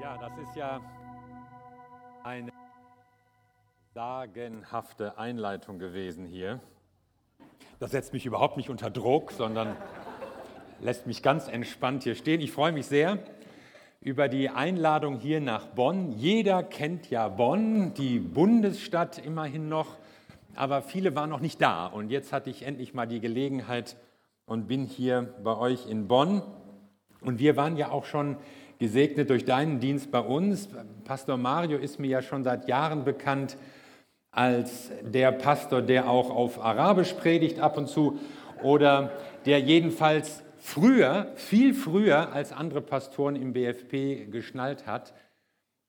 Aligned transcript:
Ja, 0.00 0.16
das 0.16 0.30
ist 0.38 0.54
ja 0.54 0.80
eine 2.22 2.52
sagenhafte 3.94 5.18
Einleitung 5.18 5.80
gewesen 5.80 6.24
hier. 6.24 6.60
Das 7.80 7.90
setzt 7.90 8.12
mich 8.12 8.24
überhaupt 8.24 8.56
nicht 8.56 8.70
unter 8.70 8.90
Druck, 8.90 9.32
sondern 9.32 9.76
lässt 10.80 11.08
mich 11.08 11.20
ganz 11.20 11.48
entspannt 11.48 12.04
hier 12.04 12.14
stehen. 12.14 12.40
Ich 12.40 12.52
freue 12.52 12.70
mich 12.70 12.86
sehr 12.86 13.18
über 14.00 14.28
die 14.28 14.50
Einladung 14.50 15.18
hier 15.18 15.40
nach 15.40 15.66
Bonn. 15.66 16.12
Jeder 16.12 16.62
kennt 16.62 17.10
ja 17.10 17.26
Bonn, 17.26 17.92
die 17.94 18.20
Bundesstadt 18.20 19.18
immerhin 19.18 19.68
noch, 19.68 19.96
aber 20.54 20.82
viele 20.82 21.16
waren 21.16 21.28
noch 21.28 21.40
nicht 21.40 21.60
da. 21.60 21.86
Und 21.86 22.10
jetzt 22.10 22.32
hatte 22.32 22.50
ich 22.50 22.62
endlich 22.62 22.94
mal 22.94 23.06
die 23.06 23.18
Gelegenheit 23.18 23.96
und 24.46 24.68
bin 24.68 24.84
hier 24.84 25.34
bei 25.42 25.56
euch 25.56 25.88
in 25.88 26.06
Bonn. 26.06 26.42
Und 27.20 27.40
wir 27.40 27.56
waren 27.56 27.76
ja 27.76 27.90
auch 27.90 28.04
schon 28.04 28.36
gesegnet 28.78 29.30
durch 29.30 29.44
deinen 29.44 29.80
Dienst 29.80 30.10
bei 30.10 30.20
uns. 30.20 30.68
Pastor 31.04 31.36
Mario 31.36 31.78
ist 31.78 31.98
mir 31.98 32.08
ja 32.08 32.22
schon 32.22 32.44
seit 32.44 32.68
Jahren 32.68 33.04
bekannt 33.04 33.56
als 34.30 34.90
der 35.02 35.32
Pastor, 35.32 35.82
der 35.82 36.08
auch 36.08 36.30
auf 36.30 36.62
Arabisch 36.62 37.12
predigt 37.14 37.60
ab 37.60 37.76
und 37.76 37.88
zu 37.88 38.18
oder 38.62 39.12
der 39.46 39.60
jedenfalls 39.60 40.42
früher, 40.58 41.32
viel 41.34 41.74
früher 41.74 42.32
als 42.32 42.52
andere 42.52 42.80
Pastoren 42.80 43.36
im 43.36 43.52
BFP 43.52 44.30
geschnallt 44.30 44.86
hat, 44.86 45.14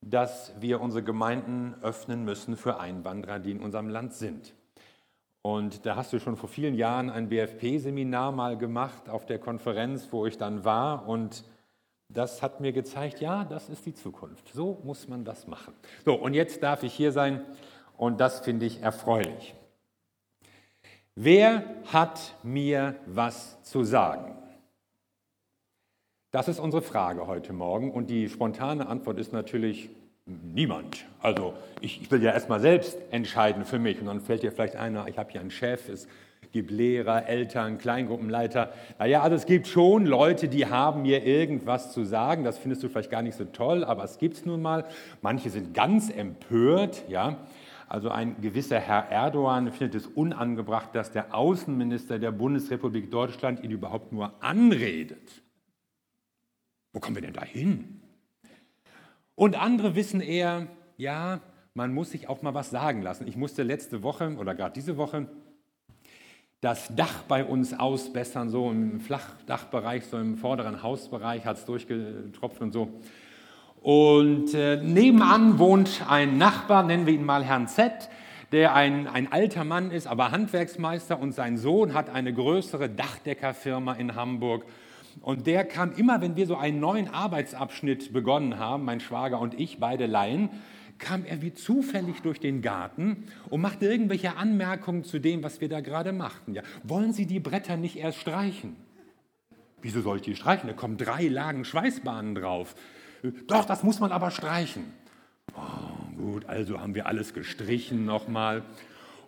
dass 0.02 0.54
wir 0.60 0.80
unsere 0.82 1.04
Gemeinden 1.04 1.76
öffnen 1.82 2.24
müssen 2.24 2.56
für 2.56 2.80
Einwanderer, 2.80 3.40
die 3.40 3.52
in 3.52 3.60
unserem 3.60 3.90
Land 3.90 4.14
sind. 4.14 4.54
Und 5.42 5.86
da 5.86 5.96
hast 5.96 6.14
du 6.14 6.20
schon 6.20 6.36
vor 6.36 6.50
vielen 6.50 6.76
Jahren 6.76 7.10
ein 7.10 7.30
BFP-Seminar 7.30 8.32
mal 8.32 8.58
gemacht 8.58 9.10
auf 9.10 9.26
der 9.26 9.40
Konferenz, 9.40 10.08
wo 10.12 10.26
ich 10.26 10.38
dann 10.38 10.66
war. 10.66 11.08
Und 11.08 11.44
das 12.10 12.42
hat 12.42 12.60
mir 12.60 12.74
gezeigt, 12.74 13.22
ja, 13.22 13.46
das 13.46 13.70
ist 13.70 13.86
die 13.86 13.94
Zukunft. 13.94 14.52
So 14.52 14.82
muss 14.84 15.08
man 15.08 15.24
das 15.24 15.48
machen. 15.48 15.74
So, 16.04 16.16
und 16.16 16.34
jetzt 16.34 16.62
darf 16.64 16.84
ich 16.84 16.94
hier 16.94 17.12
sein 17.12 17.46
und 17.98 18.20
das 18.20 18.40
finde 18.40 18.66
ich 18.66 18.82
erfreulich. 18.82 19.56
Wer 21.16 21.64
hat 21.92 22.36
mir 22.44 22.96
was 23.06 23.62
zu 23.64 23.84
sagen? 23.84 24.36
Das 26.32 26.48
ist 26.48 26.60
unsere 26.60 26.82
Frage 26.82 27.28
heute 27.28 27.54
Morgen 27.54 27.92
und 27.92 28.10
die 28.10 28.30
spontane 28.30 28.88
Antwort 28.88 29.20
ist 29.20 29.34
natürlich 29.34 29.90
niemand. 30.26 31.06
Also 31.22 31.54
ich, 31.82 32.02
ich 32.02 32.12
will 32.12 32.24
ja 32.24 32.32
erstmal 32.32 32.60
selbst 32.60 32.98
entscheiden 33.12 33.66
für 33.66 33.80
mich 33.80 34.00
und 34.00 34.06
dann 34.06 34.22
fällt 34.22 34.44
dir 34.44 34.52
vielleicht 34.52 34.76
einer, 34.76 35.08
ich 35.08 35.18
habe 35.18 35.32
hier 35.32 35.42
einen 35.42 35.52
Chef, 35.52 35.90
es 35.90 36.08
gibt 36.52 36.72
Lehrer, 36.72 37.28
Eltern, 37.28 37.78
Kleingruppenleiter. 37.78 38.74
Naja, 38.98 39.22
also 39.22 39.36
es 39.36 39.46
gibt 39.46 39.68
schon 39.68 40.06
Leute, 40.06 40.48
die 40.48 40.66
haben 40.66 41.04
mir 41.04 41.26
irgendwas 41.26 41.94
zu 41.94 42.04
sagen. 42.04 42.44
Das 42.44 42.58
findest 42.58 42.84
du 42.84 42.90
vielleicht 42.90 43.12
gar 43.12 43.22
nicht 43.22 43.36
so 43.36 43.46
toll, 43.46 43.84
aber 43.84 44.04
es 44.04 44.18
gibt 44.18 44.38
es 44.38 44.46
nun 44.46 44.62
mal. 44.62 44.86
Manche 45.22 45.50
sind 45.50 45.74
ganz 45.74 46.10
empört, 46.10 47.04
ja. 47.08 47.38
Also 47.88 48.10
ein 48.10 48.40
gewisser 48.40 48.80
Herr 48.80 49.10
Erdogan 49.10 49.72
findet 49.72 49.96
es 49.96 50.08
unangebracht, 50.08 50.94
dass 50.94 51.12
der 51.12 51.34
Außenminister 51.34 52.20
der 52.20 52.32
Bundesrepublik 52.32 53.10
Deutschland 53.10 53.64
ihn 53.64 53.72
überhaupt 53.72 54.12
nur 54.12 54.44
anredet. 54.44 55.42
Wo 56.94 57.00
kommen 57.00 57.16
wir 57.16 57.24
denn 57.24 57.34
da 57.34 57.44
hin? 57.44 58.02
Und 59.34 59.60
andere 59.60 59.96
wissen 59.96 60.22
eher, 60.22 60.68
ja, 60.98 61.42
man 61.74 61.94
muss 61.94 62.12
sich 62.12 62.28
auch 62.28 62.42
mal 62.42 62.54
was 62.54 62.70
sagen 62.70 63.02
lassen. 63.02 63.28
Ich 63.28 63.38
musste 63.38 63.64
letzte 63.64 64.04
Woche 64.04 64.36
oder 64.38 64.54
gerade 64.54 64.74
diese 64.74 64.98
Woche 64.98 65.28
das 66.62 66.94
Dach 66.94 67.24
bei 67.28 67.46
uns 67.46 67.78
ausbessern, 67.78 68.50
so 68.50 68.70
im 68.70 69.00
Flachdachbereich, 69.00 70.06
so 70.06 70.18
im 70.18 70.36
vorderen 70.36 70.84
Hausbereich 70.84 71.46
hat 71.46 71.58
es 71.58 71.66
durchgetropft 71.66 72.62
und 72.62 72.74
so. 72.74 72.90
Und 73.82 74.54
äh, 74.54 74.76
nebenan 74.84 75.58
wohnt 75.58 76.04
ein 76.10 76.38
Nachbar, 76.38 76.84
nennen 76.84 77.06
wir 77.06 77.14
ihn 77.14 77.24
mal 77.24 77.44
Herrn 77.44 77.68
Z., 77.68 78.10
der 78.52 78.74
ein, 78.74 79.08
ein 79.08 79.32
alter 79.32 79.64
Mann 79.64 79.92
ist, 79.92 80.08
aber 80.08 80.32
Handwerksmeister 80.32 81.20
und 81.20 81.34
sein 81.34 81.58
Sohn 81.58 81.94
hat 81.94 82.10
eine 82.10 82.34
größere 82.34 82.90
Dachdeckerfirma 82.90 83.94
in 83.94 84.16
Hamburg. 84.16 84.66
Und 85.22 85.48
der 85.48 85.64
kam 85.66 85.94
immer, 85.94 86.20
wenn 86.22 86.36
wir 86.36 86.48
so 86.48 86.58
einen 86.58 86.80
neuen 86.80 87.14
Arbeitsabschnitt 87.14 88.12
begonnen 88.12 88.58
haben, 88.58 88.86
mein 88.86 89.00
Schwager 89.00 89.40
und 89.40 89.58
ich, 89.58 89.80
beide 89.80 90.08
Laien, 90.08 90.50
kam 91.00 91.26
er 91.26 91.42
wie 91.42 91.54
zufällig 91.54 92.22
durch 92.22 92.40
den 92.40 92.62
Garten 92.62 93.26
und 93.50 93.62
machte 93.62 93.86
irgendwelche 93.86 94.36
Anmerkungen 94.36 95.04
zu 95.04 95.20
dem, 95.20 95.44
was 95.44 95.62
wir 95.62 95.70
da 95.70 95.80
gerade 95.80 96.12
machten. 96.12 96.54
Ja, 96.54 96.62
wollen 96.84 97.14
Sie 97.14 97.26
die 97.26 97.40
Bretter 97.40 97.78
nicht 97.78 97.96
erst 97.96 98.20
streichen? 98.20 98.76
Wieso 99.82 100.02
soll 100.02 100.18
ich 100.18 100.24
die 100.24 100.36
streichen? 100.36 100.68
Da 100.68 100.74
kommen 100.74 100.98
drei 100.98 101.28
Lagen 101.28 101.66
Schweißbahnen 101.66 102.36
drauf. 102.36 102.76
Doch, 103.48 103.66
das 103.66 103.84
muss 103.84 104.00
man 104.00 104.12
aber 104.12 104.32
streichen. 104.32 104.86
Oh, 105.56 106.16
gut, 106.18 106.46
also 106.46 106.80
haben 106.80 106.96
wir 106.96 107.08
alles 107.08 107.34
gestrichen 107.34 108.06
nochmal. 108.06 108.64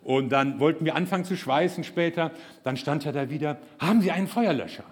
Und 0.02 0.30
dann 0.30 0.60
wollten 0.60 0.84
wir 0.84 0.94
anfangen 0.94 1.24
zu 1.24 1.36
schweißen 1.36 1.84
später. 1.84 2.32
Dann 2.64 2.76
stand 2.76 3.06
er 3.06 3.12
da 3.12 3.30
wieder, 3.30 3.58
haben 3.78 4.00
Sie 4.00 4.10
einen 4.10 4.28
Feuerlöscher? 4.28 4.84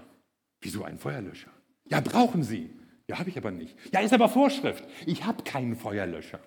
Wieso 0.60 0.84
einen 0.84 0.98
Feuerlöscher? 0.98 1.50
Ja, 1.86 2.00
brauchen 2.00 2.42
Sie. 2.42 2.70
Ja, 3.08 3.18
habe 3.18 3.28
ich 3.28 3.36
aber 3.36 3.50
nicht. 3.50 3.76
Ja, 3.92 4.00
ist 4.00 4.14
aber 4.14 4.28
Vorschrift. 4.28 4.84
Ich 5.04 5.24
habe 5.24 5.42
keinen 5.42 5.74
Feuerlöscher. 5.74 6.38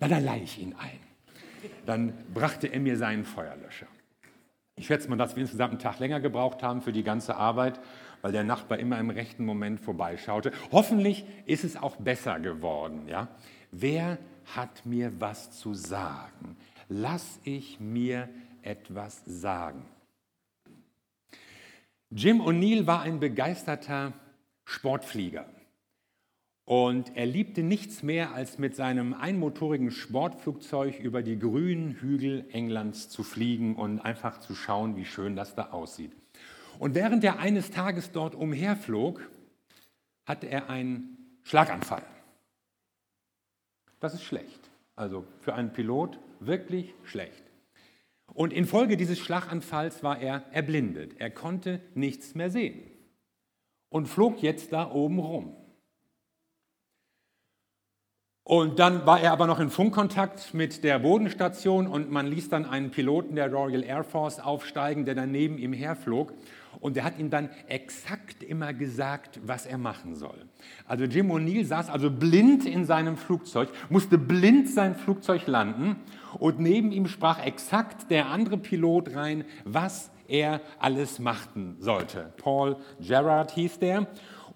Na, 0.00 0.08
dann 0.08 0.24
leihe 0.24 0.42
ich 0.42 0.58
ihn 0.60 0.74
ein. 0.74 1.00
Dann 1.86 2.12
brachte 2.32 2.68
er 2.68 2.80
mir 2.80 2.96
seinen 2.96 3.24
Feuerlöscher. 3.24 3.86
Ich 4.76 4.86
schätze 4.86 5.08
mal, 5.08 5.16
dass 5.16 5.34
wir 5.34 5.42
insgesamt 5.42 5.72
einen 5.72 5.80
Tag 5.80 5.98
länger 5.98 6.20
gebraucht 6.20 6.62
haben 6.62 6.82
für 6.82 6.92
die 6.92 7.02
ganze 7.02 7.36
Arbeit, 7.36 7.80
weil 8.22 8.30
der 8.30 8.44
Nachbar 8.44 8.78
immer 8.78 8.98
im 8.98 9.10
rechten 9.10 9.44
Moment 9.44 9.80
vorbeischaute. 9.80 10.52
Hoffentlich 10.70 11.24
ist 11.46 11.64
es 11.64 11.76
auch 11.76 11.96
besser 11.96 12.38
geworden. 12.38 13.08
Ja? 13.08 13.28
Wer 13.72 14.18
hat 14.54 14.86
mir 14.86 15.20
was 15.20 15.50
zu 15.50 15.74
sagen? 15.74 16.56
Lass 16.88 17.40
ich 17.44 17.80
mir 17.80 18.28
etwas 18.62 19.22
sagen. 19.26 19.84
Jim 22.10 22.40
O'Neill 22.40 22.86
war 22.86 23.02
ein 23.02 23.20
begeisterter 23.20 24.12
Sportflieger. 24.64 25.44
Und 26.68 27.16
er 27.16 27.24
liebte 27.24 27.62
nichts 27.62 28.02
mehr, 28.02 28.34
als 28.34 28.58
mit 28.58 28.76
seinem 28.76 29.14
einmotorigen 29.14 29.90
Sportflugzeug 29.90 31.00
über 31.00 31.22
die 31.22 31.38
grünen 31.38 31.92
Hügel 31.92 32.44
Englands 32.52 33.08
zu 33.08 33.22
fliegen 33.22 33.74
und 33.74 34.00
einfach 34.00 34.38
zu 34.38 34.54
schauen, 34.54 34.94
wie 34.94 35.06
schön 35.06 35.34
das 35.34 35.54
da 35.54 35.70
aussieht. 35.70 36.12
Und 36.78 36.94
während 36.94 37.24
er 37.24 37.38
eines 37.38 37.70
Tages 37.70 38.12
dort 38.12 38.34
umherflog, 38.34 39.30
hatte 40.26 40.46
er 40.48 40.68
einen 40.68 41.38
Schlaganfall. 41.42 42.02
Das 43.98 44.12
ist 44.12 44.24
schlecht. 44.24 44.60
Also 44.94 45.24
für 45.40 45.54
einen 45.54 45.72
Pilot 45.72 46.18
wirklich 46.38 46.92
schlecht. 47.02 47.44
Und 48.34 48.52
infolge 48.52 48.98
dieses 48.98 49.18
Schlaganfalls 49.18 50.02
war 50.02 50.20
er 50.20 50.44
erblindet. 50.52 51.18
Er 51.18 51.30
konnte 51.30 51.80
nichts 51.94 52.34
mehr 52.34 52.50
sehen 52.50 52.90
und 53.88 54.04
flog 54.04 54.42
jetzt 54.42 54.74
da 54.74 54.90
oben 54.90 55.18
rum. 55.18 55.57
Und 58.48 58.78
dann 58.78 59.04
war 59.04 59.20
er 59.20 59.32
aber 59.32 59.46
noch 59.46 59.60
in 59.60 59.68
Funkkontakt 59.68 60.54
mit 60.54 60.82
der 60.82 61.00
Bodenstation 61.00 61.86
und 61.86 62.10
man 62.10 62.26
ließ 62.26 62.48
dann 62.48 62.64
einen 62.64 62.90
Piloten 62.90 63.36
der 63.36 63.52
Royal 63.52 63.84
Air 63.84 64.04
Force 64.04 64.40
aufsteigen, 64.40 65.04
der 65.04 65.14
dann 65.14 65.30
neben 65.30 65.58
ihm 65.58 65.74
herflog. 65.74 66.32
Und 66.80 66.96
der 66.96 67.04
hat 67.04 67.18
ihm 67.18 67.28
dann 67.28 67.50
exakt 67.66 68.42
immer 68.42 68.72
gesagt, 68.72 69.38
was 69.44 69.66
er 69.66 69.76
machen 69.76 70.14
soll. 70.14 70.46
Also 70.86 71.04
Jim 71.04 71.30
O'Neill 71.30 71.66
saß 71.66 71.90
also 71.90 72.10
blind 72.10 72.64
in 72.64 72.86
seinem 72.86 73.18
Flugzeug, 73.18 73.68
musste 73.90 74.16
blind 74.16 74.70
sein 74.70 74.94
Flugzeug 74.94 75.46
landen 75.46 75.96
und 76.38 76.58
neben 76.58 76.90
ihm 76.90 77.06
sprach 77.06 77.44
exakt 77.44 78.10
der 78.10 78.30
andere 78.30 78.56
Pilot 78.56 79.14
rein, 79.14 79.44
was 79.66 80.10
er 80.26 80.62
alles 80.78 81.18
machen 81.18 81.76
sollte. 81.80 82.32
Paul 82.38 82.76
Gerard 82.98 83.50
hieß 83.50 83.78
der. 83.78 84.06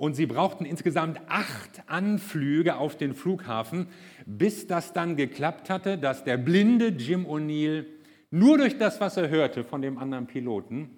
Und 0.02 0.14
sie 0.14 0.26
brauchten 0.26 0.64
insgesamt 0.64 1.20
acht 1.28 1.84
Anflüge 1.86 2.74
auf 2.74 2.97
den 2.97 3.15
Flughafen, 3.15 3.86
bis 4.27 4.66
das 4.66 4.92
dann 4.92 5.15
geklappt 5.15 5.71
hatte, 5.71 5.97
dass 5.97 6.24
der 6.24 6.38
blinde 6.38 6.88
Jim 6.88 7.24
O'Neill 7.24 7.86
nur 8.32 8.59
durch 8.59 8.77
das, 8.78 9.00
was 9.00 9.16
er 9.16 9.28
hörte 9.28 9.62
von 9.62 9.80
dem 9.80 9.98
anderen 9.98 10.27
Piloten, 10.27 10.91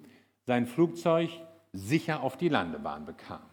sein 0.47 0.65
Flugzeug 0.65 1.29
sicher 1.71 2.23
auf 2.23 2.35
die 2.35 2.49
Landebahn 2.49 3.05
bekam. 3.05 3.43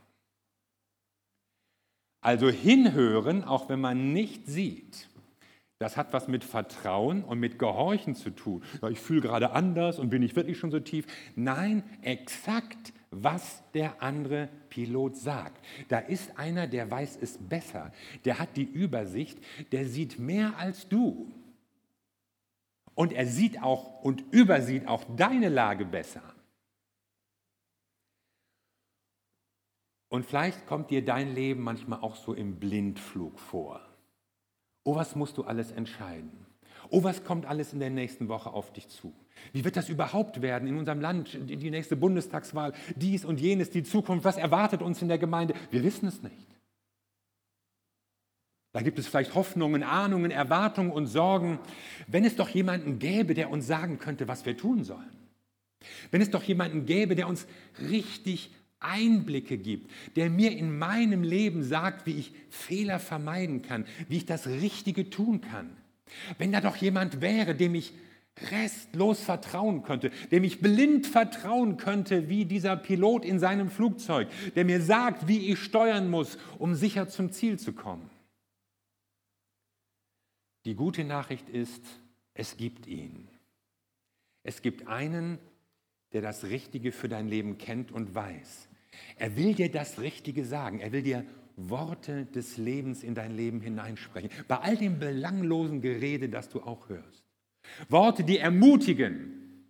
Also 2.22 2.48
hinhören, 2.48 3.44
auch 3.44 3.68
wenn 3.68 3.80
man 3.82 4.14
nicht 4.14 4.46
sieht, 4.46 5.10
das 5.78 5.98
hat 5.98 6.14
was 6.14 6.28
mit 6.28 6.44
Vertrauen 6.44 7.22
und 7.24 7.38
mit 7.38 7.58
Gehorchen 7.58 8.14
zu 8.14 8.30
tun. 8.30 8.62
Ich 8.88 9.00
fühle 9.00 9.20
gerade 9.20 9.50
anders 9.50 9.98
und 9.98 10.08
bin 10.08 10.22
ich 10.22 10.34
wirklich 10.34 10.58
schon 10.58 10.70
so 10.70 10.80
tief. 10.80 11.04
Nein, 11.36 11.82
exakt 12.00 12.94
was 13.12 13.62
der 13.74 14.02
andere 14.02 14.48
Pilot 14.70 15.16
sagt. 15.16 15.64
Da 15.88 15.98
ist 15.98 16.38
einer, 16.38 16.66
der 16.66 16.90
weiß 16.90 17.18
es 17.20 17.38
besser, 17.38 17.92
der 18.24 18.38
hat 18.38 18.56
die 18.56 18.64
Übersicht, 18.64 19.38
der 19.70 19.86
sieht 19.86 20.18
mehr 20.18 20.56
als 20.56 20.88
du. 20.88 21.30
Und 22.94 23.12
er 23.12 23.26
sieht 23.26 23.62
auch 23.62 24.02
und 24.02 24.24
übersieht 24.32 24.88
auch 24.88 25.04
deine 25.16 25.48
Lage 25.48 25.84
besser. 25.84 26.22
Und 30.08 30.26
vielleicht 30.26 30.66
kommt 30.66 30.90
dir 30.90 31.04
dein 31.04 31.34
Leben 31.34 31.62
manchmal 31.62 32.00
auch 32.00 32.16
so 32.16 32.34
im 32.34 32.56
Blindflug 32.56 33.38
vor. 33.38 33.80
Oh, 34.84 34.94
was 34.94 35.16
musst 35.16 35.38
du 35.38 35.44
alles 35.44 35.70
entscheiden? 35.70 36.46
Oh, 36.92 37.02
was 37.02 37.24
kommt 37.24 37.46
alles 37.46 37.72
in 37.72 37.80
der 37.80 37.88
nächsten 37.88 38.28
Woche 38.28 38.52
auf 38.52 38.70
dich 38.70 38.86
zu? 38.86 39.14
Wie 39.54 39.64
wird 39.64 39.76
das 39.76 39.88
überhaupt 39.88 40.42
werden 40.42 40.68
in 40.68 40.76
unserem 40.76 41.00
Land, 41.00 41.38
die 41.48 41.70
nächste 41.70 41.96
Bundestagswahl, 41.96 42.74
dies 42.96 43.24
und 43.24 43.40
jenes, 43.40 43.70
die 43.70 43.82
Zukunft? 43.82 44.26
Was 44.26 44.36
erwartet 44.36 44.82
uns 44.82 45.00
in 45.00 45.08
der 45.08 45.16
Gemeinde? 45.16 45.54
Wir 45.70 45.82
wissen 45.82 46.06
es 46.06 46.22
nicht. 46.22 46.46
Da 48.72 48.82
gibt 48.82 48.98
es 48.98 49.06
vielleicht 49.06 49.34
Hoffnungen, 49.34 49.82
Ahnungen, 49.82 50.30
Erwartungen 50.30 50.92
und 50.92 51.06
Sorgen. 51.06 51.60
Wenn 52.08 52.26
es 52.26 52.36
doch 52.36 52.50
jemanden 52.50 52.98
gäbe, 52.98 53.32
der 53.32 53.50
uns 53.50 53.66
sagen 53.66 53.98
könnte, 53.98 54.28
was 54.28 54.44
wir 54.44 54.58
tun 54.58 54.84
sollen. 54.84 55.16
Wenn 56.10 56.20
es 56.20 56.30
doch 56.30 56.42
jemanden 56.42 56.84
gäbe, 56.84 57.16
der 57.16 57.26
uns 57.26 57.46
richtig 57.88 58.50
Einblicke 58.80 59.56
gibt, 59.56 59.90
der 60.16 60.28
mir 60.28 60.52
in 60.52 60.76
meinem 60.78 61.22
Leben 61.22 61.62
sagt, 61.62 62.04
wie 62.04 62.18
ich 62.18 62.34
Fehler 62.50 62.98
vermeiden 62.98 63.62
kann, 63.62 63.86
wie 64.10 64.18
ich 64.18 64.26
das 64.26 64.46
Richtige 64.46 65.08
tun 65.08 65.40
kann. 65.40 65.78
Wenn 66.38 66.52
da 66.52 66.60
doch 66.60 66.76
jemand 66.76 67.20
wäre, 67.20 67.54
dem 67.54 67.74
ich 67.74 67.92
restlos 68.50 69.22
vertrauen 69.22 69.82
könnte, 69.82 70.10
dem 70.30 70.44
ich 70.44 70.60
blind 70.60 71.06
vertrauen 71.06 71.76
könnte, 71.76 72.28
wie 72.28 72.44
dieser 72.44 72.76
Pilot 72.76 73.24
in 73.24 73.38
seinem 73.38 73.70
Flugzeug, 73.70 74.28
der 74.54 74.64
mir 74.64 74.80
sagt, 74.80 75.28
wie 75.28 75.50
ich 75.52 75.58
steuern 75.58 76.10
muss, 76.10 76.38
um 76.58 76.74
sicher 76.74 77.08
zum 77.08 77.30
Ziel 77.30 77.58
zu 77.58 77.72
kommen. 77.72 78.10
Die 80.64 80.74
gute 80.74 81.04
Nachricht 81.04 81.48
ist, 81.48 81.82
es 82.34 82.56
gibt 82.56 82.86
ihn. 82.86 83.28
Es 84.44 84.62
gibt 84.62 84.88
einen, 84.88 85.38
der 86.12 86.22
das 86.22 86.44
Richtige 86.44 86.92
für 86.92 87.08
dein 87.08 87.28
Leben 87.28 87.58
kennt 87.58 87.92
und 87.92 88.14
weiß. 88.14 88.68
Er 89.16 89.36
will 89.36 89.54
dir 89.54 89.70
das 89.70 90.00
Richtige 90.00 90.44
sagen. 90.44 90.80
Er 90.80 90.92
will 90.92 91.02
dir 91.02 91.24
Worte 91.56 92.26
des 92.26 92.56
Lebens 92.56 93.02
in 93.02 93.14
dein 93.14 93.36
Leben 93.36 93.60
hineinsprechen. 93.60 94.30
Bei 94.48 94.58
all 94.58 94.76
dem 94.76 94.98
belanglosen 94.98 95.80
Gerede, 95.80 96.28
das 96.28 96.48
du 96.48 96.62
auch 96.62 96.88
hörst. 96.88 97.24
Worte, 97.88 98.24
die 98.24 98.38
ermutigen 98.38 99.68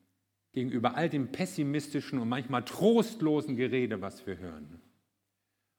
gegenüber 0.52 0.94
all 0.94 1.08
dem 1.08 1.32
pessimistischen 1.32 2.18
und 2.18 2.28
manchmal 2.28 2.64
trostlosen 2.64 3.56
Gerede, 3.56 4.00
was 4.00 4.26
wir 4.26 4.38
hören. 4.38 4.80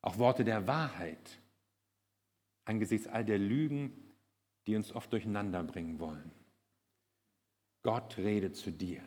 Auch 0.02 0.18
Worte 0.18 0.44
der 0.44 0.68
Wahrheit 0.68 1.40
angesichts 2.66 3.08
all 3.08 3.26
der 3.26 3.40
Lügen, 3.40 3.92
die 4.68 4.76
uns 4.76 4.94
oft 4.94 5.12
durcheinander 5.12 5.64
bringen 5.64 6.00
wollen. 6.00 6.32
Gott 7.84 8.18
redet 8.18 8.56
zu 8.56 8.72
dir. 8.72 9.02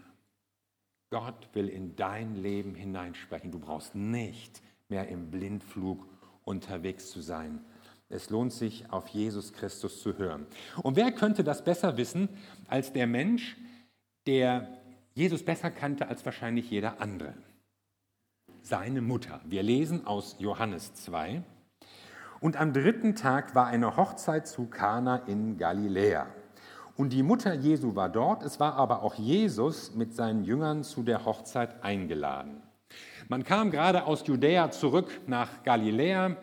Gott 1.10 1.48
will 1.54 1.68
in 1.68 1.96
dein 1.96 2.34
Leben 2.34 2.74
hineinsprechen. 2.74 3.50
Du 3.50 3.58
brauchst 3.58 3.94
nicht 3.94 4.62
mehr 4.88 5.08
im 5.08 5.30
Blindflug 5.30 6.06
unterwegs 6.46 7.10
zu 7.10 7.20
sein. 7.20 7.60
Es 8.08 8.30
lohnt 8.30 8.52
sich, 8.52 8.90
auf 8.90 9.08
Jesus 9.08 9.52
Christus 9.52 10.00
zu 10.00 10.16
hören. 10.16 10.46
Und 10.82 10.96
wer 10.96 11.10
könnte 11.12 11.42
das 11.42 11.64
besser 11.64 11.96
wissen 11.96 12.28
als 12.68 12.92
der 12.92 13.06
Mensch, 13.06 13.56
der 14.26 14.68
Jesus 15.14 15.44
besser 15.44 15.70
kannte 15.70 16.08
als 16.08 16.24
wahrscheinlich 16.24 16.70
jeder 16.70 17.00
andere? 17.00 17.34
Seine 18.62 19.00
Mutter. 19.00 19.40
Wir 19.44 19.62
lesen 19.62 20.06
aus 20.06 20.36
Johannes 20.38 20.94
2. 20.94 21.42
Und 22.40 22.56
am 22.56 22.72
dritten 22.72 23.16
Tag 23.16 23.54
war 23.54 23.66
eine 23.66 23.96
Hochzeit 23.96 24.46
zu 24.46 24.66
Kana 24.66 25.16
in 25.26 25.58
Galiläa. 25.58 26.26
Und 26.96 27.12
die 27.12 27.22
Mutter 27.22 27.54
Jesu 27.54 27.94
war 27.94 28.08
dort, 28.08 28.42
es 28.42 28.60
war 28.60 28.74
aber 28.74 29.02
auch 29.02 29.14
Jesus 29.14 29.94
mit 29.94 30.14
seinen 30.14 30.44
Jüngern 30.44 30.82
zu 30.82 31.02
der 31.02 31.24
Hochzeit 31.24 31.82
eingeladen. 31.82 32.62
Man 33.28 33.44
kam 33.44 33.70
gerade 33.70 34.04
aus 34.04 34.26
Judäa 34.26 34.70
zurück 34.70 35.20
nach 35.26 35.62
Galiläa. 35.64 36.36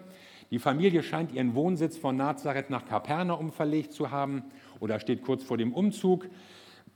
Die 0.51 0.59
Familie 0.59 1.01
scheint 1.01 1.31
ihren 1.31 1.55
Wohnsitz 1.55 1.97
von 1.97 2.15
Nazareth 2.15 2.69
nach 2.69 2.85
Kapernaum 2.85 3.51
verlegt 3.51 3.93
zu 3.93 4.11
haben 4.11 4.43
oder 4.79 4.99
steht 4.99 5.23
kurz 5.23 5.43
vor 5.43 5.57
dem 5.57 5.73
Umzug. 5.73 6.27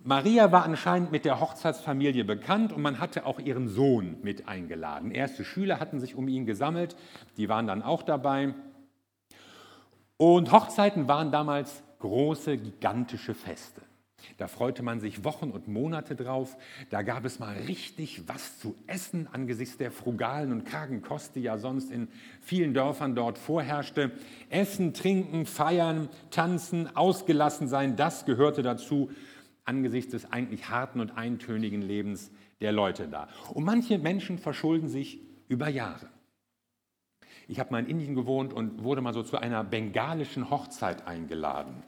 Maria 0.03 0.51
war 0.51 0.63
anscheinend 0.63 1.11
mit 1.11 1.25
der 1.25 1.39
Hochzeitsfamilie 1.39 2.23
bekannt 2.23 2.71
und 2.71 2.81
man 2.81 2.99
hatte 2.99 3.25
auch 3.25 3.39
ihren 3.39 3.67
Sohn 3.67 4.17
mit 4.21 4.47
eingeladen. 4.47 5.11
Erste 5.11 5.43
Schüler 5.43 5.79
hatten 5.79 5.99
sich 5.99 6.15
um 6.15 6.27
ihn 6.27 6.45
gesammelt, 6.45 6.95
die 7.37 7.49
waren 7.49 7.67
dann 7.67 7.81
auch 7.81 8.03
dabei. 8.03 8.53
Und 10.17 10.51
Hochzeiten 10.51 11.07
waren 11.07 11.31
damals 11.31 11.83
große, 11.99 12.57
gigantische 12.57 13.33
Feste. 13.33 13.81
Da 14.37 14.47
freute 14.47 14.83
man 14.83 14.99
sich 14.99 15.23
Wochen 15.23 15.51
und 15.51 15.67
Monate 15.67 16.15
drauf. 16.15 16.57
Da 16.89 17.01
gab 17.01 17.25
es 17.25 17.39
mal 17.39 17.55
richtig 17.55 18.27
was 18.27 18.59
zu 18.59 18.75
essen 18.87 19.27
angesichts 19.31 19.77
der 19.77 19.91
frugalen 19.91 20.51
und 20.51 20.65
kargen 20.65 21.01
Kost, 21.01 21.35
die 21.35 21.41
ja 21.41 21.57
sonst 21.57 21.91
in 21.91 22.07
vielen 22.41 22.73
Dörfern 22.73 23.15
dort 23.15 23.37
vorherrschte. 23.37 24.11
Essen, 24.49 24.93
trinken, 24.93 25.45
feiern, 25.45 26.09
tanzen, 26.29 26.95
ausgelassen 26.95 27.67
sein, 27.67 27.95
das 27.95 28.25
gehörte 28.25 28.63
dazu 28.63 29.11
angesichts 29.65 30.11
des 30.11 30.31
eigentlich 30.31 30.69
harten 30.69 30.99
und 30.99 31.17
eintönigen 31.17 31.81
Lebens 31.81 32.31
der 32.61 32.71
Leute 32.71 33.07
da. 33.07 33.27
Und 33.53 33.63
manche 33.63 33.97
Menschen 33.97 34.37
verschulden 34.39 34.87
sich 34.87 35.19
über 35.47 35.67
Jahre. 35.67 36.09
Ich 37.47 37.59
habe 37.59 37.71
mal 37.71 37.79
in 37.79 37.89
Indien 37.89 38.15
gewohnt 38.15 38.53
und 38.53 38.83
wurde 38.83 39.01
mal 39.01 39.13
so 39.13 39.23
zu 39.23 39.37
einer 39.37 39.63
bengalischen 39.63 40.49
Hochzeit 40.49 41.07
eingeladen. 41.07 41.83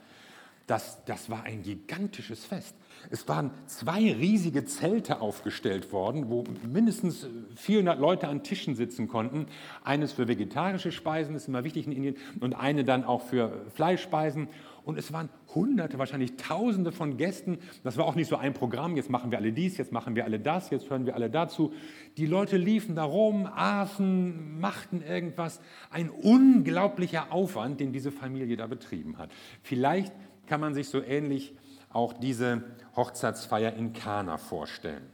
Das, 0.69 1.03
das 1.05 1.31
war 1.31 1.45
ein 1.45 1.63
gigantisches 1.63 2.45
Fest. 2.45 2.75
Es 3.09 3.27
waren 3.27 3.49
zwei 3.65 4.13
riesige 4.13 4.65
Zelte 4.65 5.19
aufgestellt 5.19 5.91
worden, 5.91 6.29
wo 6.29 6.43
mindestens 6.61 7.25
400 7.55 7.99
Leute 7.99 8.27
an 8.27 8.43
Tischen 8.43 8.75
sitzen 8.75 9.07
konnten. 9.07 9.47
Eines 9.83 10.13
für 10.13 10.27
vegetarische 10.27 10.91
Speisen, 10.91 11.33
das 11.33 11.43
ist 11.43 11.47
immer 11.47 11.63
wichtig 11.63 11.87
in 11.87 11.93
Indien, 11.93 12.17
und 12.39 12.53
eine 12.53 12.83
dann 12.83 13.03
auch 13.03 13.23
für 13.23 13.65
Fleischspeisen. 13.73 14.47
Und 14.83 14.99
es 14.99 15.11
waren 15.11 15.29
Hunderte, 15.55 15.97
wahrscheinlich 15.97 16.35
Tausende 16.37 16.91
von 16.91 17.17
Gästen. 17.17 17.57
Das 17.83 17.97
war 17.97 18.05
auch 18.05 18.15
nicht 18.15 18.27
so 18.27 18.37
ein 18.37 18.53
Programm, 18.53 18.95
jetzt 18.95 19.09
machen 19.09 19.31
wir 19.31 19.39
alle 19.39 19.51
dies, 19.51 19.77
jetzt 19.77 19.91
machen 19.91 20.15
wir 20.15 20.23
alle 20.23 20.39
das, 20.39 20.69
jetzt 20.69 20.89
hören 20.91 21.07
wir 21.07 21.15
alle 21.15 21.31
dazu. 21.31 21.73
Die 22.17 22.27
Leute 22.27 22.57
liefen 22.57 22.95
da 22.95 23.05
rum, 23.05 23.47
aßen, 23.47 24.59
machten 24.59 25.01
irgendwas. 25.01 25.61
Ein 25.89 26.11
unglaublicher 26.11 27.31
Aufwand, 27.31 27.79
den 27.79 27.91
diese 27.91 28.11
Familie 28.11 28.55
da 28.55 28.67
betrieben 28.67 29.17
hat. 29.17 29.31
Vielleicht 29.63 30.13
kann 30.49 30.59
man 30.59 30.73
sich 30.73 30.89
so 30.89 31.01
ähnlich 31.01 31.55
auch 31.89 32.11
diese 32.11 32.63
Hochzeitsfeier 32.95 33.73
in 33.73 33.93
Kana 33.93 34.37
vorstellen. 34.37 35.13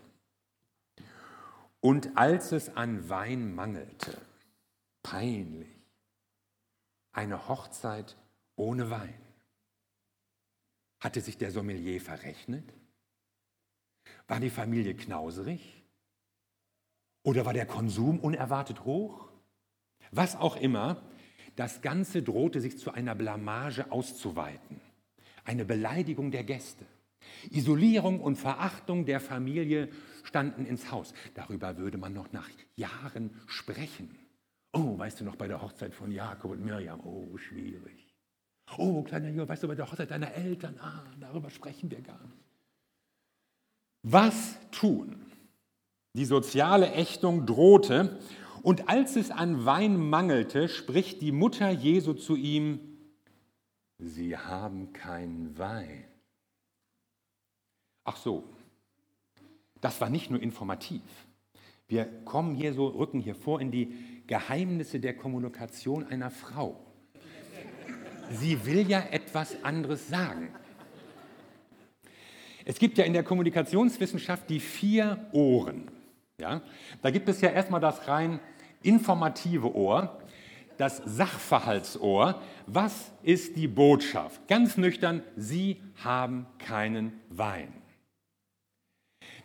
Und 1.82 2.18
als 2.18 2.54
es 2.54 2.76
an 2.76 3.10
Wein 3.10 3.54
mangelte, 3.54 4.18
peinlich, 5.04 5.68
eine 7.12 7.48
Hochzeit 7.48 8.18
ohne 8.56 8.90
Wein. 8.90 9.14
Hatte 11.02 11.22
sich 11.22 11.38
der 11.38 11.52
Sommelier 11.52 12.02
verrechnet? 12.02 12.74
War 14.28 14.40
die 14.40 14.50
Familie 14.50 14.96
knauserig? 14.96 15.84
Oder 17.24 17.46
war 17.46 17.54
der 17.54 17.66
Konsum 17.66 18.20
unerwartet 18.20 18.86
hoch? 18.86 19.30
Was 20.12 20.36
auch 20.36 20.56
immer, 20.56 21.02
das 21.56 21.82
Ganze 21.82 22.24
drohte 22.24 22.62
sich 22.62 22.78
zu 22.78 22.92
einer 22.92 23.16
Blamage 23.16 23.92
auszuweiten 23.92 24.82
eine 25.46 25.64
Beleidigung 25.66 26.32
der 26.32 26.44
Gäste. 26.44 26.86
Isolierung 27.50 28.20
und 28.20 28.36
Verachtung 28.36 29.06
der 29.06 29.20
Familie 29.20 29.90
standen 30.24 30.66
ins 30.66 30.92
Haus. 30.92 31.14
Darüber 31.34 31.78
würde 31.78 31.98
man 31.98 32.14
noch 32.14 32.32
nach 32.32 32.50
Jahren 32.76 33.32
sprechen. 33.48 34.18
Oh, 34.74 34.98
weißt 34.98 35.22
du 35.22 35.24
noch 35.24 35.38
bei 35.38 35.48
der 35.48 35.62
Hochzeit 35.62 35.94
von 35.94 36.12
Jakob 36.12 36.52
und 36.52 36.66
Mirjam? 36.66 37.00
Oh, 37.02 37.38
schwierig. 37.38 38.14
Oh, 38.78 39.04
kleiner 39.04 39.30
Junge, 39.30 39.48
weißt 39.48 39.64
du 39.64 39.68
bei 39.68 39.76
der 39.76 39.90
Hochzeit 39.90 40.12
deiner 40.12 40.34
Eltern? 40.34 40.78
Ah, 40.80 41.04
darüber 41.20 41.50
sprechen 41.50 41.90
wir 41.90 42.02
gar 42.02 42.22
nicht. 42.24 42.46
Was 44.04 44.58
tun? 44.72 45.26
Die 46.14 46.26
soziale 46.26 46.92
Ächtung 46.94 47.46
drohte 47.46 48.20
und 48.64 48.90
als 48.90 49.16
es 49.16 49.32
an 49.32 49.66
Wein 49.66 49.98
mangelte, 49.98 50.70
spricht 50.70 51.22
die 51.22 51.32
Mutter 51.32 51.70
Jesu 51.70 52.14
zu 52.14 52.36
ihm, 52.36 52.95
Sie 53.98 54.38
haben 54.38 54.94
keinen 54.94 55.58
Wein. 55.58 56.06
Ach 58.04 58.18
so, 58.18 58.44
das 59.82 60.00
war 60.02 60.10
nicht 60.10 60.30
nur 60.30 60.42
informativ. 60.42 61.02
Wir 61.88 62.06
kommen 62.26 62.56
hier 62.56 62.74
so, 62.74 62.88
rücken 62.88 63.20
hier 63.20 63.36
vor 63.36 63.62
in 63.62 63.72
die 63.72 63.94
Geheimnisse 64.28 65.00
der 65.00 65.16
Kommunikation 65.16 66.06
einer 66.08 66.32
Frau. 66.32 66.80
Sie 68.32 68.66
will 68.66 68.90
ja 68.90 69.02
etwas 69.12 69.64
anderes 69.64 70.08
sagen. 70.08 70.50
Es 72.66 72.80
gibt 72.80 72.98
ja 72.98 73.06
in 73.06 73.14
der 73.14 73.24
Kommunikationswissenschaft 73.24 74.50
die 74.50 74.60
vier 74.60 75.28
Ohren. 75.32 75.92
Ja? 76.40 76.62
Da 77.04 77.12
gibt 77.12 77.30
es 77.30 77.42
ja 77.42 77.50
erstmal 77.50 77.80
das 77.80 78.08
rein 78.08 78.40
informative 78.82 79.76
Ohr 79.76 80.20
das 80.78 81.02
Sachverhaltsohr. 81.06 82.42
Was 82.68 83.12
ist 83.24 83.56
die 83.56 83.68
Botschaft? 83.68 84.48
Ganz 84.48 84.78
nüchtern, 84.78 85.24
Sie 85.36 85.82
haben 86.04 86.48
keinen 86.60 87.14
Wein. 87.30 87.74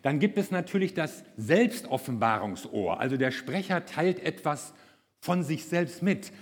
Dann 0.02 0.18
gibt 0.18 0.38
es 0.38 0.50
natürlich 0.50 0.94
das 0.94 1.25
Selbstoffenbarungsohr. 1.37 3.00
Also 3.00 3.16
der 3.16 3.30
Sprecher 3.30 3.84
teilt 3.84 4.20
etwas 4.20 4.72
von 5.20 5.42
sich 5.42 5.66
selbst 5.66 6.02
mit. 6.02 6.32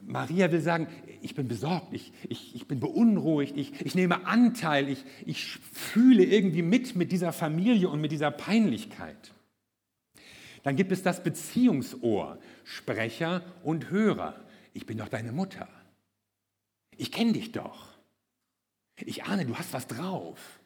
Maria 0.00 0.50
will 0.52 0.60
sagen, 0.60 0.88
ich 1.22 1.34
bin 1.34 1.48
besorgt, 1.48 1.92
ich, 1.92 2.12
ich, 2.28 2.54
ich 2.54 2.68
bin 2.68 2.80
beunruhigt, 2.80 3.56
ich, 3.56 3.84
ich 3.84 3.94
nehme 3.94 4.26
Anteil, 4.26 4.88
ich, 4.88 5.04
ich 5.24 5.58
fühle 5.72 6.24
irgendwie 6.24 6.62
mit 6.62 6.96
mit 6.96 7.12
dieser 7.12 7.32
Familie 7.32 7.88
und 7.88 8.00
mit 8.00 8.12
dieser 8.12 8.30
Peinlichkeit. 8.30 9.33
Dann 10.64 10.76
gibt 10.76 10.92
es 10.92 11.02
das 11.02 11.22
Beziehungsohr, 11.22 12.38
Sprecher 12.64 13.42
und 13.62 13.90
Hörer. 13.90 14.34
Ich 14.72 14.86
bin 14.86 14.98
doch 14.98 15.08
deine 15.08 15.30
Mutter. 15.30 15.68
Ich 16.96 17.12
kenne 17.12 17.34
dich 17.34 17.52
doch. 17.52 17.90
Ich 18.96 19.24
ahne, 19.24 19.44
du 19.44 19.56
hast 19.56 19.72
was 19.74 19.86
drauf. 19.86 20.60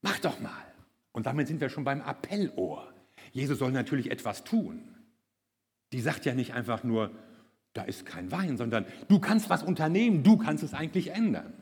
Mach 0.00 0.18
doch 0.20 0.40
mal. 0.40 0.64
Und 1.12 1.26
damit 1.26 1.48
sind 1.48 1.60
wir 1.60 1.68
schon 1.68 1.84
beim 1.84 2.00
Appellohr. 2.00 2.92
Jesus 3.32 3.58
soll 3.58 3.72
natürlich 3.72 4.10
etwas 4.10 4.42
tun. 4.42 4.82
Die 5.92 6.00
sagt 6.00 6.24
ja 6.24 6.34
nicht 6.34 6.54
einfach 6.54 6.82
nur, 6.82 7.10
da 7.74 7.82
ist 7.82 8.06
kein 8.06 8.32
Wein, 8.32 8.56
sondern 8.56 8.86
du 9.08 9.18
kannst 9.18 9.50
was 9.50 9.62
unternehmen, 9.62 10.22
du 10.22 10.38
kannst 10.38 10.64
es 10.64 10.72
eigentlich 10.72 11.10
ändern. 11.10 11.52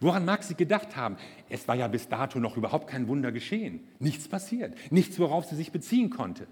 Woran 0.00 0.24
mag 0.24 0.42
sie 0.42 0.54
gedacht 0.54 0.96
haben? 0.96 1.16
Es 1.48 1.66
war 1.68 1.74
ja 1.74 1.88
bis 1.88 2.08
dato 2.08 2.38
noch 2.38 2.56
überhaupt 2.56 2.88
kein 2.88 3.08
Wunder 3.08 3.32
geschehen. 3.32 3.86
Nichts 3.98 4.28
passiert, 4.28 4.76
nichts, 4.92 5.18
worauf 5.18 5.46
sie 5.46 5.56
sich 5.56 5.72
beziehen 5.72 6.10
konnte. 6.10 6.46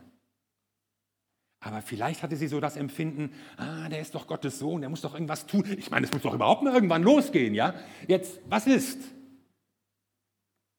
Aber 1.60 1.82
vielleicht 1.82 2.22
hatte 2.22 2.36
sie 2.36 2.46
so 2.46 2.60
das 2.60 2.76
Empfinden, 2.76 3.32
ah, 3.56 3.88
der 3.88 4.00
ist 4.00 4.14
doch 4.14 4.26
Gottes 4.26 4.58
Sohn, 4.58 4.80
der 4.80 4.90
muss 4.90 5.00
doch 5.00 5.14
irgendwas 5.14 5.46
tun. 5.46 5.64
Ich 5.76 5.90
meine, 5.90 6.06
es 6.06 6.12
muss 6.12 6.22
doch 6.22 6.34
überhaupt 6.34 6.62
mal 6.62 6.72
irgendwann 6.72 7.02
losgehen, 7.02 7.54
ja? 7.54 7.74
Jetzt, 8.06 8.40
was 8.48 8.66
ist? 8.66 9.00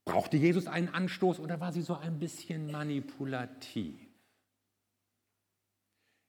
Brauchte 0.05 0.37
Jesus 0.37 0.67
einen 0.67 0.87
Anstoß 0.89 1.39
oder 1.39 1.59
war 1.59 1.73
sie 1.73 1.81
so 1.81 1.95
ein 1.95 2.17
bisschen 2.17 2.71
manipulativ? 2.71 3.99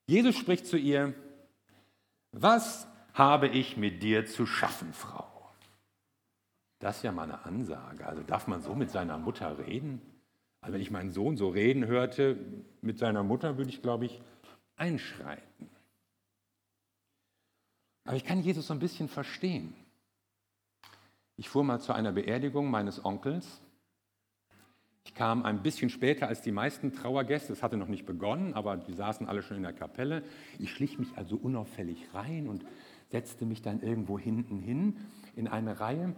Jesus 0.08 0.36
spricht 0.36 0.66
zu 0.66 0.76
ihr, 0.76 1.14
was 2.32 2.88
habe 3.14 3.48
ich 3.48 3.76
mit 3.76 4.02
dir 4.02 4.26
zu 4.26 4.44
schaffen, 4.46 4.92
Frau? 4.92 5.29
Das 6.80 6.96
ist 6.96 7.02
ja 7.02 7.12
mal 7.12 7.24
eine 7.24 7.44
Ansage. 7.44 8.06
Also 8.06 8.22
darf 8.22 8.48
man 8.48 8.62
so 8.62 8.74
mit 8.74 8.90
seiner 8.90 9.18
Mutter 9.18 9.58
reden? 9.58 10.00
Also 10.62 10.74
wenn 10.74 10.80
ich 10.80 10.90
meinen 10.90 11.10
Sohn 11.10 11.36
so 11.36 11.48
reden 11.48 11.86
hörte 11.86 12.36
mit 12.80 12.98
seiner 12.98 13.22
Mutter, 13.22 13.58
würde 13.58 13.70
ich, 13.70 13.82
glaube 13.82 14.06
ich, 14.06 14.20
einschreiten. 14.76 15.68
Aber 18.04 18.16
ich 18.16 18.24
kann 18.24 18.42
Jesus 18.42 18.66
so 18.66 18.74
ein 18.74 18.80
bisschen 18.80 19.08
verstehen. 19.08 19.74
Ich 21.36 21.48
fuhr 21.48 21.64
mal 21.64 21.80
zu 21.80 21.92
einer 21.92 22.12
Beerdigung 22.12 22.70
meines 22.70 23.04
Onkels. 23.04 23.60
Ich 25.04 25.14
kam 25.14 25.44
ein 25.44 25.62
bisschen 25.62 25.90
später 25.90 26.28
als 26.28 26.40
die 26.42 26.52
meisten 26.52 26.92
Trauergäste. 26.92 27.52
Es 27.52 27.62
hatte 27.62 27.76
noch 27.76 27.88
nicht 27.88 28.06
begonnen, 28.06 28.54
aber 28.54 28.76
die 28.76 28.94
saßen 28.94 29.26
alle 29.26 29.42
schon 29.42 29.56
in 29.58 29.62
der 29.62 29.72
Kapelle. 29.72 30.22
Ich 30.58 30.72
schlich 30.72 30.98
mich 30.98 31.16
also 31.16 31.36
unauffällig 31.36 32.08
rein 32.14 32.48
und 32.48 32.64
setzte 33.10 33.44
mich 33.44 33.62
dann 33.62 33.82
irgendwo 33.82 34.18
hinten 34.18 34.58
hin 34.58 34.96
in 35.36 35.48
eine 35.48 35.80
Reihe. 35.80 36.14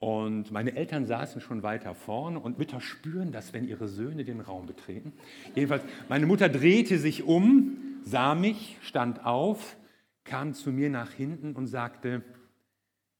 Und 0.00 0.50
meine 0.50 0.74
Eltern 0.76 1.04
saßen 1.04 1.42
schon 1.42 1.62
weiter 1.62 1.94
vorne 1.94 2.40
und 2.40 2.58
Mütter 2.58 2.80
spüren 2.80 3.32
das, 3.32 3.52
wenn 3.52 3.68
ihre 3.68 3.86
Söhne 3.86 4.24
den 4.24 4.40
Raum 4.40 4.66
betreten. 4.66 5.12
Jedenfalls, 5.54 5.82
meine 6.08 6.24
Mutter 6.24 6.48
drehte 6.48 6.98
sich 6.98 7.24
um, 7.24 7.76
sah 8.02 8.34
mich, 8.34 8.78
stand 8.80 9.26
auf, 9.26 9.76
kam 10.24 10.54
zu 10.54 10.72
mir 10.72 10.88
nach 10.88 11.12
hinten 11.12 11.54
und 11.54 11.66
sagte, 11.66 12.22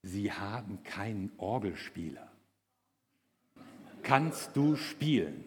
Sie 0.03 0.33
haben 0.33 0.83
keinen 0.83 1.31
Orgelspieler. 1.37 2.27
Kannst 4.03 4.57
du 4.57 4.77
spielen? 4.77 5.45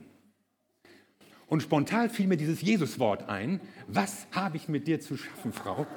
Und 1.47 1.63
spontan 1.63 2.11
fiel 2.11 2.27
mir 2.27 2.37
dieses 2.37 2.61
Jesuswort 2.61 3.27
ein. 3.27 3.59
Was 3.87 4.27
habe 4.31 4.57
ich 4.57 4.69
mit 4.69 4.87
dir 4.87 4.99
zu 5.01 5.17
schaffen, 5.17 5.51
Frau? 5.51 5.87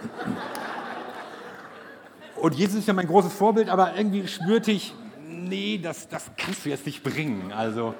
Und 2.36 2.54
Jesus 2.54 2.76
ist 2.76 2.88
ja 2.88 2.94
mein 2.94 3.06
großes 3.06 3.34
Vorbild, 3.34 3.68
aber 3.68 3.94
irgendwie 3.96 4.26
spürte 4.26 4.72
ich, 4.72 4.94
nee, 5.46 5.78
das, 5.82 6.08
das 6.08 6.30
kannst 6.36 6.64
du 6.64 6.68
jetzt 6.68 6.86
nicht 6.86 7.02
bringen. 7.02 7.52
Also 7.52 7.94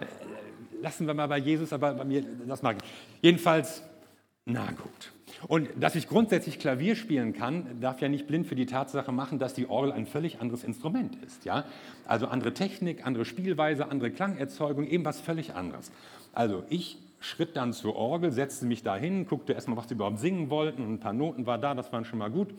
äh, 0.00 0.82
lassen 0.82 1.06
wir 1.06 1.14
mal 1.14 1.28
bei 1.28 1.38
Jesus, 1.38 1.72
aber 1.72 1.94
bei 1.94 2.04
mir, 2.04 2.24
das 2.46 2.62
mag 2.62 2.76
ich. 2.82 2.88
Jedenfalls, 3.20 3.82
na 4.44 4.66
gut. 4.70 5.12
Und 5.48 5.70
dass 5.76 5.94
ich 5.94 6.08
grundsätzlich 6.08 6.58
Klavier 6.58 6.94
spielen 6.94 7.32
kann, 7.32 7.80
darf 7.80 8.00
ja 8.00 8.08
nicht 8.08 8.26
blind 8.26 8.46
für 8.46 8.54
die 8.54 8.66
Tatsache 8.66 9.12
machen, 9.12 9.38
dass 9.38 9.54
die 9.54 9.68
Orgel 9.68 9.92
ein 9.92 10.06
völlig 10.06 10.40
anderes 10.40 10.62
Instrument 10.62 11.16
ist. 11.24 11.44
Ja? 11.44 11.64
Also 12.06 12.28
andere 12.28 12.54
Technik, 12.54 13.06
andere 13.06 13.24
Spielweise, 13.24 13.88
andere 13.88 14.10
Klangerzeugung, 14.10 14.86
eben 14.86 15.04
was 15.04 15.20
völlig 15.20 15.54
anderes. 15.54 15.90
Also 16.32 16.62
ich 16.68 16.98
schritt 17.20 17.56
dann 17.56 17.72
zur 17.72 17.96
Orgel, 17.96 18.32
setzte 18.32 18.66
mich 18.66 18.82
da 18.82 18.96
hin, 18.96 19.26
guckte 19.26 19.52
erstmal, 19.52 19.76
was 19.76 19.88
sie 19.88 19.94
überhaupt 19.94 20.18
singen 20.18 20.50
wollten 20.50 20.82
und 20.82 20.94
ein 20.94 21.00
paar 21.00 21.12
Noten 21.12 21.46
war 21.46 21.58
da, 21.58 21.74
das 21.74 21.92
waren 21.92 22.04
schon 22.04 22.18
mal 22.18 22.30
gut. 22.30 22.54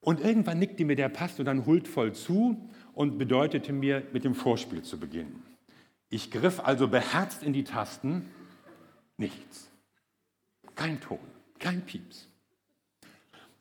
Und 0.00 0.20
irgendwann 0.20 0.58
nickte 0.58 0.84
mir 0.84 0.96
der 0.96 1.10
Pastor 1.10 1.44
dann 1.44 1.66
huldvoll 1.66 2.12
zu 2.12 2.56
und 3.00 3.16
bedeutete 3.16 3.72
mir, 3.72 4.02
mit 4.12 4.24
dem 4.24 4.34
Vorspiel 4.34 4.82
zu 4.82 5.00
beginnen. 5.00 5.42
Ich 6.10 6.30
griff 6.30 6.60
also 6.60 6.86
beherzt 6.86 7.42
in 7.42 7.54
die 7.54 7.64
Tasten, 7.64 8.26
nichts. 9.16 9.70
Kein 10.74 11.00
Ton, 11.00 11.18
kein 11.58 11.80
Pieps. 11.80 12.28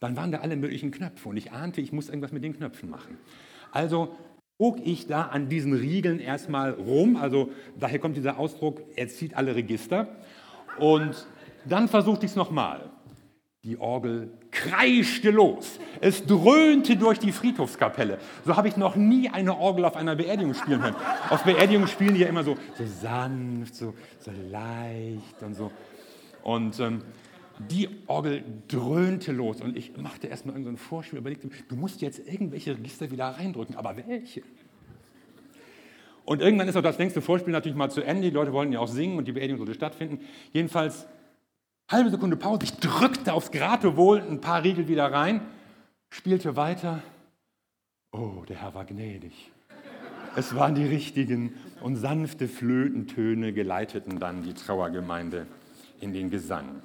Dann 0.01 0.17
waren 0.17 0.33
da 0.33 0.39
alle 0.39 0.57
möglichen 0.57 0.91
Knöpfe 0.91 1.29
und 1.29 1.37
ich 1.37 1.53
ahnte, 1.53 1.79
ich 1.79 1.93
muss 1.93 2.09
irgendwas 2.09 2.33
mit 2.33 2.43
den 2.43 2.53
Knöpfen 2.53 2.89
machen. 2.89 3.17
Also 3.71 4.13
zog 4.57 4.85
ich 4.85 5.07
da 5.07 5.21
an 5.21 5.47
diesen 5.47 5.71
Riegeln 5.71 6.19
erstmal 6.19 6.71
rum, 6.71 7.15
also 7.15 7.49
daher 7.79 7.99
kommt 7.99 8.17
dieser 8.17 8.39
Ausdruck, 8.39 8.81
er 8.97 9.07
zieht 9.07 9.37
alle 9.37 9.55
Register. 9.55 10.17
Und 10.79 11.27
dann 11.63 11.87
versuchte 11.87 12.25
ich 12.25 12.33
es 12.33 12.35
nochmal. 12.35 12.89
Die 13.69 13.79
Orgel 13.79 14.31
kreischte 14.49 15.29
los. 15.29 15.79
Es 16.01 16.25
dröhnte 16.25 16.95
durch 16.95 17.19
die 17.19 17.31
Friedhofskapelle. 17.31 18.17
So 18.43 18.57
habe 18.57 18.67
ich 18.67 18.77
noch 18.77 18.95
nie 18.95 19.29
eine 19.29 19.55
Orgel 19.55 19.85
auf 19.85 19.95
einer 19.95 20.15
Beerdigung 20.15 20.55
spielen 20.55 20.81
hören. 20.81 20.95
Auf 21.29 21.43
Beerdigungen 21.43 21.87
spielen 21.87 22.15
die 22.15 22.21
ja 22.21 22.27
immer 22.27 22.43
so, 22.43 22.57
so 22.75 22.83
sanft, 22.87 23.75
so, 23.75 23.93
so 24.21 24.31
leicht 24.49 25.43
und 25.43 25.53
so. 25.53 25.71
Und 26.41 26.79
ähm, 26.79 27.03
die 27.59 27.89
Orgel 28.07 28.43
dröhnte 28.67 29.33
los 29.33 29.61
und 29.61 29.77
ich 29.77 29.95
machte 29.97 30.25
erstmal 30.25 30.55
irgendein 30.55 30.77
so 30.77 30.85
Vorspiel, 30.85 31.19
überlegte, 31.19 31.47
du 31.67 31.75
musst 31.75 32.01
jetzt 32.01 32.27
irgendwelche 32.27 32.71
Register 32.71 33.11
wieder 33.11 33.25
reindrücken, 33.25 33.75
aber 33.75 33.95
welche? 33.97 34.41
Und 36.25 36.41
irgendwann 36.41 36.67
ist 36.67 36.75
auch 36.75 36.81
das 36.81 36.97
längste 36.97 37.21
Vorspiel 37.21 37.53
natürlich 37.53 37.77
mal 37.77 37.91
zu 37.91 38.01
Ende. 38.01 38.29
Die 38.29 38.33
Leute 38.33 38.51
wollten 38.51 38.73
ja 38.73 38.79
auch 38.79 38.87
singen 38.87 39.19
und 39.19 39.27
die 39.27 39.33
Beerdigung 39.33 39.59
sollte 39.59 39.75
stattfinden. 39.75 40.21
Jedenfalls 40.53 41.05
Halbe 41.89 42.11
Sekunde 42.11 42.35
Pause, 42.35 42.65
ich 42.65 42.73
drückte 42.73 43.33
aufs 43.33 43.49
Geratewohl 43.49 44.21
ein 44.21 44.41
paar 44.41 44.63
Riegel 44.63 44.87
wieder 44.87 45.11
rein, 45.11 45.41
spielte 46.11 46.55
weiter. 46.55 47.01
Oh, 48.11 48.43
der 48.47 48.61
Herr 48.61 48.75
war 48.75 48.85
gnädig. 48.85 49.51
Es 50.35 50.53
waren 50.53 50.75
die 50.75 50.85
richtigen 50.85 51.55
und 51.81 51.95
sanfte 51.95 52.47
Flötentöne 52.47 53.53
geleiteten 53.53 54.19
dann 54.19 54.43
die 54.43 54.53
Trauergemeinde 54.53 55.47
in 55.99 56.13
den 56.13 56.29
Gesang. 56.29 56.83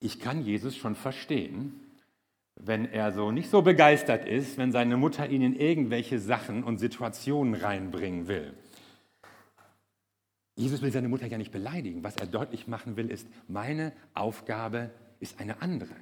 Ich 0.00 0.18
kann 0.18 0.42
Jesus 0.42 0.74
schon 0.74 0.94
verstehen, 0.94 1.74
wenn 2.56 2.86
er 2.86 3.12
so 3.12 3.32
nicht 3.32 3.50
so 3.50 3.60
begeistert 3.60 4.24
ist, 4.24 4.56
wenn 4.56 4.72
seine 4.72 4.96
Mutter 4.96 5.28
ihn 5.28 5.42
in 5.42 5.54
irgendwelche 5.54 6.18
Sachen 6.18 6.64
und 6.64 6.78
Situationen 6.78 7.52
reinbringen 7.52 8.28
will. 8.28 8.54
Jesus 10.54 10.82
will 10.82 10.92
seine 10.92 11.08
Mutter 11.08 11.26
ja 11.26 11.38
nicht 11.38 11.52
beleidigen. 11.52 12.04
Was 12.04 12.16
er 12.16 12.26
deutlich 12.26 12.66
machen 12.66 12.96
will, 12.96 13.10
ist, 13.10 13.26
meine 13.48 13.92
Aufgabe 14.14 14.90
ist 15.20 15.40
eine 15.40 15.62
andere. 15.62 15.96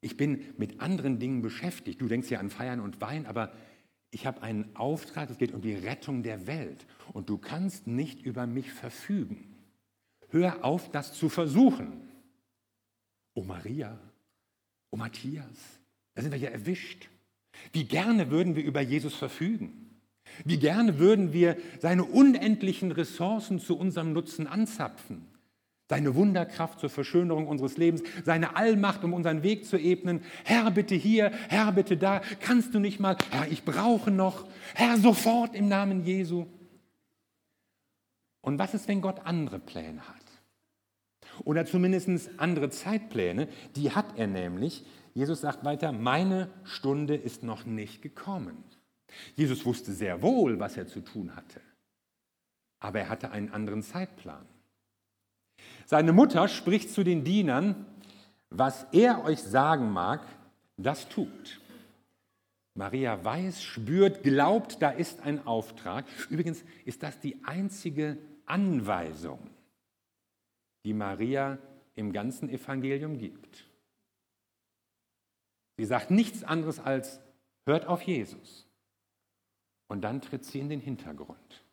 Ich 0.00 0.16
bin 0.16 0.44
mit 0.58 0.80
anderen 0.80 1.18
Dingen 1.18 1.42
beschäftigt. 1.42 2.00
Du 2.00 2.08
denkst 2.08 2.30
ja 2.30 2.40
an 2.40 2.50
Feiern 2.50 2.80
und 2.80 3.00
Wein, 3.00 3.26
aber 3.26 3.52
ich 4.10 4.26
habe 4.26 4.42
einen 4.42 4.74
Auftrag, 4.76 5.30
es 5.30 5.38
geht 5.38 5.52
um 5.52 5.60
die 5.60 5.74
Rettung 5.74 6.22
der 6.22 6.46
Welt. 6.46 6.86
Und 7.12 7.28
du 7.28 7.38
kannst 7.38 7.86
nicht 7.86 8.22
über 8.22 8.46
mich 8.46 8.72
verfügen. 8.72 9.54
Hör 10.28 10.64
auf, 10.64 10.90
das 10.90 11.14
zu 11.14 11.28
versuchen. 11.28 12.08
Oh 13.34 13.42
Maria, 13.42 13.98
oh 14.90 14.96
Matthias, 14.96 15.80
da 16.14 16.22
sind 16.22 16.32
wir 16.32 16.38
ja 16.38 16.50
erwischt. 16.50 17.08
Wie 17.72 17.84
gerne 17.84 18.30
würden 18.30 18.56
wir 18.56 18.64
über 18.64 18.80
Jesus 18.80 19.14
verfügen. 19.14 19.87
Wie 20.44 20.58
gerne 20.58 20.98
würden 20.98 21.32
wir 21.32 21.56
seine 21.80 22.04
unendlichen 22.04 22.92
Ressourcen 22.92 23.58
zu 23.58 23.76
unserem 23.78 24.12
Nutzen 24.12 24.46
anzapfen. 24.46 25.26
Seine 25.88 26.14
Wunderkraft 26.14 26.80
zur 26.80 26.90
Verschönerung 26.90 27.46
unseres 27.46 27.78
Lebens, 27.78 28.02
seine 28.22 28.56
Allmacht, 28.56 29.04
um 29.04 29.14
unseren 29.14 29.42
Weg 29.42 29.64
zu 29.64 29.78
ebnen. 29.78 30.20
Herr, 30.44 30.70
bitte 30.70 30.94
hier, 30.94 31.30
Herr, 31.48 31.72
bitte 31.72 31.96
da. 31.96 32.20
Kannst 32.40 32.74
du 32.74 32.78
nicht 32.78 33.00
mal, 33.00 33.16
Herr, 33.30 33.50
ich 33.50 33.64
brauche 33.64 34.10
noch. 34.10 34.46
Herr, 34.74 34.98
sofort 34.98 35.54
im 35.54 35.68
Namen 35.68 36.04
Jesu. 36.04 36.46
Und 38.42 38.58
was 38.58 38.74
ist, 38.74 38.86
wenn 38.86 39.00
Gott 39.00 39.20
andere 39.24 39.58
Pläne 39.58 40.06
hat? 40.06 40.16
Oder 41.44 41.64
zumindest 41.64 42.30
andere 42.36 42.68
Zeitpläne? 42.68 43.48
Die 43.76 43.92
hat 43.92 44.18
er 44.18 44.26
nämlich. 44.26 44.84
Jesus 45.14 45.40
sagt 45.40 45.64
weiter, 45.64 45.92
meine 45.92 46.50
Stunde 46.64 47.14
ist 47.16 47.42
noch 47.42 47.64
nicht 47.64 48.02
gekommen. 48.02 48.62
Jesus 49.36 49.64
wusste 49.64 49.92
sehr 49.92 50.22
wohl, 50.22 50.58
was 50.58 50.76
er 50.76 50.86
zu 50.86 51.00
tun 51.00 51.34
hatte, 51.34 51.60
aber 52.80 53.00
er 53.00 53.08
hatte 53.08 53.30
einen 53.30 53.50
anderen 53.50 53.82
Zeitplan. 53.82 54.46
Seine 55.86 56.12
Mutter 56.12 56.48
spricht 56.48 56.90
zu 56.90 57.02
den 57.02 57.24
Dienern, 57.24 57.86
was 58.50 58.86
er 58.92 59.24
euch 59.24 59.40
sagen 59.40 59.90
mag, 59.90 60.26
das 60.76 61.08
tut. 61.08 61.60
Maria 62.74 63.24
weiß, 63.24 63.62
spürt, 63.62 64.22
glaubt, 64.22 64.80
da 64.80 64.90
ist 64.90 65.22
ein 65.22 65.44
Auftrag. 65.46 66.06
Übrigens 66.30 66.62
ist 66.84 67.02
das 67.02 67.18
die 67.18 67.42
einzige 67.44 68.18
Anweisung, 68.46 69.50
die 70.84 70.94
Maria 70.94 71.58
im 71.96 72.12
ganzen 72.12 72.48
Evangelium 72.48 73.18
gibt. 73.18 73.64
Sie 75.76 75.84
sagt 75.84 76.12
nichts 76.12 76.44
anderes 76.44 76.78
als, 76.78 77.20
hört 77.66 77.86
auf 77.86 78.02
Jesus. 78.02 78.67
Und 79.88 80.02
dann 80.02 80.20
tritt 80.20 80.44
sie 80.44 80.60
in 80.60 80.68
den 80.68 80.80
Hintergrund. 80.80 81.64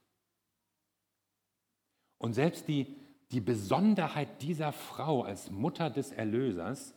Und 2.17 2.33
selbst 2.33 2.67
die, 2.67 2.95
die 3.31 3.41
Besonderheit 3.41 4.41
dieser 4.41 4.71
Frau 4.71 5.23
als 5.23 5.51
Mutter 5.51 5.89
des 5.89 6.11
Erlösers 6.11 6.93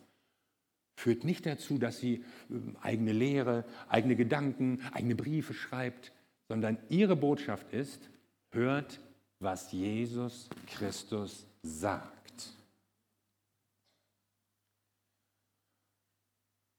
führt 0.97 1.25
nicht 1.25 1.47
dazu, 1.47 1.79
dass 1.79 1.99
sie 1.99 2.25
ähm, 2.51 2.77
eigene 2.81 3.13
Lehre, 3.13 3.65
eigene 3.89 4.17
Gedanken, 4.17 4.83
eigene 4.93 5.15
Briefe 5.15 5.55
schreibt, 5.55 6.13
sondern 6.49 6.79
ihre 6.89 7.17
Botschaft 7.17 7.73
ist, 7.73 8.09
hört, 8.51 9.01
was 9.39 9.71
Jesus 9.73 10.49
Christus 10.67 11.47
sagt. 11.63 12.53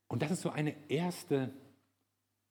Und 0.07 0.21
das 0.21 0.31
ist 0.31 0.41
so 0.41 0.49
eine 0.49 0.75
erste 0.89 1.53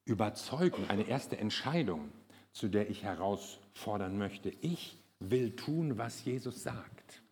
Überzeugung, 0.08 0.88
eine 0.88 1.06
erste 1.06 1.38
Entscheidung, 1.38 2.10
zu 2.52 2.68
der 2.68 2.90
ich 2.90 3.02
herausfordern 3.02 4.18
möchte. 4.18 4.50
Ich 4.60 4.98
will 5.20 5.54
tun, 5.54 5.98
was 5.98 6.24
Jesus 6.24 6.62
sagt. 6.62 7.22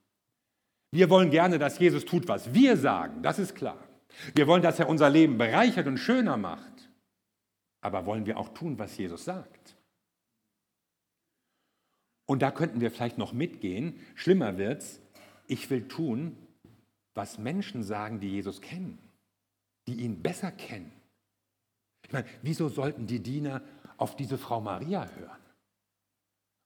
Wir 0.92 1.10
wollen 1.10 1.30
gerne, 1.30 1.58
dass 1.58 1.78
Jesus 1.78 2.04
tut, 2.04 2.28
was 2.28 2.54
wir 2.54 2.76
sagen, 2.76 3.22
das 3.22 3.38
ist 3.38 3.54
klar. 3.54 3.82
Wir 4.34 4.46
wollen, 4.46 4.62
dass 4.62 4.78
er 4.78 4.88
unser 4.88 5.10
Leben 5.10 5.36
bereichert 5.38 5.86
und 5.86 5.98
schöner 5.98 6.36
macht. 6.36 6.90
Aber 7.80 8.06
wollen 8.06 8.26
wir 8.26 8.38
auch 8.38 8.50
tun, 8.50 8.78
was 8.78 8.96
Jesus 8.96 9.24
sagt? 9.24 9.76
Und 12.26 12.42
da 12.42 12.50
könnten 12.50 12.80
wir 12.80 12.90
vielleicht 12.90 13.18
noch 13.18 13.32
mitgehen. 13.32 14.00
Schlimmer 14.14 14.58
wird's. 14.58 15.00
Ich 15.46 15.70
will 15.70 15.86
tun, 15.86 16.36
was 17.14 17.38
Menschen 17.38 17.82
sagen, 17.82 18.20
die 18.20 18.30
Jesus 18.30 18.60
kennen, 18.60 18.98
die 19.86 20.00
ihn 20.00 20.22
besser 20.22 20.50
kennen. 20.50 20.92
Ich 22.06 22.12
meine, 22.12 22.26
wieso 22.42 22.68
sollten 22.68 23.06
die 23.06 23.20
Diener 23.20 23.62
auf 23.96 24.14
diese 24.16 24.38
Frau 24.38 24.60
Maria 24.60 25.08
hören? 25.16 25.40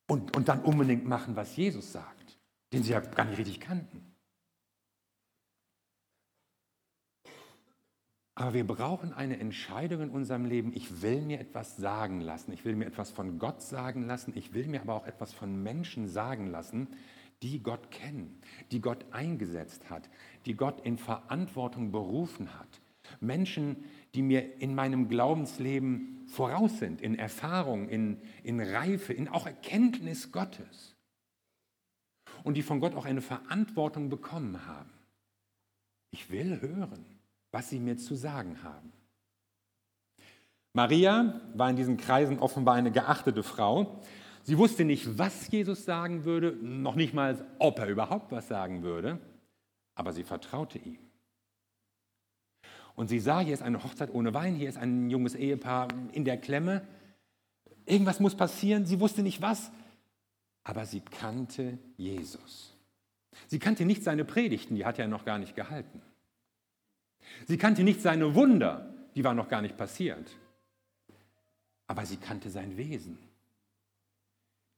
Und, 0.07 0.37
und 0.37 0.49
dann 0.49 0.63
unbedingt 0.63 1.07
machen, 1.07 1.37
was 1.37 1.57
Jesus 1.57 1.93
sagt, 1.93 2.39
den 2.73 2.83
sie 2.83 2.93
ja 2.93 3.01
gar 3.01 3.25
nicht 3.25 3.39
richtig 3.39 3.61
kannten. 3.61 4.11
Aber 8.35 8.55
wir 8.55 8.67
brauchen 8.67 9.13
eine 9.13 9.39
Entscheidung 9.39 10.03
in 10.03 10.11
unserem 10.11 10.47
Leben. 10.47 10.73
Ich 10.75 11.03
will 11.03 11.21
mir 11.21 11.41
etwas 11.41 11.77
sagen 11.77 12.21
lassen. 12.21 12.53
Ich 12.53 12.65
will 12.65 12.75
mir 12.75 12.87
etwas 12.87 13.11
von 13.11 13.39
Gott 13.39 13.63
sagen 13.63 14.07
lassen. 14.07 14.33
Ich 14.35 14.55
will 14.55 14.67
mir 14.67 14.81
aber 14.81 14.95
auch 14.95 15.07
etwas 15.07 15.33
von 15.33 15.63
Menschen 15.63 16.09
sagen 16.09 16.47
lassen, 16.47 16.89
die 17.43 17.63
Gott 17.63 17.91
kennen, 17.91 18.41
die 18.71 18.81
Gott 18.81 19.05
eingesetzt 19.11 19.91
hat, 19.91 20.09
die 20.47 20.55
Gott 20.55 20.81
in 20.85 20.99
Verantwortung 20.99 21.93
berufen 21.93 22.59
hat. 22.59 22.81
Menschen, 23.21 23.85
die 24.15 24.23
mir 24.23 24.61
in 24.61 24.75
meinem 24.75 25.09
Glaubensleben 25.09 26.25
voraus 26.27 26.79
sind, 26.79 27.01
in 27.01 27.19
Erfahrung, 27.19 27.89
in, 27.89 28.21
in 28.43 28.61
Reife, 28.61 29.13
in 29.13 29.29
auch 29.29 29.47
Erkenntnis 29.47 30.33
Gottes. 30.33 30.97
Und 32.43 32.57
die 32.57 32.63
von 32.63 32.81
Gott 32.81 32.95
auch 32.95 33.05
eine 33.05 33.21
Verantwortung 33.21 34.09
bekommen 34.09 34.67
haben. 34.67 34.91
Ich 36.11 36.31
will 36.31 36.61
hören 36.61 37.05
was 37.53 37.71
sie 37.71 37.79
mir 37.79 37.97
zu 37.97 38.15
sagen 38.15 38.63
haben. 38.63 38.93
Maria 40.73 41.41
war 41.55 41.69
in 41.69 41.77
diesen 41.77 41.97
Kreisen 41.97 42.39
offenbar 42.39 42.77
eine 42.77 42.93
geachtete 42.93 43.43
Frau. 43.43 44.01
Sie 44.43 44.57
wusste 44.57 44.85
nicht, 44.85 45.19
was 45.19 45.51
Jesus 45.51 45.85
sagen 45.85 46.25
würde, 46.25 46.53
noch 46.63 46.95
nicht 46.95 47.13
mal, 47.13 47.45
ob 47.59 47.79
er 47.79 47.89
überhaupt 47.89 48.31
was 48.31 48.49
sagen 48.49 48.83
würde, 48.83 49.19
aber 49.95 50.13
sie 50.13 50.23
vertraute 50.23 50.79
ihm. 50.79 50.99
Und 53.01 53.09
sie 53.09 53.19
sah, 53.19 53.41
hier 53.41 53.55
ist 53.55 53.63
eine 53.63 53.83
Hochzeit 53.83 54.13
ohne 54.13 54.35
Wein, 54.35 54.55
hier 54.55 54.69
ist 54.69 54.77
ein 54.77 55.09
junges 55.09 55.35
Ehepaar 55.35 55.89
in 56.13 56.27
der 56.27 56.37
Klemme. 56.37 56.87
Irgendwas 57.87 58.21
muss 58.21 58.35
passieren, 58.35 58.85
sie 58.85 59.01
wusste 59.01 59.23
nicht 59.23 59.41
was, 59.41 59.71
aber 60.65 60.85
sie 60.85 61.01
kannte 61.01 61.79
Jesus. 61.97 62.77
Sie 63.47 63.59
kannte 63.59 63.87
nicht 63.87 64.05
seine 64.05 64.27
Predigten, 64.27 64.75
die 64.75 64.85
hat 64.85 64.99
er 64.99 65.09
noch 65.09 65.25
gar 65.25 65.39
nicht 65.39 65.57
gehalten. 65.57 66.03
Sie 67.47 67.57
kannte 67.57 67.85
nicht 67.85 68.03
seine 68.03 68.35
Wunder, 68.35 68.93
die 69.15 69.25
waren 69.25 69.39
noch 69.39 69.49
gar 69.49 69.63
nicht 69.63 69.79
passiert. 69.79 70.37
Aber 71.87 72.05
sie 72.05 72.19
kannte 72.19 72.51
sein 72.51 72.77
Wesen. 72.77 73.17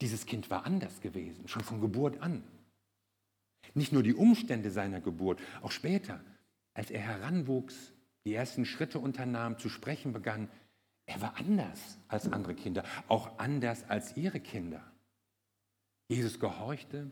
Dieses 0.00 0.26
Kind 0.26 0.48
war 0.48 0.64
anders 0.64 1.00
gewesen, 1.00 1.48
schon 1.48 1.64
von 1.64 1.80
Geburt 1.80 2.22
an. 2.22 2.44
Nicht 3.74 3.92
nur 3.92 4.04
die 4.04 4.14
Umstände 4.14 4.70
seiner 4.70 5.00
Geburt, 5.00 5.40
auch 5.60 5.72
später, 5.72 6.20
als 6.72 6.92
er 6.92 7.00
heranwuchs, 7.00 7.91
die 8.24 8.34
ersten 8.34 8.64
Schritte 8.64 8.98
unternahm, 8.98 9.58
zu 9.58 9.68
sprechen 9.68 10.12
begann, 10.12 10.48
er 11.06 11.20
war 11.20 11.36
anders 11.36 11.98
als 12.08 12.32
andere 12.32 12.54
Kinder, 12.54 12.84
auch 13.08 13.38
anders 13.38 13.84
als 13.88 14.16
ihre 14.16 14.40
Kinder. 14.40 14.82
Jesus 16.08 16.38
gehorchte, 16.38 17.10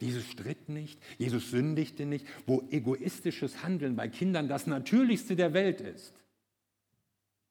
Jesus 0.00 0.24
stritt 0.24 0.68
nicht, 0.68 1.00
Jesus 1.18 1.50
sündigte 1.50 2.06
nicht, 2.06 2.26
wo 2.46 2.62
egoistisches 2.70 3.62
Handeln 3.62 3.96
bei 3.96 4.08
Kindern 4.08 4.48
das 4.48 4.66
Natürlichste 4.66 5.36
der 5.36 5.52
Welt 5.54 5.80
ist, 5.80 6.14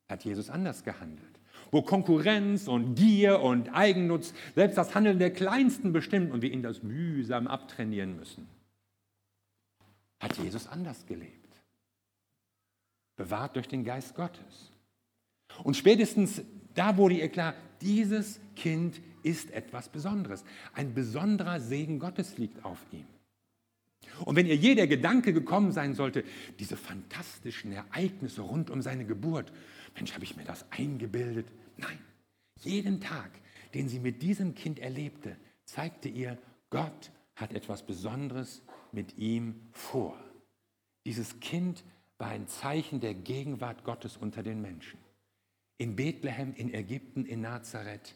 hat 0.07 0.23
Jesus 0.25 0.49
anders 0.49 0.83
gehandelt. 0.83 1.39
Wo 1.71 1.81
Konkurrenz 1.81 2.67
und 2.67 2.95
Gier 2.95 3.39
und 3.39 3.69
Eigennutz 3.69 4.33
selbst 4.53 4.77
das 4.77 4.93
Handeln 4.93 5.17
der 5.17 5.33
Kleinsten 5.33 5.91
bestimmt 5.91 6.31
und 6.31 6.41
wir 6.41 6.51
ihnen 6.51 6.61
das 6.61 6.83
mühsam 6.83 7.47
abtrainieren 7.47 8.15
müssen, 8.15 8.47
hat 10.19 10.37
Jesus 10.37 10.67
anders 10.67 11.05
gelebt. 11.07 11.42
Bewahrt 13.15 13.55
durch 13.55 13.67
den 13.67 13.83
Geist 13.83 14.15
Gottes. 14.15 14.71
Und 15.63 15.77
spätestens 15.77 16.41
da 16.73 16.97
wurde 16.97 17.15
ihr 17.15 17.29
klar, 17.29 17.53
dieses 17.81 18.39
Kind 18.55 19.01
ist 19.23 19.51
etwas 19.51 19.89
Besonderes. 19.89 20.43
Ein 20.73 20.93
besonderer 20.93 21.59
Segen 21.59 21.99
Gottes 21.99 22.37
liegt 22.37 22.63
auf 22.65 22.79
ihm. 22.91 23.05
Und 24.25 24.35
wenn 24.35 24.45
ihr 24.45 24.55
je 24.55 24.75
der 24.75 24.87
Gedanke 24.87 25.33
gekommen 25.33 25.71
sein 25.71 25.93
sollte, 25.93 26.23
diese 26.59 26.75
fantastischen 26.75 27.71
Ereignisse 27.71 28.41
rund 28.41 28.69
um 28.69 28.81
seine 28.81 29.05
Geburt, 29.05 29.51
Mensch, 29.95 30.13
habe 30.13 30.23
ich 30.23 30.35
mir 30.35 30.43
das 30.43 30.65
eingebildet? 30.71 31.47
Nein, 31.77 31.99
jeden 32.59 32.99
Tag, 32.99 33.31
den 33.73 33.87
sie 33.87 33.99
mit 33.99 34.21
diesem 34.21 34.55
Kind 34.55 34.79
erlebte, 34.79 35.37
zeigte 35.65 36.09
ihr, 36.09 36.37
Gott 36.69 37.11
hat 37.35 37.53
etwas 37.53 37.85
Besonderes 37.85 38.61
mit 38.91 39.17
ihm 39.17 39.55
vor. 39.71 40.17
Dieses 41.05 41.39
Kind 41.39 41.83
war 42.23 42.29
ein 42.29 42.47
Zeichen 42.47 43.01
der 43.01 43.13
Gegenwart 43.13 43.83
Gottes 43.83 44.15
unter 44.15 44.43
den 44.43 44.61
Menschen. 44.61 44.97
In 45.77 45.97
Bethlehem, 45.97 46.53
in 46.55 46.73
Ägypten, 46.73 47.25
in 47.25 47.41
Nazareth. 47.41 48.15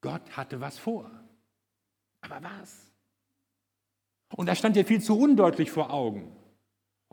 Gott 0.00 0.22
hatte 0.38 0.62
was 0.62 0.78
vor. 0.78 1.10
Aber 2.22 2.42
was? 2.42 2.90
Und 4.34 4.46
da 4.46 4.54
stand 4.54 4.74
ja 4.76 4.84
viel 4.84 5.02
zu 5.02 5.18
undeutlich 5.18 5.70
vor 5.70 5.92
Augen. 5.92 6.34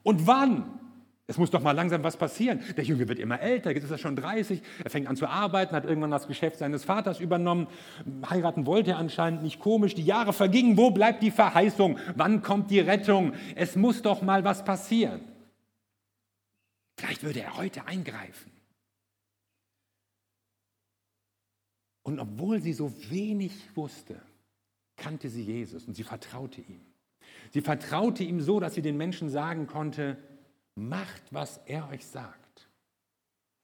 Und 0.02 0.26
wann? 0.26 0.80
Es 1.28 1.38
muss 1.38 1.52
doch 1.52 1.62
mal 1.62 1.74
langsam 1.74 2.04
was 2.06 2.16
passieren. 2.16 2.62
Der 2.78 2.86
Junge 2.86 3.10
wird 3.10 3.20
immer 3.20 3.42
älter, 3.42 3.72
jetzt 3.72 3.84
ist 3.84 3.92
er 3.92 3.98
schon 3.98 4.16
30, 4.16 4.62
er 4.82 4.90
fängt 4.90 5.08
an 5.08 5.18
zu 5.18 5.28
arbeiten, 5.28 5.76
hat 5.76 5.84
irgendwann 5.84 6.12
das 6.12 6.28
Geschäft 6.28 6.60
seines 6.60 6.86
Vaters 6.86 7.20
übernommen. 7.20 7.68
Heiraten 8.30 8.66
wollte 8.66 8.92
er 8.92 8.98
anscheinend 8.98 9.44
nicht 9.44 9.60
komisch. 9.60 9.94
Die 9.94 10.06
Jahre 10.06 10.32
vergingen. 10.32 10.78
Wo 10.78 10.92
bleibt 10.92 11.22
die 11.22 11.32
Verheißung? 11.32 12.00
Wann 12.16 12.42
kommt 12.42 12.72
die 12.72 12.80
Rettung? 12.80 13.34
Es 13.56 13.76
muss 13.76 14.02
doch 14.02 14.22
mal 14.22 14.46
was 14.46 14.64
passieren. 14.64 15.33
Vielleicht 17.04 17.24
würde 17.24 17.42
er 17.42 17.58
heute 17.58 17.86
eingreifen. 17.86 18.50
Und 22.04 22.18
obwohl 22.18 22.62
sie 22.62 22.72
so 22.72 22.94
wenig 23.10 23.54
wusste, 23.76 24.22
kannte 24.96 25.30
sie 25.30 25.44
Jesus 25.44 25.86
und 25.86 25.96
sie 25.96 26.06
vertraute 26.06 26.62
ihm. 26.62 26.80
Sie 27.52 27.60
vertraute 27.60 28.24
ihm 28.24 28.40
so, 28.40 28.62
dass 28.62 28.76
sie 28.76 28.82
den 28.82 28.96
Menschen 28.96 29.30
sagen 29.30 29.68
konnte, 29.68 30.18
macht, 30.76 31.22
was 31.32 31.58
er 31.66 31.90
euch 31.90 32.06
sagt. 32.06 32.70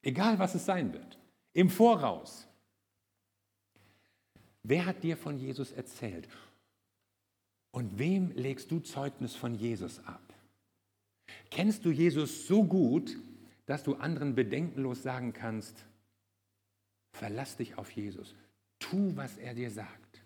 Egal, 0.02 0.38
was 0.38 0.54
es 0.56 0.65
sein 0.65 0.91
wird. 0.91 1.17
Im 1.54 1.69
Voraus. 1.69 2.45
Wer 4.63 4.86
hat 4.86 5.02
dir 5.02 5.15
von 5.15 5.38
Jesus 5.38 5.71
erzählt? 5.71 6.28
Und 7.71 7.99
wem 7.99 8.32
legst 8.32 8.69
du 8.69 8.82
Zeugnis 8.82 9.34
von 9.34 9.56
Jesus 9.56 10.06
ab? 10.06 10.34
Kennst 11.49 11.86
du 11.86 11.91
Jesus 11.91 12.45
so 12.45 12.65
gut, 12.65 13.17
dass 13.69 13.84
du 13.84 13.95
anderen 13.95 14.36
bedenkenlos 14.36 15.03
sagen 15.03 15.32
kannst, 15.32 15.86
Verlass 17.12 17.58
dich 17.58 17.77
auf 17.77 17.91
Jesus. 17.91 18.36
Tu, 18.79 19.15
was 19.15 19.38
er 19.38 19.53
dir 19.53 19.71
sagt. 19.71 20.23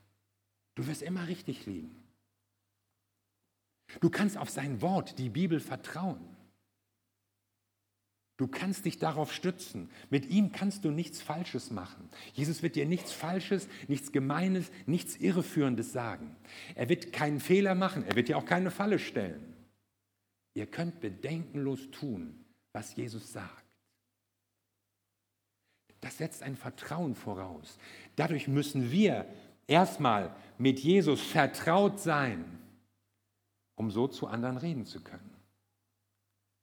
Du 0.76 0.86
wirst 0.88 1.02
immer 1.02 1.28
richtig 1.28 1.66
liegen. 1.66 1.96
Du 4.00 4.10
kannst 4.10 4.38
auf 4.38 4.50
sein 4.50 4.82
Wort, 4.82 5.18
die 5.20 5.30
Bibel, 5.30 5.60
vertrauen. 5.60 6.22
Du 8.38 8.48
kannst 8.48 8.86
dich 8.86 8.98
darauf 8.98 9.32
stützen. 9.32 9.90
Mit 10.10 10.26
ihm 10.26 10.52
kannst 10.52 10.84
du 10.84 10.92
nichts 10.92 11.22
Falsches 11.22 11.70
machen. 11.72 12.10
Jesus 12.34 12.64
wird 12.64 12.76
dir 12.76 12.86
nichts 12.86 13.12
Falsches, 13.12 13.68
nichts 13.88 14.12
Gemeines, 14.12 14.72
nichts 14.88 15.16
Irreführendes 15.18 15.94
sagen. 15.94 16.36
Er 16.76 16.90
wird 16.90 17.14
keinen 17.14 17.40
Fehler 17.40 17.76
machen. 17.76 18.04
Er 18.04 18.16
wird 18.16 18.28
dir 18.28 18.38
auch 18.38 18.46
keine 18.46 18.72
Falle 18.72 18.98
stellen. 18.98 19.54
Ihr 20.56 20.66
könnt 20.68 21.00
bedenkenlos 21.00 21.92
tun, 21.92 22.43
was 22.74 22.96
Jesus 22.96 23.32
sagt. 23.32 23.64
Das 26.02 26.18
setzt 26.18 26.44
ein 26.44 26.58
Vertrauen 26.58 27.16
voraus. 27.16 27.78
Dadurch 28.18 28.48
müssen 28.50 28.92
wir 28.92 29.26
erstmal 29.68 30.36
mit 30.58 30.80
Jesus 30.80 31.22
vertraut 31.22 32.00
sein, 32.00 32.60
um 33.76 33.90
so 33.90 34.08
zu 34.08 34.28
anderen 34.28 34.58
reden 34.58 34.86
zu 34.86 35.02
können. 35.02 35.34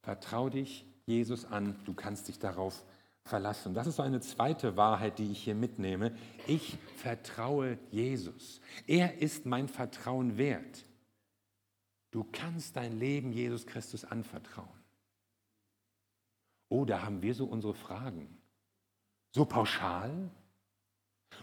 Vertrau 0.03 0.51
dich 0.51 0.85
Jesus 1.07 1.44
an, 1.46 1.75
du 1.85 1.94
kannst 1.94 2.29
dich 2.29 2.38
darauf 2.38 2.85
verlassen. 3.25 3.75
Das 3.75 3.87
ist 3.87 3.96
so 3.96 4.03
eine 4.03 4.20
zweite 4.20 4.77
Wahrheit, 4.77 5.18
die 5.18 5.31
ich 5.31 5.42
hier 5.42 5.55
mitnehme. 5.55 6.14
Ich 6.46 6.79
vertraue 6.96 7.79
Jesus. 7.90 8.61
Er 8.87 9.18
ist 9.18 9.46
mein 9.46 9.68
Vertrauen 9.68 10.37
wert. 10.37 10.85
Du 12.11 12.25
kannst 12.31 12.77
dein 12.77 12.99
Leben 12.99 13.33
Jesus 13.33 13.66
Christus 13.66 14.05
anvertrauen. 14.05 14.79
Oh, 16.70 16.85
da 16.85 17.02
haben 17.02 17.20
wir 17.20 17.35
so 17.35 17.44
unsere 17.44 17.74
Fragen. 17.74 18.38
So 19.33 19.44
pauschal? 19.44 20.30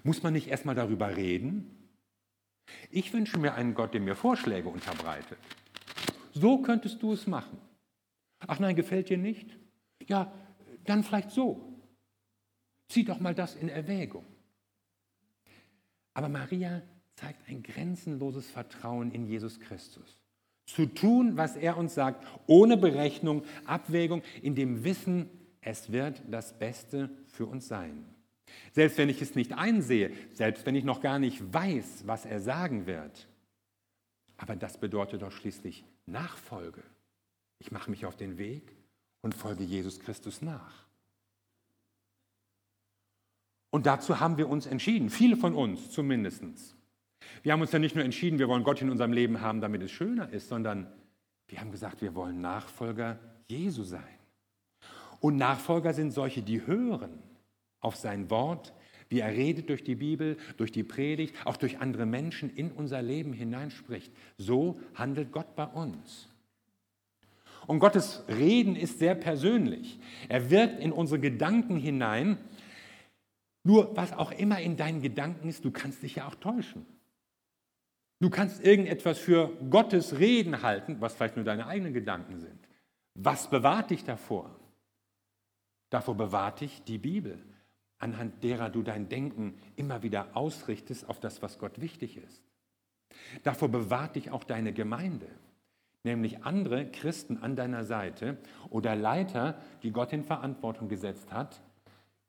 Muss 0.03 0.23
man 0.23 0.33
nicht 0.33 0.47
erstmal 0.47 0.73
darüber 0.73 1.15
reden? 1.15 1.89
Ich 2.89 3.13
wünsche 3.13 3.37
mir 3.37 3.53
einen 3.53 3.75
Gott, 3.75 3.93
der 3.93 4.01
mir 4.01 4.15
Vorschläge 4.15 4.69
unterbreitet. 4.69 5.37
So 6.33 6.61
könntest 6.61 7.03
du 7.03 7.13
es 7.13 7.27
machen. 7.27 7.59
Ach 8.39 8.59
nein, 8.59 8.75
gefällt 8.75 9.09
dir 9.09 9.17
nicht? 9.17 9.57
Ja, 10.07 10.31
dann 10.85 11.03
vielleicht 11.03 11.31
so. 11.31 11.73
Zieh 12.87 13.03
doch 13.03 13.19
mal 13.19 13.35
das 13.35 13.55
in 13.55 13.67
Erwägung. 13.67 14.25
Aber 16.13 16.29
Maria 16.29 16.81
zeigt 17.15 17.47
ein 17.49 17.63
grenzenloses 17.63 18.49
Vertrauen 18.49 19.11
in 19.11 19.27
Jesus 19.27 19.59
Christus. 19.59 20.21
Zu 20.67 20.85
tun, 20.85 21.37
was 21.37 21.55
er 21.55 21.77
uns 21.77 21.95
sagt, 21.95 22.23
ohne 22.45 22.77
Berechnung, 22.77 23.43
Abwägung, 23.65 24.21
in 24.41 24.53
dem 24.53 24.83
Wissen, 24.83 25.29
es 25.61 25.91
wird 25.91 26.21
das 26.29 26.59
Beste 26.59 27.09
für 27.27 27.45
uns 27.45 27.67
sein. 27.67 28.05
Selbst 28.73 28.97
wenn 28.97 29.09
ich 29.09 29.21
es 29.21 29.35
nicht 29.35 29.53
einsehe, 29.53 30.11
selbst 30.33 30.65
wenn 30.65 30.75
ich 30.75 30.83
noch 30.83 31.01
gar 31.01 31.19
nicht 31.19 31.53
weiß, 31.53 32.03
was 32.05 32.25
er 32.25 32.39
sagen 32.39 32.85
wird. 32.85 33.27
Aber 34.37 34.55
das 34.55 34.77
bedeutet 34.77 35.23
doch 35.23 35.31
schließlich 35.31 35.83
Nachfolge. 36.05 36.83
Ich 37.59 37.71
mache 37.71 37.89
mich 37.89 38.05
auf 38.05 38.15
den 38.15 38.37
Weg 38.37 38.71
und 39.21 39.33
folge 39.33 39.63
Jesus 39.63 39.99
Christus 39.99 40.41
nach. 40.41 40.85
Und 43.69 43.85
dazu 43.85 44.19
haben 44.19 44.37
wir 44.37 44.47
uns 44.47 44.65
entschieden, 44.65 45.09
viele 45.09 45.37
von 45.37 45.53
uns 45.53 45.91
zumindest. 45.91 46.43
Wir 47.43 47.53
haben 47.53 47.61
uns 47.61 47.71
ja 47.71 47.79
nicht 47.79 47.95
nur 47.95 48.03
entschieden, 48.03 48.39
wir 48.39 48.47
wollen 48.47 48.63
Gott 48.63 48.81
in 48.81 48.89
unserem 48.89 49.13
Leben 49.13 49.41
haben, 49.41 49.61
damit 49.61 49.81
es 49.81 49.91
schöner 49.91 50.29
ist, 50.29 50.49
sondern 50.49 50.87
wir 51.47 51.59
haben 51.59 51.71
gesagt, 51.71 52.01
wir 52.01 52.15
wollen 52.15 52.41
Nachfolger 52.41 53.19
Jesu 53.47 53.83
sein. 53.83 54.03
Und 55.19 55.37
Nachfolger 55.37 55.93
sind 55.93 56.11
solche, 56.11 56.41
die 56.41 56.65
hören 56.67 57.23
auf 57.79 57.95
sein 57.95 58.29
Wort, 58.29 58.73
wie 59.09 59.19
er 59.19 59.31
redet 59.31 59.69
durch 59.69 59.83
die 59.83 59.95
Bibel, 59.95 60.37
durch 60.57 60.71
die 60.71 60.83
Predigt, 60.83 61.35
auch 61.45 61.57
durch 61.57 61.79
andere 61.79 62.05
Menschen 62.05 62.49
in 62.49 62.71
unser 62.71 63.01
Leben 63.01 63.33
hineinspricht. 63.33 64.11
So 64.37 64.79
handelt 64.95 65.31
Gott 65.31 65.55
bei 65.55 65.65
uns. 65.65 66.27
Und 67.65 67.79
Gottes 67.79 68.23
Reden 68.27 68.75
ist 68.75 68.99
sehr 68.99 69.15
persönlich. 69.15 69.99
Er 70.29 70.49
wirkt 70.49 70.79
in 70.79 70.91
unsere 70.91 71.19
Gedanken 71.19 71.77
hinein. 71.77 72.37
Nur 73.63 73.95
was 73.95 74.13
auch 74.13 74.31
immer 74.31 74.59
in 74.59 74.77
deinen 74.77 75.01
Gedanken 75.01 75.49
ist, 75.49 75.65
du 75.65 75.71
kannst 75.71 76.03
dich 76.03 76.15
ja 76.15 76.27
auch 76.27 76.35
täuschen. 76.35 76.85
Du 78.19 78.29
kannst 78.29 78.63
irgendetwas 78.63 79.19
für 79.19 79.49
Gottes 79.69 80.17
Reden 80.17 80.63
halten, 80.63 80.99
was 80.99 81.13
vielleicht 81.13 81.35
nur 81.35 81.45
deine 81.45 81.67
eigenen 81.67 81.93
Gedanken 81.93 82.39
sind. 82.39 82.67
Was 83.13 83.49
bewahrt 83.49 83.91
dich 83.91 84.03
davor? 84.03 84.59
Davor 85.89 86.15
bewahrt 86.15 86.61
dich 86.61 86.83
die 86.83 86.97
Bibel, 86.97 87.43
anhand 87.99 88.43
derer 88.43 88.69
du 88.69 88.81
dein 88.81 89.07
Denken 89.07 89.57
immer 89.75 90.03
wieder 90.03 90.35
ausrichtest 90.35 91.07
auf 91.07 91.19
das, 91.19 91.41
was 91.41 91.59
Gott 91.59 91.79
wichtig 91.79 92.17
ist. 92.17 92.43
Davor 93.43 93.69
bewahrt 93.69 94.15
dich 94.15 94.31
auch 94.31 94.43
deine 94.43 94.73
Gemeinde, 94.73 95.27
nämlich 96.03 96.43
andere 96.43 96.89
Christen 96.89 97.37
an 97.37 97.55
deiner 97.55 97.83
Seite 97.83 98.37
oder 98.69 98.95
Leiter, 98.95 99.61
die 99.83 99.91
Gott 99.91 100.11
in 100.11 100.23
Verantwortung 100.23 100.89
gesetzt 100.89 101.31
hat, 101.31 101.61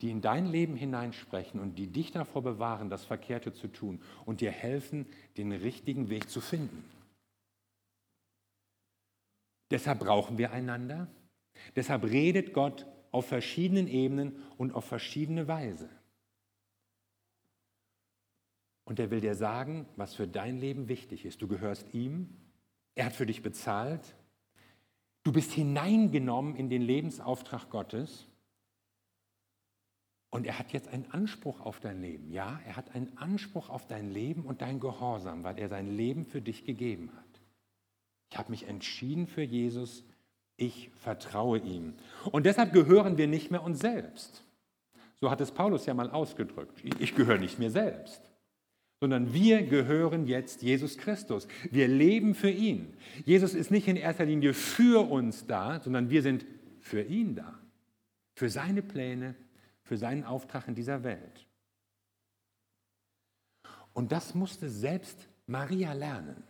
die 0.00 0.10
in 0.10 0.20
dein 0.20 0.46
Leben 0.46 0.76
hineinsprechen 0.76 1.60
und 1.60 1.76
die 1.76 1.88
dich 1.88 2.12
davor 2.12 2.42
bewahren, 2.42 2.88
das 2.88 3.04
Verkehrte 3.04 3.52
zu 3.52 3.68
tun 3.68 4.00
und 4.24 4.40
dir 4.40 4.52
helfen, 4.52 5.06
den 5.36 5.52
richtigen 5.52 6.08
Weg 6.08 6.30
zu 6.30 6.40
finden. 6.40 6.84
Deshalb 9.70 9.98
brauchen 10.00 10.38
wir 10.38 10.52
einander. 10.52 11.08
Deshalb 11.74 12.04
redet 12.04 12.52
Gott 12.52 12.86
auf 13.10 13.26
verschiedenen 13.26 13.88
Ebenen 13.88 14.42
und 14.56 14.72
auf 14.72 14.84
verschiedene 14.84 15.48
Weise. 15.48 15.88
Und 18.84 18.98
er 18.98 19.10
will 19.10 19.20
dir 19.20 19.34
sagen, 19.34 19.86
was 19.96 20.14
für 20.14 20.26
dein 20.26 20.58
Leben 20.58 20.88
wichtig 20.88 21.26
ist. 21.26 21.42
Du 21.42 21.48
gehörst 21.48 21.92
ihm, 21.92 22.36
er 22.94 23.06
hat 23.06 23.12
für 23.12 23.26
dich 23.26 23.42
bezahlt, 23.42 24.14
du 25.24 25.32
bist 25.32 25.52
hineingenommen 25.52 26.56
in 26.56 26.70
den 26.70 26.82
Lebensauftrag 26.82 27.68
Gottes 27.68 28.27
und 30.30 30.46
er 30.46 30.58
hat 30.58 30.72
jetzt 30.72 30.88
einen 30.88 31.10
Anspruch 31.10 31.60
auf 31.60 31.80
dein 31.80 32.00
Leben. 32.00 32.30
Ja, 32.32 32.60
er 32.66 32.76
hat 32.76 32.94
einen 32.94 33.16
Anspruch 33.16 33.70
auf 33.70 33.86
dein 33.86 34.10
Leben 34.10 34.42
und 34.42 34.62
dein 34.62 34.80
Gehorsam, 34.80 35.44
weil 35.44 35.58
er 35.58 35.68
sein 35.68 35.96
Leben 35.96 36.24
für 36.24 36.42
dich 36.42 36.64
gegeben 36.64 37.10
hat. 37.16 37.24
Ich 38.30 38.38
habe 38.38 38.50
mich 38.50 38.68
entschieden 38.68 39.26
für 39.26 39.42
Jesus 39.42 40.04
ich 40.58 40.90
vertraue 41.00 41.58
ihm. 41.58 41.94
Und 42.30 42.44
deshalb 42.44 42.72
gehören 42.72 43.16
wir 43.16 43.28
nicht 43.28 43.50
mehr 43.50 43.62
uns 43.62 43.78
selbst. 43.78 44.44
So 45.20 45.30
hat 45.30 45.40
es 45.40 45.52
Paulus 45.52 45.86
ja 45.86 45.94
mal 45.94 46.10
ausgedrückt. 46.10 46.82
Ich 46.98 47.14
gehöre 47.14 47.38
nicht 47.38 47.58
mir 47.58 47.70
selbst, 47.70 48.20
sondern 49.00 49.32
wir 49.32 49.62
gehören 49.62 50.26
jetzt 50.26 50.62
Jesus 50.62 50.98
Christus. 50.98 51.48
Wir 51.70 51.88
leben 51.88 52.34
für 52.34 52.50
ihn. 52.50 52.94
Jesus 53.24 53.54
ist 53.54 53.70
nicht 53.70 53.88
in 53.88 53.96
erster 53.96 54.26
Linie 54.26 54.52
für 54.52 55.08
uns 55.10 55.46
da, 55.46 55.80
sondern 55.80 56.10
wir 56.10 56.22
sind 56.22 56.44
für 56.80 57.02
ihn 57.02 57.36
da. 57.36 57.58
Für 58.34 58.50
seine 58.50 58.82
Pläne, 58.82 59.34
für 59.88 59.96
seinen 59.96 60.24
Auftrag 60.24 60.68
in 60.68 60.74
dieser 60.74 61.02
Welt. 61.02 61.46
Und 63.94 64.12
das 64.12 64.34
musste 64.34 64.68
selbst 64.68 65.26
Maria 65.46 65.94
lernen. 65.94 66.44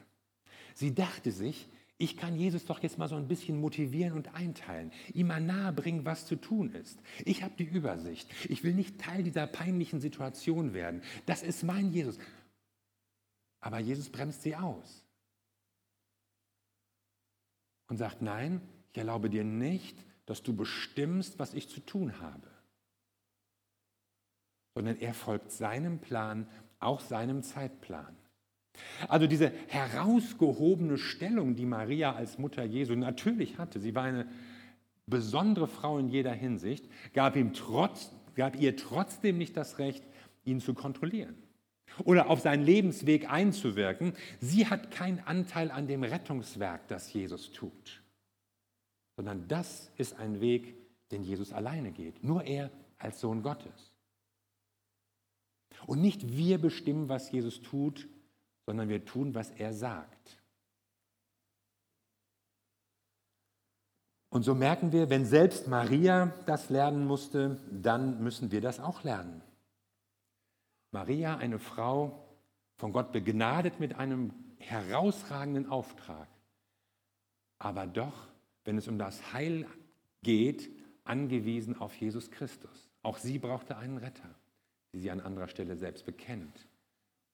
Sie 0.74 0.92
dachte 0.92 1.30
sich, 1.30 1.68
ich 1.98 2.16
kann 2.16 2.36
Jesus 2.36 2.66
doch 2.66 2.80
jetzt 2.82 2.98
mal 2.98 3.08
so 3.08 3.16
ein 3.16 3.28
bisschen 3.28 3.60
motivieren 3.60 4.12
und 4.12 4.34
einteilen, 4.34 4.92
ihm 5.14 5.28
mal 5.28 5.40
nahebringen, 5.40 6.04
was 6.04 6.26
zu 6.26 6.36
tun 6.36 6.72
ist. 6.72 7.00
Ich 7.24 7.42
habe 7.42 7.54
die 7.56 7.64
Übersicht. 7.64 8.28
Ich 8.48 8.64
will 8.64 8.74
nicht 8.74 9.00
Teil 9.00 9.22
dieser 9.22 9.46
peinlichen 9.46 10.00
Situation 10.00 10.74
werden. 10.74 11.02
Das 11.26 11.42
ist 11.42 11.62
mein 11.62 11.92
Jesus. 11.92 12.18
Aber 13.60 13.78
Jesus 13.78 14.10
bremst 14.10 14.42
sie 14.42 14.54
aus 14.54 15.04
und 17.86 17.96
sagt, 17.96 18.20
nein, 18.20 18.60
ich 18.92 18.98
erlaube 18.98 19.30
dir 19.30 19.44
nicht, 19.44 19.96
dass 20.26 20.42
du 20.42 20.54
bestimmst, 20.54 21.38
was 21.38 21.54
ich 21.54 21.68
zu 21.68 21.80
tun 21.80 22.20
habe, 22.20 22.48
sondern 24.78 25.00
er 25.00 25.12
folgt 25.12 25.50
seinem 25.50 25.98
Plan, 25.98 26.46
auch 26.78 27.00
seinem 27.00 27.42
Zeitplan. 27.42 28.16
Also 29.08 29.26
diese 29.26 29.50
herausgehobene 29.66 30.98
Stellung, 30.98 31.56
die 31.56 31.66
Maria 31.66 32.12
als 32.12 32.38
Mutter 32.38 32.62
Jesu 32.62 32.94
natürlich 32.94 33.58
hatte, 33.58 33.80
sie 33.80 33.96
war 33.96 34.04
eine 34.04 34.28
besondere 35.06 35.66
Frau 35.66 35.98
in 35.98 36.06
jeder 36.06 36.32
Hinsicht, 36.32 36.88
gab, 37.12 37.34
ihm 37.34 37.54
trotz, 37.54 38.12
gab 38.36 38.54
ihr 38.54 38.76
trotzdem 38.76 39.36
nicht 39.36 39.56
das 39.56 39.80
Recht, 39.80 40.04
ihn 40.44 40.60
zu 40.60 40.74
kontrollieren 40.74 41.34
oder 42.04 42.30
auf 42.30 42.38
seinen 42.38 42.62
Lebensweg 42.62 43.28
einzuwirken. 43.28 44.12
Sie 44.38 44.68
hat 44.68 44.92
keinen 44.92 45.18
Anteil 45.18 45.72
an 45.72 45.88
dem 45.88 46.04
Rettungswerk, 46.04 46.86
das 46.86 47.12
Jesus 47.12 47.50
tut, 47.50 48.00
sondern 49.16 49.48
das 49.48 49.90
ist 49.96 50.16
ein 50.20 50.40
Weg, 50.40 50.76
den 51.10 51.24
Jesus 51.24 51.52
alleine 51.52 51.90
geht, 51.90 52.22
nur 52.22 52.44
er 52.44 52.70
als 52.98 53.18
Sohn 53.18 53.42
Gottes. 53.42 53.87
Und 55.86 56.00
nicht 56.00 56.36
wir 56.36 56.58
bestimmen, 56.58 57.08
was 57.08 57.30
Jesus 57.30 57.62
tut, 57.62 58.08
sondern 58.66 58.88
wir 58.88 59.04
tun, 59.04 59.34
was 59.34 59.50
er 59.50 59.72
sagt. 59.72 60.42
Und 64.30 64.42
so 64.42 64.54
merken 64.54 64.92
wir, 64.92 65.08
wenn 65.08 65.24
selbst 65.24 65.68
Maria 65.68 66.34
das 66.46 66.68
lernen 66.68 67.06
musste, 67.06 67.58
dann 67.70 68.22
müssen 68.22 68.50
wir 68.50 68.60
das 68.60 68.78
auch 68.78 69.02
lernen. 69.02 69.42
Maria, 70.90 71.36
eine 71.36 71.58
Frau, 71.58 72.24
von 72.76 72.92
Gott 72.92 73.12
begnadet 73.12 73.80
mit 73.80 73.94
einem 73.96 74.32
herausragenden 74.58 75.68
Auftrag, 75.68 76.28
aber 77.58 77.86
doch, 77.86 78.28
wenn 78.64 78.78
es 78.78 78.86
um 78.86 78.98
das 78.98 79.32
Heil 79.32 79.66
geht, 80.22 80.70
angewiesen 81.04 81.78
auf 81.78 81.94
Jesus 81.96 82.30
Christus. 82.30 82.88
Auch 83.02 83.18
sie 83.18 83.38
brauchte 83.38 83.76
einen 83.76 83.98
Retter, 83.98 84.34
wie 84.98 85.02
sie 85.02 85.12
an 85.12 85.20
anderer 85.20 85.46
Stelle 85.46 85.76
selbst 85.76 86.04
bekennt. 86.06 86.66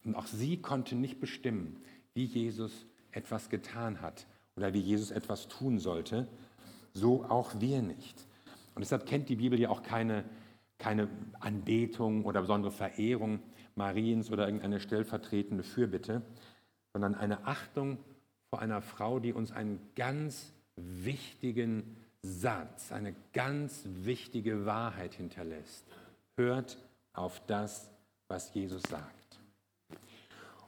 Und 0.05 0.17
auch 0.17 0.27
sie 0.27 0.61
konnte 0.61 0.95
nicht 0.97 1.19
bestimmen, 1.19 1.81
wie 2.13 2.25
Jesus 2.27 2.85
etwas 3.11 3.49
getan 3.49 4.03
hat 4.03 4.27
oder 4.55 4.75
wie 4.75 4.81
Jesus 4.81 5.11
etwas 5.11 5.49
tun 5.49 5.79
sollte. 5.79 6.29
So 6.93 7.25
auch 7.25 7.59
wir 7.61 7.81
nicht. 7.81 8.27
Und 8.75 8.83
deshalb 8.83 9.07
kennt 9.07 9.31
die 9.31 9.37
Bibel 9.37 9.59
ja 9.59 9.71
auch 9.71 9.83
keine, 9.83 10.27
keine 10.77 11.09
Anbetung 11.41 12.27
oder 12.27 12.43
besondere 12.43 12.71
Verehrung 12.71 13.41
Mariens 13.77 14.31
oder 14.31 14.45
irgendeine 14.45 14.79
stellvertretende 14.79 15.63
Fürbitte, 15.63 16.21
sondern 16.93 17.15
eine 17.15 17.47
Achtung 17.47 17.97
vor 18.51 18.61
einer 18.61 18.83
Frau, 18.83 19.21
die 19.21 19.33
uns 19.33 19.53
einen 19.53 19.81
ganz 19.97 20.53
wichtigen 20.77 21.97
Satz, 22.21 22.93
eine 22.93 23.15
ganz 23.33 23.85
wichtige 23.87 24.67
Wahrheit 24.67 25.15
hinterlässt. 25.15 25.87
Hört 26.37 26.77
auf 27.15 27.41
das, 27.47 27.91
was 28.29 28.53
Jesus 28.53 28.83
sagt. 28.83 29.25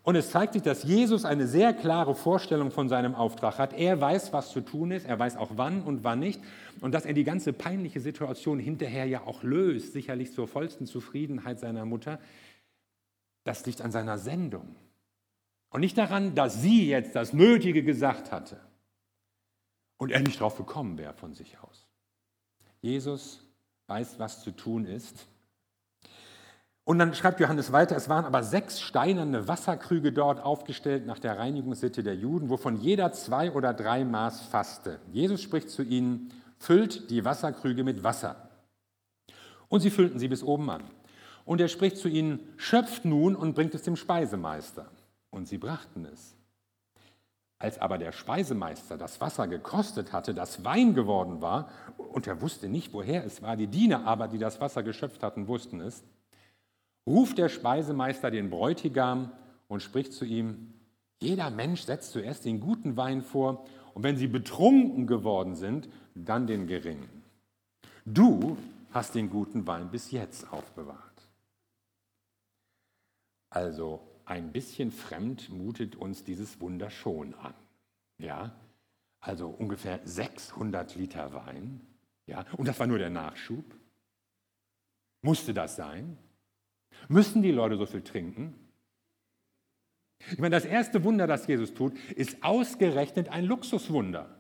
Und 0.06 0.14
es 0.14 0.30
zeigt 0.30 0.52
sich, 0.52 0.62
dass 0.62 0.85
Jesus 0.85 1.24
eine 1.24 1.48
sehr 1.48 1.74
klare 1.74 2.14
Vorstellung 2.14 2.70
von 2.70 2.88
seinem 2.88 3.16
Auftrag 3.16 3.59
hat. 3.59 3.72
Er 3.72 4.00
weiß, 4.00 4.32
was 4.32 4.52
zu 4.52 4.61
tun 4.61 4.92
ist, 4.92 5.04
er 5.04 5.18
weiß 5.18 5.37
auch 5.37 5.50
wann 5.56 5.82
und 5.82 6.04
wann 6.04 6.20
nicht. 6.20 6.40
Und 6.80 6.92
dass 6.92 7.06
er 7.06 7.12
die 7.12 7.24
ganze 7.24 7.52
peinliche 7.52 7.98
Situation 7.98 8.61
hinterher 8.61 9.06
ja 9.06 9.22
auch 9.26 9.42
löst, 9.42 9.92
sicherlich 9.92 10.32
zur 10.32 10.46
vollsten 10.46 10.87
Zufriedenheit 10.87 11.59
seiner 11.59 11.85
Mutter, 11.85 12.20
das 13.42 13.66
liegt 13.66 13.80
an 13.80 13.90
seiner 13.90 14.16
Sendung. 14.16 14.76
Und 15.70 15.80
nicht 15.80 15.98
daran, 15.98 16.37
dass 16.37 16.62
sie 16.62 16.88
jetzt 16.88 17.16
das 17.16 17.32
Nötige 17.32 17.82
gesagt 17.82 18.30
hatte 18.30 18.61
und 19.96 20.12
er 20.12 20.20
nicht 20.20 20.38
drauf 20.38 20.56
gekommen 20.56 20.98
wäre 20.98 21.14
von 21.14 21.35
sich 21.35 21.59
aus. 21.59 21.88
Jesus 22.80 23.40
weiß, 23.88 24.20
was 24.20 24.42
zu 24.42 24.52
tun 24.52 24.85
ist 24.85 25.26
und 26.87 27.01
dann 27.01 27.14
schreibt 27.14 27.40
Johannes 27.40 27.72
weiter, 27.72 27.96
es 27.96 28.09
waren 28.09 28.25
aber 28.25 28.44
sechs 28.44 28.81
steinerne 28.81 29.49
Wasserkrüge 29.49 30.12
dort 30.12 30.40
aufgestellt 30.40 31.05
nach 31.05 31.18
der 31.18 31.37
Reinigungssitte 31.37 32.05
der 32.05 32.14
Juden, 32.14 32.49
wovon 32.49 32.77
jeder 32.77 33.11
zwei 33.11 33.51
oder 33.51 33.75
drei 33.75 34.05
Maß 34.05 34.42
fasste. 34.42 35.01
Jesus 35.11 35.42
spricht 35.42 35.68
zu 35.68 35.83
ihnen, 35.83 36.33
füllt 36.61 37.11
die 37.11 37.25
Wasserkrüge 37.25 37.83
mit 37.83 38.05
Wasser. 38.05 38.51
Und 39.66 39.81
sie 39.81 39.90
füllten 39.90 40.20
sie 40.20 40.29
bis 40.29 40.44
oben 40.44 40.70
an. 40.70 40.85
Und 41.44 41.61
er 41.61 41.66
spricht 41.66 41.96
zu 41.96 42.09
ihnen, 42.09 42.38
schöpft 42.57 43.05
nun 43.05 43.35
und 43.35 43.55
bringt 43.57 43.75
es 43.75 43.83
dem 43.83 43.96
Speisemeister. 43.96 44.87
Und 45.31 45.49
sie 45.49 45.59
brachten 45.59 46.05
es. 46.05 46.37
Als 47.59 47.81
aber 47.81 47.99
der 47.99 48.12
Speisemeister 48.12 48.96
das 48.96 49.20
Wasser 49.20 49.49
gekostet 49.49 50.12
hatte, 50.12 50.35
das 50.35 50.64
Wein 50.64 50.94
geworden 50.94 51.42
war, 51.42 51.68
und 51.96 52.29
er 52.29 52.40
wusste 52.40 52.68
nicht, 52.68 52.92
woher 52.92 53.25
es 53.25 53.42
war, 53.42 53.57
die 53.57 53.66
Diener 53.66 54.07
aber, 54.07 54.29
die 54.29 54.38
das 54.38 54.61
Wasser 54.61 54.85
geschöpft 54.85 55.25
hatten, 55.25 55.49
wussten 55.49 55.81
es, 55.81 56.05
ruft 57.06 57.38
der 57.38 57.48
Speisemeister 57.48 58.30
den 58.30 58.50
Bräutigam 58.50 59.32
und 59.68 59.82
spricht 59.82 60.12
zu 60.12 60.24
ihm, 60.24 60.74
jeder 61.20 61.50
Mensch 61.50 61.82
setzt 61.82 62.12
zuerst 62.12 62.44
den 62.44 62.60
guten 62.60 62.96
Wein 62.96 63.22
vor 63.22 63.64
und 63.94 64.02
wenn 64.02 64.16
sie 64.16 64.26
betrunken 64.26 65.06
geworden 65.06 65.54
sind, 65.54 65.88
dann 66.14 66.46
den 66.46 66.66
geringen. 66.66 67.08
Du 68.04 68.58
hast 68.90 69.14
den 69.14 69.30
guten 69.30 69.66
Wein 69.66 69.90
bis 69.90 70.10
jetzt 70.10 70.52
aufbewahrt. 70.52 71.02
Also 73.50 74.00
ein 74.26 74.52
bisschen 74.52 74.90
fremd 74.90 75.50
mutet 75.50 75.96
uns 75.96 76.24
dieses 76.24 76.60
Wunder 76.60 76.90
schon 76.90 77.34
an. 77.34 77.54
Ja, 78.18 78.54
also 79.20 79.48
ungefähr 79.48 80.00
600 80.04 80.94
Liter 80.96 81.32
Wein. 81.32 81.80
Ja, 82.26 82.44
und 82.56 82.68
das 82.68 82.78
war 82.78 82.86
nur 82.86 82.98
der 82.98 83.10
Nachschub. 83.10 83.64
Musste 85.22 85.54
das 85.54 85.76
sein? 85.76 86.18
Müssen 87.08 87.42
die 87.42 87.52
Leute 87.52 87.76
so 87.76 87.86
viel 87.86 88.02
trinken? 88.02 88.54
Ich 90.32 90.38
meine, 90.38 90.56
das 90.56 90.64
erste 90.64 91.04
Wunder, 91.04 91.26
das 91.26 91.46
Jesus 91.46 91.74
tut, 91.74 91.92
ist 92.16 92.42
ausgerechnet 92.42 93.28
ein 93.28 93.44
Luxuswunder. 93.44 94.36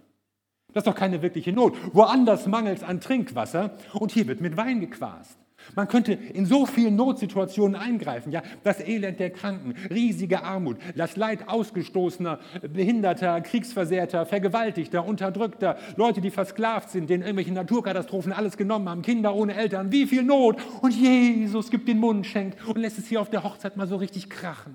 Das 0.72 0.82
ist 0.82 0.86
doch 0.86 0.94
keine 0.94 1.22
wirkliche 1.22 1.52
Not. 1.52 1.76
Woanders 1.94 2.46
mangelt 2.46 2.78
es 2.78 2.84
an 2.84 3.00
Trinkwasser 3.00 3.76
und 3.94 4.12
hier 4.12 4.26
wird 4.26 4.40
mit 4.40 4.56
Wein 4.56 4.80
gequast. 4.80 5.38
Man 5.74 5.88
könnte 5.88 6.12
in 6.12 6.46
so 6.46 6.66
vielen 6.66 6.96
Notsituationen 6.96 7.74
eingreifen. 7.74 8.32
Ja, 8.32 8.42
das 8.62 8.80
Elend 8.80 9.20
der 9.20 9.30
Kranken, 9.30 9.74
riesige 9.90 10.42
Armut, 10.42 10.78
das 10.94 11.16
Leid 11.16 11.48
ausgestoßener, 11.48 12.38
Behinderter, 12.72 13.40
Kriegsversehrter, 13.40 14.26
Vergewaltigter, 14.26 15.04
Unterdrückter, 15.04 15.76
Leute, 15.96 16.20
die 16.20 16.30
versklavt 16.30 16.90
sind, 16.90 17.10
denen 17.10 17.22
irgendwelche 17.22 17.52
Naturkatastrophen 17.52 18.32
alles 18.32 18.56
genommen 18.56 18.88
haben, 18.88 19.02
Kinder 19.02 19.34
ohne 19.34 19.54
Eltern, 19.54 19.92
wie 19.92 20.06
viel 20.06 20.22
Not. 20.22 20.56
Und 20.82 20.94
Jesus 20.94 21.70
gibt 21.70 21.88
den 21.88 21.98
Mundschenk 21.98 22.56
und 22.66 22.78
lässt 22.78 22.98
es 22.98 23.06
hier 23.06 23.20
auf 23.20 23.30
der 23.30 23.42
Hochzeit 23.42 23.76
mal 23.76 23.86
so 23.86 23.96
richtig 23.96 24.30
krachen. 24.30 24.74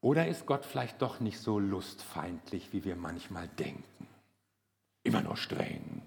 Oder 0.00 0.28
ist 0.28 0.46
Gott 0.46 0.64
vielleicht 0.64 1.02
doch 1.02 1.20
nicht 1.20 1.38
so 1.38 1.58
lustfeindlich, 1.58 2.72
wie 2.72 2.84
wir 2.84 2.96
manchmal 2.96 3.48
denken? 3.58 4.06
Immer 5.02 5.22
nur 5.22 5.36
streng, 5.36 6.02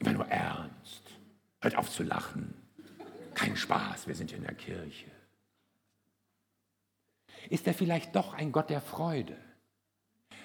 Immer 0.00 0.12
nur 0.12 0.26
ernst. 0.26 1.02
Hört 1.60 1.76
auf 1.76 1.90
zu 1.90 2.02
lachen. 2.02 2.54
Kein 3.34 3.56
Spaß, 3.56 4.06
wir 4.06 4.14
sind 4.14 4.32
in 4.32 4.42
der 4.42 4.54
Kirche. 4.54 5.10
Ist 7.48 7.66
er 7.66 7.74
vielleicht 7.74 8.16
doch 8.16 8.34
ein 8.34 8.52
Gott 8.52 8.70
der 8.70 8.80
Freude? 8.80 9.36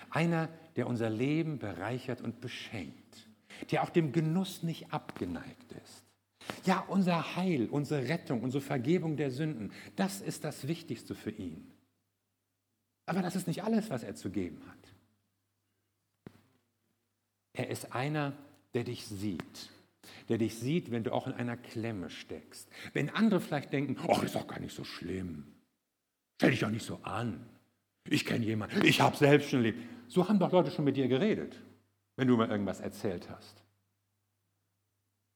Einer, 0.10 0.48
der 0.76 0.88
unser 0.88 1.10
Leben 1.10 1.58
bereichert 1.58 2.22
und 2.22 2.40
beschenkt, 2.42 3.28
der 3.72 3.84
auch 3.84 3.90
dem 3.90 4.12
Genuss 4.12 4.64
nicht 4.64 4.94
abgeneigt 4.94 5.72
ist. 5.84 6.06
Ja, 6.66 6.80
unser 6.88 7.36
Heil, 7.36 7.68
unsere 7.70 8.08
Rettung, 8.08 8.44
unsere 8.44 8.62
Vergebung 8.62 9.18
der 9.18 9.32
Sünden, 9.32 9.72
das 9.96 10.22
ist 10.22 10.44
das 10.44 10.68
Wichtigste 10.68 11.16
für 11.16 11.32
ihn. 11.32 11.72
Aber 13.08 13.22
das 13.22 13.36
ist 13.36 13.48
nicht 13.48 13.64
alles, 13.64 13.90
was 13.90 14.04
er 14.04 14.16
zu 14.16 14.30
geben 14.30 14.62
hat. 14.68 14.94
Er 17.54 17.70
ist 17.70 17.94
einer, 17.94 18.34
der 18.76 18.84
dich 18.84 19.08
sieht. 19.08 19.72
Der 20.30 20.38
dich 20.38 20.60
sieht, 20.60 20.92
wenn 20.92 21.04
du 21.04 21.12
auch 21.14 21.26
in 21.26 21.34
einer 21.34 21.58
Klemme 21.58 22.12
steckst. 22.12 22.70
Wenn 22.94 23.10
andere 23.10 23.40
vielleicht 23.42 23.74
denken, 23.74 23.98
oh, 24.08 24.22
ist 24.22 24.36
doch 24.36 24.46
gar 24.46 24.60
nicht 24.60 24.76
so 24.76 24.84
schlimm. 24.84 25.48
Stell 26.36 26.52
dich 26.52 26.60
doch 26.60 26.70
nicht 26.70 26.86
so 26.86 27.00
an. 27.02 27.44
Ich 28.08 28.26
kenne 28.26 28.46
jemanden, 28.46 28.86
ich 28.86 29.02
habe 29.02 29.16
selbst 29.16 29.50
schon 29.50 29.60
erlebt. 29.60 29.80
So 30.08 30.28
haben 30.30 30.38
doch 30.38 30.52
Leute 30.52 30.70
schon 30.70 30.86
mit 30.86 30.98
dir 30.98 31.08
geredet, 31.08 31.60
wenn 32.18 32.28
du 32.28 32.38
mal 32.38 32.52
irgendwas 32.52 32.82
erzählt 32.82 33.30
hast. 33.30 33.64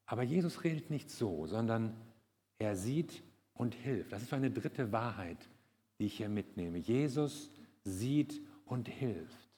Aber 0.06 0.23
Jesus 0.23 0.63
redet 0.63 0.89
nicht 0.89 1.10
so, 1.10 1.47
sondern 1.47 1.95
er 2.60 2.75
sieht 2.75 3.23
und 3.54 3.73
hilft. 3.73 4.12
Das 4.12 4.21
ist 4.21 4.34
eine 4.34 4.52
dritte 4.52 4.91
Wahrheit, 4.91 5.38
die 5.97 6.06
ich 6.06 6.17
hier 6.17 6.30
mitnehme. 6.30 6.78
Jesus 6.78 7.52
sieht 7.84 8.41
und 8.65 8.88
hilft. 8.88 9.49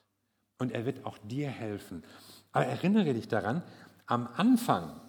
Und 0.58 0.72
er 0.72 0.86
wird 0.86 1.04
auch 1.04 1.18
dir 1.18 1.48
helfen. 1.48 2.04
Aber 2.52 2.66
erinnere 2.66 3.14
dich 3.14 3.28
daran, 3.28 3.62
am 4.06 4.26
Anfang 4.26 5.00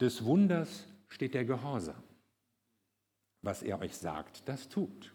des 0.00 0.24
Wunders 0.24 0.86
steht 1.08 1.34
der 1.34 1.44
Gehorsam. 1.44 2.02
Was 3.42 3.62
er 3.62 3.80
euch 3.80 3.96
sagt, 3.96 4.48
das 4.48 4.68
tut. 4.68 5.12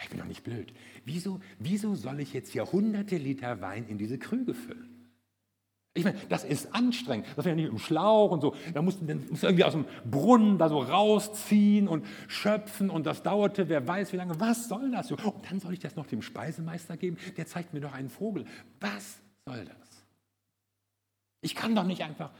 Ich 0.00 0.08
bin 0.08 0.18
doch 0.18 0.26
nicht 0.26 0.44
blöd. 0.44 0.72
Wieso, 1.04 1.40
wieso 1.58 1.94
soll 1.94 2.20
ich 2.20 2.32
jetzt 2.32 2.52
hier 2.52 2.70
hunderte 2.70 3.16
Liter 3.16 3.60
Wein 3.60 3.86
in 3.86 3.98
diese 3.98 4.18
Krüge 4.18 4.54
füllen? 4.54 4.92
Ich 5.94 6.04
meine, 6.04 6.18
das 6.28 6.44
ist 6.44 6.74
anstrengend. 6.74 7.26
Das 7.36 7.44
ist 7.44 7.50
ja 7.50 7.54
nicht 7.54 7.68
im 7.68 7.78
Schlauch 7.78 8.30
und 8.30 8.40
so. 8.40 8.54
Da 8.72 8.80
musst 8.80 9.02
du 9.02 9.06
irgendwie 9.06 9.64
aus 9.64 9.74
dem 9.74 9.84
Brunnen 10.10 10.56
da 10.56 10.68
so 10.70 10.78
rausziehen 10.78 11.86
und 11.86 12.06
schöpfen 12.28 12.88
und 12.88 13.04
das 13.04 13.22
dauerte, 13.22 13.68
wer 13.68 13.86
weiß 13.86 14.12
wie 14.12 14.16
lange. 14.16 14.40
Was 14.40 14.68
soll 14.68 14.90
das? 14.90 15.12
Und 15.12 15.20
dann 15.50 15.60
soll 15.60 15.74
ich 15.74 15.80
das 15.80 15.94
noch 15.94 16.06
dem 16.06 16.22
Speisemeister 16.22 16.96
geben? 16.96 17.18
Der 17.36 17.46
zeigt 17.46 17.74
mir 17.74 17.80
doch 17.80 17.92
einen 17.92 18.08
Vogel. 18.08 18.46
Was 18.80 19.21
soll 19.46 19.64
das? 19.64 20.04
Ich 21.40 21.54
kann 21.54 21.74
doch 21.74 21.84
nicht 21.84 22.02
einfach. 22.02 22.32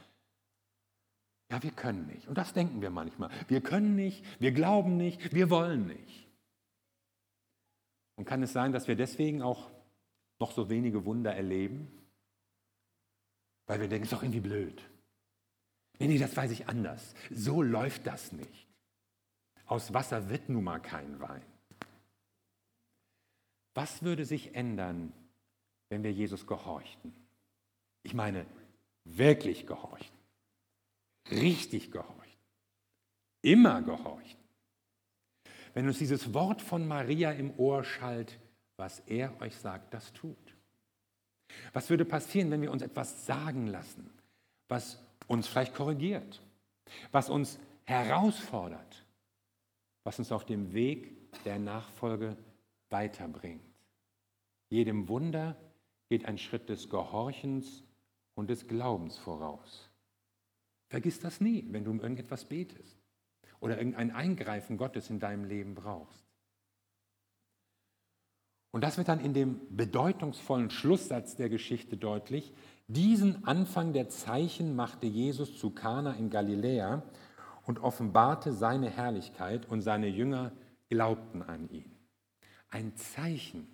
Ja, 1.51 1.61
wir 1.61 1.71
können 1.71 2.07
nicht. 2.07 2.27
Und 2.27 2.37
das 2.37 2.53
denken 2.53 2.81
wir 2.81 2.89
manchmal. 2.89 3.29
Wir 3.47 3.61
können 3.61 3.95
nicht, 3.95 4.23
wir 4.41 4.51
glauben 4.51 4.97
nicht, 4.97 5.33
wir 5.33 5.49
wollen 5.49 5.87
nicht. 5.87 6.27
Und 8.15 8.25
kann 8.25 8.41
es 8.43 8.53
sein, 8.53 8.71
dass 8.71 8.87
wir 8.87 8.95
deswegen 8.95 9.41
auch 9.41 9.69
noch 10.39 10.51
so 10.51 10.69
wenige 10.69 11.05
Wunder 11.05 11.35
erleben? 11.35 11.87
Weil 13.65 13.81
wir 13.81 13.87
denken, 13.87 14.03
es 14.03 14.11
ist 14.11 14.17
doch 14.17 14.23
irgendwie 14.23 14.41
blöd. 14.41 14.81
Nee, 15.99 16.07
nee, 16.07 16.17
das 16.17 16.35
weiß 16.35 16.51
ich 16.51 16.67
anders. 16.67 17.13
So 17.29 17.61
läuft 17.61 18.07
das 18.07 18.31
nicht. 18.31 18.67
Aus 19.65 19.93
Wasser 19.93 20.29
wird 20.29 20.49
nun 20.49 20.63
mal 20.63 20.79
kein 20.79 21.19
Wein. 21.19 21.45
Was 23.73 24.03
würde 24.03 24.25
sich 24.25 24.55
ändern, 24.55 25.13
wenn 25.93 26.03
wir 26.03 26.11
Jesus 26.11 26.47
gehorchten? 26.47 27.13
Ich 28.01 28.15
meine, 28.15 28.47
wirklich 29.05 29.67
gehorchten, 29.67 30.17
richtig 31.29 31.91
gehorchten, 31.91 32.43
immer 33.43 33.83
gehorchten. 33.83 34.41
Wenn 35.75 35.87
uns 35.87 35.99
dieses 35.99 36.33
Wort 36.33 36.63
von 36.63 36.87
Maria 36.87 37.31
im 37.31 37.57
Ohr 37.59 37.83
schallt, 37.83 38.39
was 38.75 39.01
er 39.01 39.39
euch 39.39 39.55
sagt, 39.55 39.93
das 39.93 40.11
tut. 40.13 40.55
Was 41.73 41.91
würde 41.91 42.05
passieren, 42.05 42.49
wenn 42.49 42.61
wir 42.63 42.71
uns 42.71 42.81
etwas 42.81 43.27
sagen 43.27 43.67
lassen, 43.67 44.09
was 44.67 44.99
uns 45.27 45.47
vielleicht 45.47 45.75
korrigiert, 45.75 46.41
was 47.11 47.29
uns 47.29 47.59
herausfordert, 47.85 49.05
was 50.03 50.17
uns 50.17 50.31
auf 50.31 50.43
dem 50.43 50.73
Weg 50.73 51.43
der 51.43 51.59
Nachfolge 51.59 52.35
weiterbringt? 52.89 53.61
Jedem 54.69 55.07
Wunder 55.07 55.55
geht 56.09 56.25
ein 56.25 56.37
Schritt 56.37 56.69
des 56.69 56.89
Gehorchens 56.89 57.83
und 58.35 58.49
des 58.49 58.67
Glaubens 58.67 59.17
voraus. 59.17 59.89
Vergiss 60.87 61.19
das 61.19 61.41
nie, 61.41 61.65
wenn 61.69 61.83
du 61.83 61.91
um 61.91 61.99
irgendetwas 61.99 62.45
betest 62.45 62.99
oder 63.59 63.77
irgendein 63.77 64.11
Eingreifen 64.11 64.77
Gottes 64.77 65.09
in 65.09 65.19
deinem 65.19 65.45
Leben 65.45 65.73
brauchst. 65.73 66.23
Und 68.71 68.83
das 68.83 68.97
wird 68.97 69.07
dann 69.07 69.19
in 69.19 69.33
dem 69.33 69.59
bedeutungsvollen 69.69 70.71
Schlusssatz 70.71 71.35
der 71.35 71.49
Geschichte 71.49 71.95
deutlich. 71.95 72.53
Diesen 72.87 73.45
Anfang 73.45 73.93
der 73.93 74.09
Zeichen 74.09 74.75
machte 74.75 75.05
Jesus 75.05 75.57
zu 75.57 75.69
Kana 75.69 76.13
in 76.13 76.31
Galiläa 76.31 77.03
und 77.65 77.79
offenbarte 77.79 78.51
seine 78.51 78.89
Herrlichkeit 78.89 79.67
und 79.69 79.81
seine 79.81 80.07
Jünger 80.07 80.51
glaubten 80.89 81.43
an 81.43 81.69
ihn. 81.69 81.91
Ein 82.69 82.95
Zeichen. 82.95 83.67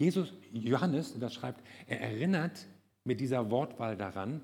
Jesus, 0.00 0.32
Johannes, 0.50 1.14
das 1.20 1.34
schreibt, 1.34 1.62
er 1.86 2.00
erinnert 2.00 2.66
mit 3.04 3.20
dieser 3.20 3.50
Wortwahl 3.50 3.98
daran, 3.98 4.40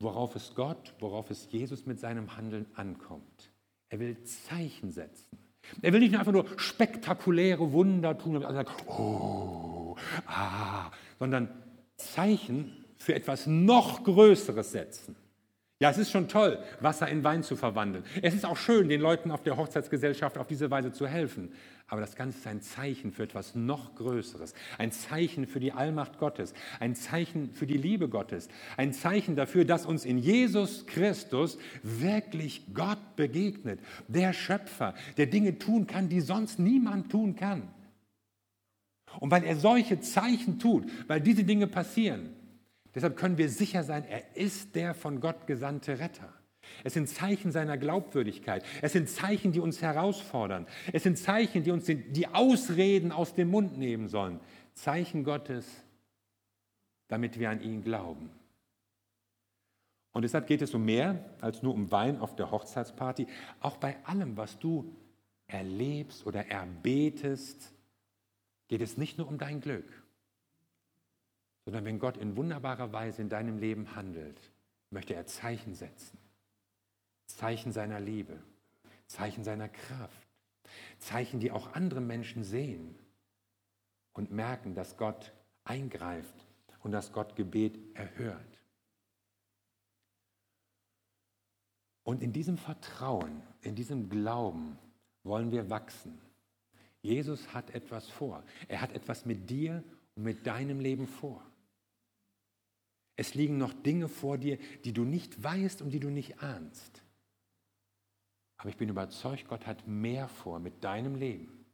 worauf 0.00 0.34
es 0.34 0.52
Gott, 0.56 0.94
worauf 0.98 1.30
es 1.30 1.46
Jesus 1.52 1.86
mit 1.86 2.00
seinem 2.00 2.36
Handeln 2.36 2.66
ankommt. 2.74 3.52
Er 3.88 4.00
will 4.00 4.20
Zeichen 4.24 4.90
setzen. 4.90 5.38
Er 5.80 5.92
will 5.92 6.00
nicht 6.00 6.16
einfach 6.16 6.32
nur 6.32 6.44
spektakuläre 6.58 7.70
Wunder 7.70 8.18
tun, 8.18 8.34
damit 8.34 8.48
sagen, 8.48 8.70
oh, 8.88 9.96
ah, 10.26 10.90
sondern 11.20 11.48
Zeichen 11.96 12.84
für 12.96 13.14
etwas 13.14 13.46
noch 13.46 14.02
Größeres 14.02 14.72
setzen. 14.72 15.14
Ja, 15.82 15.88
es 15.88 15.96
ist 15.96 16.10
schon 16.10 16.28
toll, 16.28 16.58
Wasser 16.80 17.08
in 17.08 17.24
Wein 17.24 17.42
zu 17.42 17.56
verwandeln. 17.56 18.04
Es 18.20 18.34
ist 18.34 18.44
auch 18.44 18.58
schön, 18.58 18.90
den 18.90 19.00
Leuten 19.00 19.30
auf 19.30 19.42
der 19.42 19.56
Hochzeitsgesellschaft 19.56 20.36
auf 20.36 20.46
diese 20.46 20.70
Weise 20.70 20.92
zu 20.92 21.06
helfen. 21.06 21.54
Aber 21.88 22.02
das 22.02 22.16
Ganze 22.16 22.36
ist 22.36 22.46
ein 22.46 22.60
Zeichen 22.60 23.12
für 23.12 23.22
etwas 23.22 23.54
noch 23.54 23.94
Größeres. 23.94 24.52
Ein 24.76 24.92
Zeichen 24.92 25.46
für 25.46 25.58
die 25.58 25.72
Allmacht 25.72 26.18
Gottes. 26.18 26.52
Ein 26.80 26.94
Zeichen 26.94 27.54
für 27.54 27.66
die 27.66 27.78
Liebe 27.78 28.10
Gottes. 28.10 28.48
Ein 28.76 28.92
Zeichen 28.92 29.36
dafür, 29.36 29.64
dass 29.64 29.86
uns 29.86 30.04
in 30.04 30.18
Jesus 30.18 30.84
Christus 30.84 31.56
wirklich 31.82 32.74
Gott 32.74 33.16
begegnet. 33.16 33.80
Der 34.06 34.34
Schöpfer, 34.34 34.92
der 35.16 35.28
Dinge 35.28 35.58
tun 35.58 35.86
kann, 35.86 36.10
die 36.10 36.20
sonst 36.20 36.58
niemand 36.58 37.10
tun 37.10 37.36
kann. 37.36 37.68
Und 39.18 39.30
weil 39.30 39.44
er 39.44 39.56
solche 39.56 39.98
Zeichen 40.00 40.58
tut, 40.58 40.84
weil 41.08 41.22
diese 41.22 41.44
Dinge 41.44 41.66
passieren, 41.66 42.36
Deshalb 42.94 43.16
können 43.16 43.38
wir 43.38 43.48
sicher 43.48 43.84
sein, 43.84 44.04
er 44.04 44.36
ist 44.36 44.74
der 44.74 44.94
von 44.94 45.20
Gott 45.20 45.46
gesandte 45.46 45.98
Retter. 45.98 46.32
Es 46.84 46.94
sind 46.94 47.08
Zeichen 47.08 47.52
seiner 47.52 47.78
Glaubwürdigkeit. 47.78 48.64
Es 48.82 48.92
sind 48.92 49.08
Zeichen, 49.08 49.52
die 49.52 49.60
uns 49.60 49.82
herausfordern. 49.82 50.66
Es 50.92 51.02
sind 51.02 51.18
Zeichen, 51.18 51.62
die 51.62 51.70
uns 51.70 51.86
die 51.86 52.28
Ausreden 52.28 53.12
aus 53.12 53.34
dem 53.34 53.48
Mund 53.48 53.78
nehmen 53.78 54.08
sollen. 54.08 54.40
Zeichen 54.74 55.24
Gottes, 55.24 55.66
damit 57.08 57.38
wir 57.38 57.50
an 57.50 57.60
ihn 57.60 57.82
glauben. 57.82 58.30
Und 60.12 60.22
deshalb 60.22 60.46
geht 60.46 60.62
es 60.62 60.74
um 60.74 60.84
mehr 60.84 61.24
als 61.40 61.62
nur 61.62 61.74
um 61.74 61.90
Wein 61.90 62.18
auf 62.18 62.34
der 62.34 62.50
Hochzeitsparty. 62.50 63.26
Auch 63.60 63.76
bei 63.76 63.96
allem, 64.04 64.36
was 64.36 64.58
du 64.58 64.94
erlebst 65.46 66.26
oder 66.26 66.46
erbetest, 66.48 67.72
geht 68.68 68.80
es 68.80 68.96
nicht 68.96 69.18
nur 69.18 69.28
um 69.28 69.38
dein 69.38 69.60
Glück 69.60 69.99
sondern 71.70 71.84
wenn 71.84 72.00
Gott 72.00 72.16
in 72.16 72.36
wunderbarer 72.36 72.92
Weise 72.92 73.22
in 73.22 73.28
deinem 73.28 73.58
Leben 73.58 73.94
handelt, 73.94 74.50
möchte 74.90 75.14
er 75.14 75.26
Zeichen 75.26 75.76
setzen. 75.76 76.18
Zeichen 77.26 77.70
seiner 77.70 78.00
Liebe, 78.00 78.42
Zeichen 79.06 79.44
seiner 79.44 79.68
Kraft, 79.68 80.26
Zeichen, 80.98 81.38
die 81.38 81.52
auch 81.52 81.72
andere 81.74 82.00
Menschen 82.00 82.42
sehen 82.42 82.98
und 84.14 84.32
merken, 84.32 84.74
dass 84.74 84.96
Gott 84.96 85.32
eingreift 85.62 86.34
und 86.80 86.90
dass 86.90 87.12
Gott 87.12 87.36
Gebet 87.36 87.78
erhört. 87.94 88.60
Und 92.02 92.20
in 92.20 92.32
diesem 92.32 92.58
Vertrauen, 92.58 93.44
in 93.62 93.76
diesem 93.76 94.08
Glauben 94.08 94.76
wollen 95.22 95.52
wir 95.52 95.70
wachsen. 95.70 96.20
Jesus 97.00 97.54
hat 97.54 97.70
etwas 97.70 98.08
vor. 98.08 98.42
Er 98.66 98.80
hat 98.80 98.92
etwas 98.92 99.24
mit 99.24 99.48
dir 99.48 99.84
und 100.16 100.24
mit 100.24 100.48
deinem 100.48 100.80
Leben 100.80 101.06
vor. 101.06 101.46
Es 103.20 103.34
liegen 103.34 103.58
noch 103.58 103.74
Dinge 103.74 104.08
vor 104.08 104.38
dir, 104.38 104.56
die 104.86 104.94
du 104.94 105.04
nicht 105.04 105.44
weißt 105.44 105.82
und 105.82 105.90
die 105.90 106.00
du 106.00 106.08
nicht 106.08 106.42
ahnst. 106.42 107.02
Aber 108.56 108.70
ich 108.70 108.78
bin 108.78 108.88
überzeugt, 108.88 109.46
Gott 109.46 109.66
hat 109.66 109.86
mehr 109.86 110.26
vor 110.26 110.58
mit 110.58 110.82
deinem 110.82 111.16
Leben, 111.16 111.66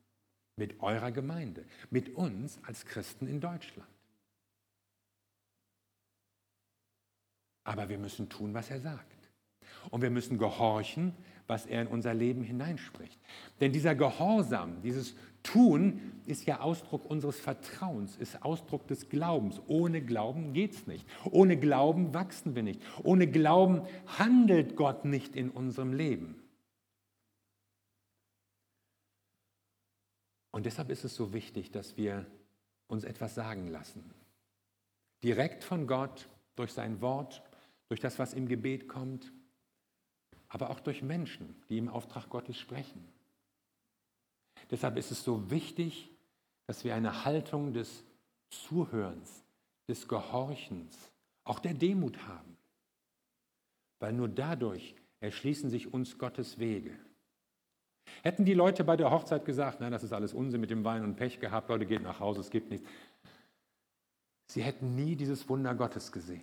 mit 0.57 0.81
eurer 0.81 1.13
Gemeinde, 1.13 1.65
mit 1.89 2.17
uns 2.17 2.59
als 2.65 2.85
Christen 2.85 3.29
in 3.29 3.41
Deutschland. 3.41 3.89
Aber 7.63 7.89
wir 7.89 7.99
müssen 7.99 8.29
tun, 8.29 8.53
was 8.53 8.69
er 8.69 8.81
sagt. 8.81 9.31
Und 9.91 10.03
wir 10.03 10.11
müssen 10.11 10.39
gehorchen, 10.39 11.15
was 11.47 11.67
er 11.67 11.83
in 11.83 11.87
unser 11.87 12.13
Leben 12.13 12.43
hineinspricht. 12.43 13.21
Denn 13.61 13.73
dieser 13.73 13.95
Gehorsam, 13.95 14.83
dieses 14.83 15.15
Tun 15.47 16.13
ist 16.27 16.45
ja 16.47 16.61
Ausdruck 16.61 17.09
unseres 17.09 17.39
Vertrauens, 17.39 18.17
ist 18.17 18.43
Ausdruck 18.43 18.89
des 18.89 19.09
Glaubens. 19.09 19.61
Ohne 19.69 20.03
Glauben 20.03 20.53
geht 20.53 20.73
es 20.73 20.87
nicht. 20.89 21.07
Ohne 21.31 21.57
Glauben 21.57 22.13
wachsen 22.13 22.57
wir 22.57 22.65
nicht. 22.65 22.81
Ohne 23.05 23.31
Glauben 23.31 23.83
handelt 24.19 24.75
Gott 24.75 25.05
nicht 25.05 25.37
in 25.37 25.51
unserem 25.51 25.93
Leben. 25.93 26.43
Und 30.51 30.67
deshalb 30.67 30.91
ist 30.91 31.05
es 31.05 31.15
so 31.15 31.33
wichtig, 31.33 31.71
dass 31.71 31.97
wir 31.97 32.27
uns 32.89 33.05
etwas 33.05 33.37
sagen 33.37 33.69
lassen. 33.69 34.11
Direkt 35.23 35.63
von 35.63 35.87
Gott, 35.87 36.29
durch 36.57 36.73
sein 36.73 37.01
Wort, 37.01 37.43
durch 37.89 38.01
das, 38.01 38.19
was 38.19 38.35
im 38.35 38.49
Gebet 38.49 38.89
kommt, 38.89 39.33
aber 40.49 40.71
auch 40.71 40.81
durch 40.81 41.03
Menschen, 41.03 41.63
die 41.69 41.79
im 41.79 41.89
Auftrag 41.89 42.31
Gottes 42.31 42.59
sprechen. 42.59 43.07
Deshalb 44.71 44.97
ist 44.97 45.11
es 45.11 45.23
so 45.23 45.51
wichtig, 45.51 46.11
dass 46.67 46.85
wir 46.85 46.95
eine 46.95 47.25
Haltung 47.25 47.73
des 47.73 48.05
Zuhörens, 48.51 49.45
des 49.89 50.09
Gehorchens, 50.09 51.13
auch 51.45 51.61
der 51.61 51.75
Demut 51.75 52.27
haben. 52.27 52.57
Weil 54.01 54.13
nur 54.13 54.29
dadurch 54.29 54.95
erschließen 55.21 55.71
sich 55.71 55.93
uns 55.93 56.19
Gottes 56.19 56.59
Wege. 56.59 56.99
Hätten 58.23 58.45
die 58.45 58.55
Leute 58.55 58.85
bei 58.85 58.97
der 58.97 59.11
Hochzeit 59.11 59.45
gesagt, 59.45 59.81
nein, 59.81 59.93
das 59.93 60.03
ist 60.03 60.13
alles 60.13 60.35
Unsinn 60.35 60.61
mit 60.61 60.71
dem 60.71 60.85
Wein 60.85 61.05
und 61.05 61.17
Pech 61.17 61.41
gehabt, 61.41 61.69
Leute, 61.69 61.87
geht 61.87 62.03
nach 62.03 62.21
Hause, 62.21 62.41
es 62.41 62.51
gibt 62.51 62.71
nichts. 62.71 62.87
Sie 64.49 64.63
hätten 64.63 64.95
nie 64.95 65.17
dieses 65.17 65.49
Wunder 65.49 65.75
Gottes 65.75 66.13
gesehen. 66.13 66.43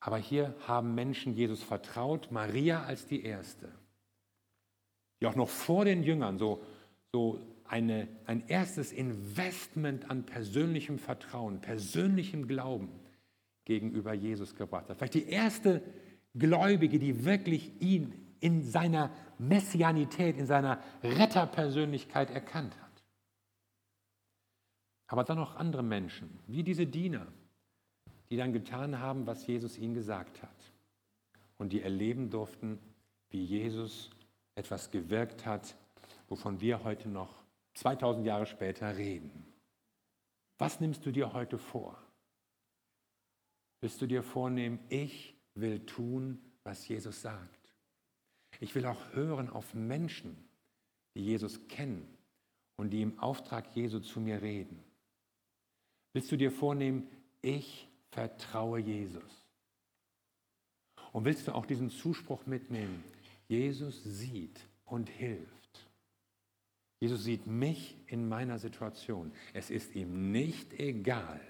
Aber 0.00 0.16
hier 0.16 0.54
haben 0.66 0.94
Menschen 0.94 1.34
Jesus 1.34 1.62
vertraut, 1.62 2.30
Maria 2.32 2.84
als 2.84 3.06
die 3.06 3.22
Erste 3.22 3.72
die 5.22 5.26
auch 5.28 5.36
noch 5.36 5.48
vor 5.48 5.84
den 5.84 6.02
Jüngern 6.02 6.36
so, 6.36 6.64
so 7.12 7.38
eine, 7.64 8.08
ein 8.26 8.42
erstes 8.48 8.90
Investment 8.90 10.10
an 10.10 10.26
persönlichem 10.26 10.98
Vertrauen, 10.98 11.60
persönlichem 11.60 12.48
Glauben 12.48 12.88
gegenüber 13.64 14.14
Jesus 14.14 14.56
gebracht 14.56 14.90
hat. 14.90 14.98
Vielleicht 14.98 15.14
die 15.14 15.28
erste 15.28 15.80
Gläubige, 16.34 16.98
die 16.98 17.24
wirklich 17.24 17.70
ihn 17.80 18.14
in 18.40 18.64
seiner 18.64 19.12
Messianität, 19.38 20.36
in 20.36 20.46
seiner 20.46 20.82
Retterpersönlichkeit 21.04 22.32
erkannt 22.32 22.74
hat. 22.82 23.04
Aber 25.06 25.22
dann 25.22 25.38
noch 25.38 25.54
andere 25.54 25.84
Menschen, 25.84 26.40
wie 26.48 26.64
diese 26.64 26.86
Diener, 26.86 27.28
die 28.28 28.36
dann 28.36 28.52
getan 28.52 28.98
haben, 28.98 29.24
was 29.28 29.46
Jesus 29.46 29.78
ihnen 29.78 29.94
gesagt 29.94 30.42
hat. 30.42 30.72
Und 31.58 31.72
die 31.72 31.82
erleben 31.82 32.28
durften, 32.28 32.80
wie 33.30 33.44
Jesus 33.44 34.10
etwas 34.54 34.90
gewirkt 34.90 35.46
hat, 35.46 35.74
wovon 36.28 36.60
wir 36.60 36.84
heute 36.84 37.08
noch 37.08 37.42
2000 37.74 38.26
Jahre 38.26 38.46
später 38.46 38.96
reden. 38.96 39.46
Was 40.58 40.80
nimmst 40.80 41.04
du 41.04 41.10
dir 41.10 41.32
heute 41.32 41.58
vor? 41.58 41.98
Willst 43.80 44.00
du 44.00 44.06
dir 44.06 44.22
vornehmen, 44.22 44.78
ich 44.88 45.34
will 45.54 45.84
tun, 45.84 46.40
was 46.62 46.86
Jesus 46.86 47.20
sagt? 47.20 47.74
Ich 48.60 48.74
will 48.74 48.86
auch 48.86 49.12
hören 49.12 49.50
auf 49.50 49.74
Menschen, 49.74 50.36
die 51.14 51.24
Jesus 51.24 51.66
kennen 51.68 52.06
und 52.76 52.90
die 52.90 53.02
im 53.02 53.18
Auftrag 53.18 53.74
Jesu 53.74 54.00
zu 54.00 54.20
mir 54.20 54.40
reden. 54.40 54.82
Willst 56.12 56.30
du 56.30 56.36
dir 56.36 56.52
vornehmen, 56.52 57.08
ich 57.40 57.88
vertraue 58.10 58.78
Jesus? 58.78 59.42
Und 61.12 61.24
willst 61.24 61.48
du 61.48 61.54
auch 61.54 61.66
diesen 61.66 61.90
Zuspruch 61.90 62.46
mitnehmen, 62.46 63.02
Jesus 63.48 64.02
sieht 64.02 64.60
und 64.84 65.08
hilft. 65.08 65.88
Jesus 67.00 67.24
sieht 67.24 67.46
mich 67.46 67.98
in 68.06 68.28
meiner 68.28 68.58
Situation. 68.58 69.32
Es 69.54 69.70
ist 69.70 69.94
ihm 69.94 70.30
nicht 70.30 70.72
egal, 70.74 71.40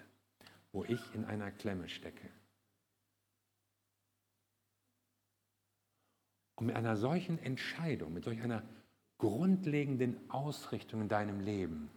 wo 0.72 0.84
ich 0.84 1.00
in 1.14 1.24
einer 1.24 1.50
Klemme 1.50 1.88
stecke. 1.88 2.30
Und 6.54 6.66
mit 6.66 6.76
einer 6.76 6.96
solchen 6.96 7.38
Entscheidung, 7.38 8.12
mit 8.14 8.24
solch 8.24 8.40
einer 8.40 8.62
grundlegenden 9.18 10.30
Ausrichtung 10.30 11.02
in 11.02 11.08
deinem 11.08 11.40
Leben, 11.40 11.90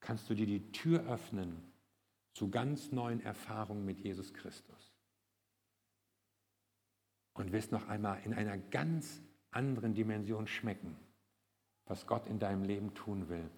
kannst 0.00 0.30
du 0.30 0.34
dir 0.34 0.46
die 0.46 0.72
Tür 0.72 1.06
öffnen 1.06 1.62
zu 2.32 2.50
ganz 2.50 2.90
neuen 2.90 3.20
Erfahrungen 3.20 3.84
mit 3.84 3.98
Jesus 4.00 4.32
Christus. 4.32 4.94
Und 7.34 7.52
wirst 7.52 7.72
noch 7.72 7.88
einmal 7.88 8.20
in 8.24 8.32
einer 8.32 8.56
ganz 8.56 9.20
anderen 9.54 9.94
Dimension 9.94 10.46
schmecken 10.46 10.96
was 11.86 12.06
Gott 12.06 12.26
in 12.28 12.38
deinem 12.38 12.64
Leben 12.64 12.94
tun 12.94 13.28
will 13.28 13.48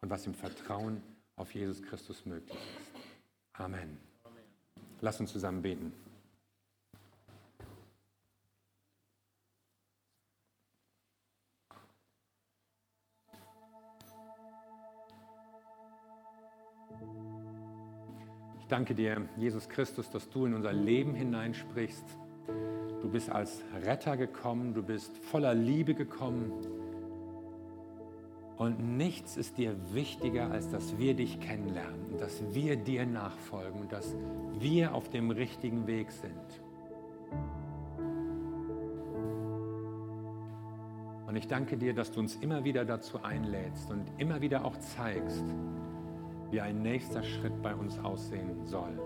und 0.00 0.10
was 0.10 0.26
im 0.26 0.34
Vertrauen 0.34 1.02
auf 1.36 1.54
Jesus 1.54 1.82
Christus 1.82 2.24
möglich 2.24 2.58
ist. 2.80 2.92
Amen. 3.54 3.98
Lass 5.00 5.20
uns 5.20 5.32
zusammen 5.32 5.62
beten. 5.62 5.92
Ich 18.60 18.68
danke 18.68 18.94
dir, 18.94 19.28
Jesus 19.36 19.68
Christus, 19.68 20.10
dass 20.10 20.28
du 20.30 20.46
in 20.46 20.54
unser 20.54 20.72
Leben 20.72 21.14
hineinsprichst. 21.14 22.04
Du 23.04 23.10
bist 23.10 23.28
als 23.28 23.62
Retter 23.84 24.16
gekommen, 24.16 24.72
du 24.72 24.82
bist 24.82 25.14
voller 25.18 25.52
Liebe 25.52 25.94
gekommen 25.94 26.50
und 28.56 28.96
nichts 28.96 29.36
ist 29.36 29.58
dir 29.58 29.76
wichtiger, 29.92 30.50
als 30.50 30.70
dass 30.70 30.96
wir 30.96 31.12
dich 31.12 31.38
kennenlernen, 31.38 32.16
dass 32.18 32.42
wir 32.54 32.76
dir 32.76 33.04
nachfolgen 33.04 33.82
und 33.82 33.92
dass 33.92 34.16
wir 34.58 34.94
auf 34.94 35.10
dem 35.10 35.30
richtigen 35.30 35.86
Weg 35.86 36.10
sind. 36.12 36.62
Und 41.26 41.36
ich 41.36 41.46
danke 41.46 41.76
dir, 41.76 41.92
dass 41.92 42.10
du 42.10 42.20
uns 42.20 42.36
immer 42.36 42.64
wieder 42.64 42.86
dazu 42.86 43.22
einlädst 43.22 43.90
und 43.90 44.10
immer 44.16 44.40
wieder 44.40 44.64
auch 44.64 44.78
zeigst, 44.78 45.44
wie 46.50 46.62
ein 46.62 46.80
nächster 46.80 47.22
Schritt 47.22 47.60
bei 47.60 47.74
uns 47.74 47.98
aussehen 47.98 48.64
soll. 48.64 48.98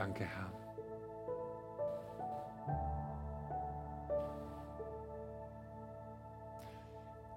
Danke, 0.00 0.24
Herr. 0.24 0.50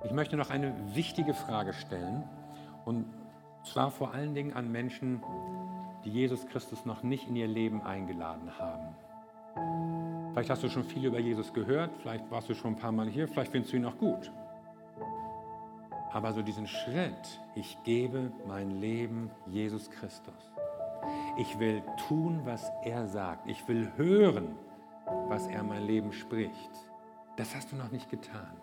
Ich 0.06 0.14
möchte 0.14 0.38
noch 0.38 0.50
eine 0.50 0.74
wichtige 0.96 1.34
Frage 1.34 1.74
stellen 1.74 2.24
und 2.86 3.06
zwar 3.66 3.92
vor 3.92 4.14
allen 4.14 4.34
Dingen 4.34 4.54
an 4.54 4.72
Menschen, 4.72 5.22
die 6.06 6.12
Jesus 6.12 6.48
Christus 6.48 6.86
noch 6.86 7.04
nicht 7.04 7.28
in 7.28 7.36
ihr 7.36 7.48
Leben 7.48 7.82
eingeladen 7.82 8.58
haben. 8.58 8.96
Vielleicht 10.32 10.50
hast 10.50 10.64
du 10.64 10.70
schon 10.70 10.86
viel 10.86 11.04
über 11.04 11.20
Jesus 11.20 11.52
gehört, 11.52 11.92
vielleicht 11.98 12.32
warst 12.32 12.48
du 12.48 12.54
schon 12.54 12.76
ein 12.76 12.80
paar 12.80 12.94
Mal 12.94 13.10
hier, 13.10 13.28
vielleicht 13.28 13.52
findest 13.52 13.74
du 13.74 13.78
ihn 13.78 13.86
auch 13.86 13.98
gut. 13.98 14.32
Aber 16.14 16.32
so 16.32 16.42
diesen 16.42 16.68
Schritt, 16.68 17.42
ich 17.56 17.78
gebe 17.84 18.32
mein 18.48 18.72
Leben 18.72 19.32
Jesus 19.48 19.92
Christus. 19.92 20.53
Ich 21.36 21.58
will 21.58 21.82
tun, 22.08 22.42
was 22.44 22.72
er 22.84 23.08
sagt. 23.08 23.50
Ich 23.50 23.68
will 23.68 23.92
hören, 23.96 24.56
was 25.28 25.48
er 25.48 25.64
mein 25.64 25.84
Leben 25.84 26.14
spricht. 26.14 26.72
Das 27.38 27.56
hast 27.56 27.72
du 27.72 27.76
noch 27.76 27.92
nicht 27.92 28.10
getan. 28.10 28.56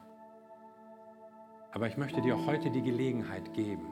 Aber 1.73 1.89
ich 1.89 1.97
möchte 1.97 2.21
dir 2.21 2.37
auch 2.37 2.47
heute 2.47 2.71
die 2.71 2.83
Gelegenheit 2.83 3.53
geben. 3.55 3.87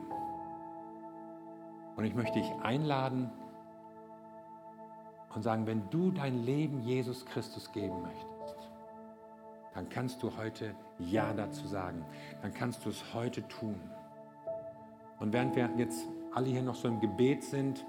Und 1.96 2.04
ich 2.04 2.14
möchte 2.14 2.38
dich 2.38 2.52
einladen 2.62 3.30
und 5.34 5.42
sagen, 5.42 5.66
wenn 5.66 5.90
du 5.90 6.12
dein 6.12 6.44
Leben 6.44 6.80
Jesus 6.80 7.26
Christus 7.26 7.72
geben 7.72 8.02
möchtest, 8.02 8.70
dann 9.74 9.88
kannst 9.88 10.22
du 10.22 10.36
heute 10.36 10.74
Ja 10.98 11.32
dazu 11.32 11.66
sagen. 11.66 12.04
Dann 12.42 12.54
kannst 12.54 12.84
du 12.84 12.90
es 12.90 13.14
heute 13.14 13.46
tun. 13.48 13.80
Und 15.18 15.32
während 15.32 15.56
wir 15.56 15.68
jetzt 15.76 16.06
alle 16.32 16.46
hier 16.46 16.62
noch 16.62 16.76
so 16.76 16.86
im 16.86 17.00
Gebet 17.00 17.42
sind, 17.42 17.84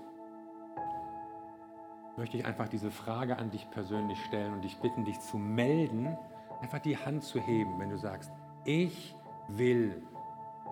möchte 2.19 2.37
ich 2.37 2.45
einfach 2.45 2.67
diese 2.67 2.91
Frage 2.91 3.37
an 3.37 3.49
dich 3.49 3.71
persönlich 3.71 4.21
stellen 4.25 4.53
und 4.53 4.61
dich 4.61 4.77
bitten, 4.79 5.05
dich 5.05 5.19
zu 5.21 5.37
melden, 5.37 6.17
einfach 6.61 6.79
die 6.79 6.97
Hand 6.97 7.23
zu 7.23 7.39
heben, 7.39 7.79
wenn 7.79 7.89
du 7.89 7.97
sagst, 7.97 8.29
ich 8.65 9.15
will 9.47 10.03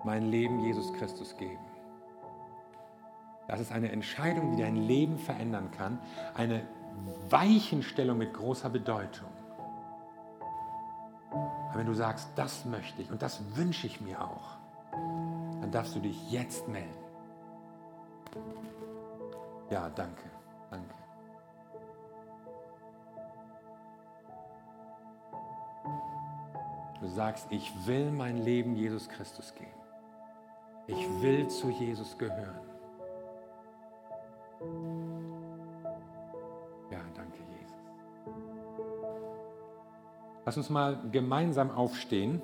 mein 0.04 0.30
Leben 0.30 0.60
Jesus 0.60 0.92
Christus 0.92 1.36
geben. 1.38 1.64
Das 3.48 3.60
ist 3.60 3.72
eine 3.72 3.90
Entscheidung, 3.90 4.54
die 4.54 4.62
dein 4.62 4.76
Leben 4.76 5.18
verändern 5.18 5.70
kann, 5.70 5.98
eine 6.34 6.66
Weichenstellung 7.30 8.18
mit 8.18 8.34
großer 8.34 8.68
Bedeutung. 8.68 9.30
Aber 11.30 11.78
wenn 11.78 11.86
du 11.86 11.94
sagst, 11.94 12.28
das 12.36 12.66
möchte 12.66 13.00
ich 13.00 13.10
und 13.10 13.22
das 13.22 13.56
wünsche 13.56 13.86
ich 13.86 14.02
mir 14.02 14.20
auch, 14.22 14.58
dann 14.92 15.70
darfst 15.72 15.96
du 15.96 16.00
dich 16.00 16.30
jetzt 16.30 16.68
melden. 16.68 16.92
Ja, 19.70 19.88
danke. 19.88 20.37
Sagst, 27.18 27.48
ich 27.50 27.72
will 27.84 28.12
mein 28.12 28.44
Leben 28.44 28.76
Jesus 28.76 29.08
Christus 29.08 29.52
geben. 29.52 29.72
Ich 30.86 31.20
will 31.20 31.48
zu 31.48 31.68
Jesus 31.68 32.16
gehören. 32.16 32.60
Ja, 36.92 37.00
danke 37.16 37.38
Jesus. 37.58 37.76
Lass 40.46 40.56
uns 40.58 40.70
mal 40.70 40.96
gemeinsam 41.10 41.72
aufstehen. 41.72 42.40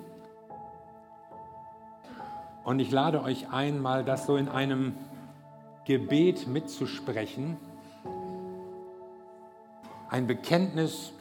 Und 2.65 2.81
ich 2.81 2.91
lade 2.91 3.23
euch 3.23 3.53
ein, 3.53 3.81
mal 3.81 4.05
das 4.05 4.27
so 4.27 4.37
in 4.37 4.49
einem 4.49 4.97
Gebet 5.85 6.49
mitzusprechen. 6.49 7.59
Ein 10.11 10.27
Bekenntnis, 10.27 11.13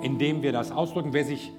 in 0.00 0.20
dem 0.20 0.42
wir 0.42 0.52
das 0.52 0.70
ausdrücken. 0.70 1.12
Wer 1.12 1.24
sich 1.24 1.50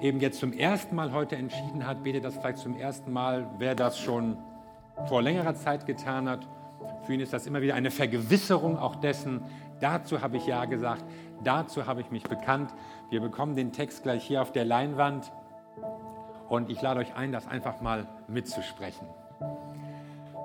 eben 0.00 0.20
jetzt 0.20 0.38
zum 0.40 0.52
ersten 0.52 0.94
Mal 0.94 1.12
heute 1.12 1.36
entschieden 1.36 1.86
hat, 1.86 2.02
betet 2.02 2.24
das 2.24 2.36
vielleicht 2.36 2.58
zum 2.58 2.76
ersten 2.76 3.12
Mal, 3.12 3.48
wer 3.58 3.74
das 3.74 3.98
schon 3.98 4.36
vor 5.06 5.22
längerer 5.22 5.54
Zeit 5.54 5.86
getan 5.86 6.28
hat. 6.28 6.46
Für 7.04 7.14
ihn 7.14 7.20
ist 7.20 7.32
das 7.32 7.46
immer 7.46 7.62
wieder 7.62 7.74
eine 7.74 7.90
Vergewisserung 7.90 8.78
auch 8.78 8.96
dessen. 8.96 9.42
Dazu 9.80 10.22
habe 10.22 10.36
ich 10.36 10.46
Ja 10.46 10.64
gesagt, 10.64 11.04
dazu 11.44 11.86
habe 11.86 12.00
ich 12.00 12.10
mich 12.10 12.24
bekannt. 12.24 12.74
Wir 13.10 13.20
bekommen 13.20 13.56
den 13.56 13.72
Text 13.72 14.02
gleich 14.02 14.24
hier 14.24 14.42
auf 14.42 14.52
der 14.52 14.64
Leinwand 14.64 15.32
und 16.48 16.70
ich 16.70 16.80
lade 16.80 17.00
euch 17.00 17.14
ein, 17.14 17.32
das 17.32 17.46
einfach 17.46 17.80
mal 17.80 18.06
mitzusprechen. 18.28 19.06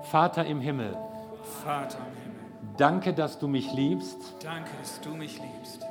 Vater 0.04 0.45
im 0.45 0.60
Himmel. 0.60 0.97
Vater 1.64 1.97
im 1.97 2.22
Himmel. 2.22 2.76
Danke, 2.78 3.14
dass 3.14 3.39
du 3.39 3.47
mich 3.47 3.72
liebst. 3.74 4.36
Danke, 4.43 4.70
dass 4.80 5.02
du 5.02 5.16
mich 5.16 5.39
liebst. 5.39 5.86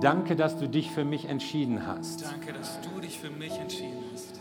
Danke, 0.00 0.36
dass 0.36 0.58
du 0.58 0.68
dich 0.68 0.90
für 0.90 1.04
mich 1.04 1.28
entschieden 1.28 1.86
hast. 1.86 2.24
Danke, 2.24 2.52
dass 2.52 2.80
du 2.80 3.00
dich 3.00 3.18
für 3.18 3.30
mich 3.30 3.56
entschieden 3.58 4.02
hast. 4.12 4.40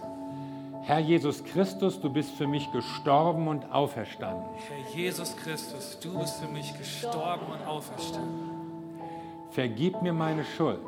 Herr 0.84 1.00
Jesus 1.00 1.44
Christus, 1.44 2.00
du 2.00 2.12
bist 2.12 2.32
für 2.32 2.48
mich 2.48 2.72
gestorben 2.72 3.48
und 3.48 3.72
auferstanden. 3.72 4.46
Herr 4.68 4.96
Jesus 4.96 5.36
Christus, 5.36 5.98
du 6.00 6.20
bist 6.20 6.40
für 6.40 6.48
mich 6.48 6.78
gestorben 6.78 7.46
und 7.52 7.66
auferstanden. 7.66 8.52
Vergib 9.50 10.02
mir 10.02 10.14
meine 10.14 10.44
Schuld. 10.44 10.80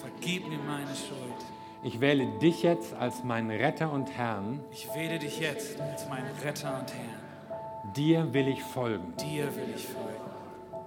Vergib 0.00 0.48
mir 0.48 0.58
meine 0.58 0.94
Schuld. 0.94 1.44
Ich 1.82 2.00
wähle 2.00 2.26
dich 2.38 2.62
jetzt 2.62 2.94
als 2.94 3.24
meinen 3.24 3.50
Retter 3.50 3.90
und 3.90 4.10
Herrn. 4.16 4.60
Ich 4.70 4.86
wähle 4.94 5.18
dich 5.18 5.40
jetzt 5.40 5.80
als 5.80 6.08
meinen 6.08 6.30
Retter 6.44 6.78
und 6.78 6.92
Herrn. 6.92 7.94
Dir 7.96 8.32
will 8.32 8.48
ich 8.48 8.62
folgen. 8.62 9.14
Dir 9.16 9.46
will 9.56 9.74
ich 9.74 9.86
folgen. 9.86 10.30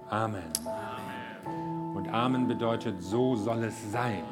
Amen. 0.08 0.52
Und 2.04 2.12
Amen 2.12 2.46
bedeutet, 2.46 3.02
so 3.02 3.34
soll 3.34 3.64
es 3.64 3.90
sein. 3.90 4.24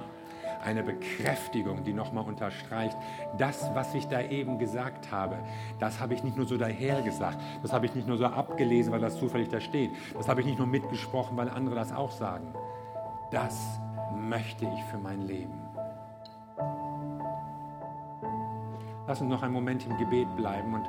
Eine 0.63 0.83
Bekräftigung, 0.83 1.83
die 1.83 1.95
nochmal 1.95 2.25
unterstreicht, 2.27 2.99
das, 3.39 3.71
was 3.73 3.95
ich 3.95 4.07
da 4.09 4.21
eben 4.21 4.59
gesagt 4.59 5.11
habe, 5.11 5.39
das 5.79 5.99
habe 5.99 6.13
ich 6.13 6.23
nicht 6.23 6.37
nur 6.37 6.45
so 6.45 6.59
dahergesagt, 6.59 7.41
das 7.63 7.73
habe 7.73 7.87
ich 7.87 7.95
nicht 7.95 8.07
nur 8.07 8.19
so 8.19 8.27
abgelesen, 8.27 8.93
weil 8.93 9.01
das 9.01 9.17
zufällig 9.17 9.49
da 9.49 9.59
steht, 9.59 9.91
das 10.13 10.29
habe 10.29 10.43
ich 10.43 10.47
nicht 10.47 10.59
nur 10.59 10.67
mitgesprochen, 10.67 11.35
weil 11.39 11.49
andere 11.49 11.75
das 11.75 11.93
auch 11.93 12.11
sagen. 12.11 12.53
Das 13.31 13.81
möchte 14.15 14.67
ich 14.67 14.85
für 14.85 14.99
mein 14.99 15.23
Leben. 15.23 15.59
Lass 19.07 19.23
uns 19.23 19.31
noch 19.31 19.43
einen 19.43 19.55
Moment 19.55 19.87
im 19.87 19.97
Gebet 19.97 20.29
bleiben 20.37 20.75
und 20.75 20.85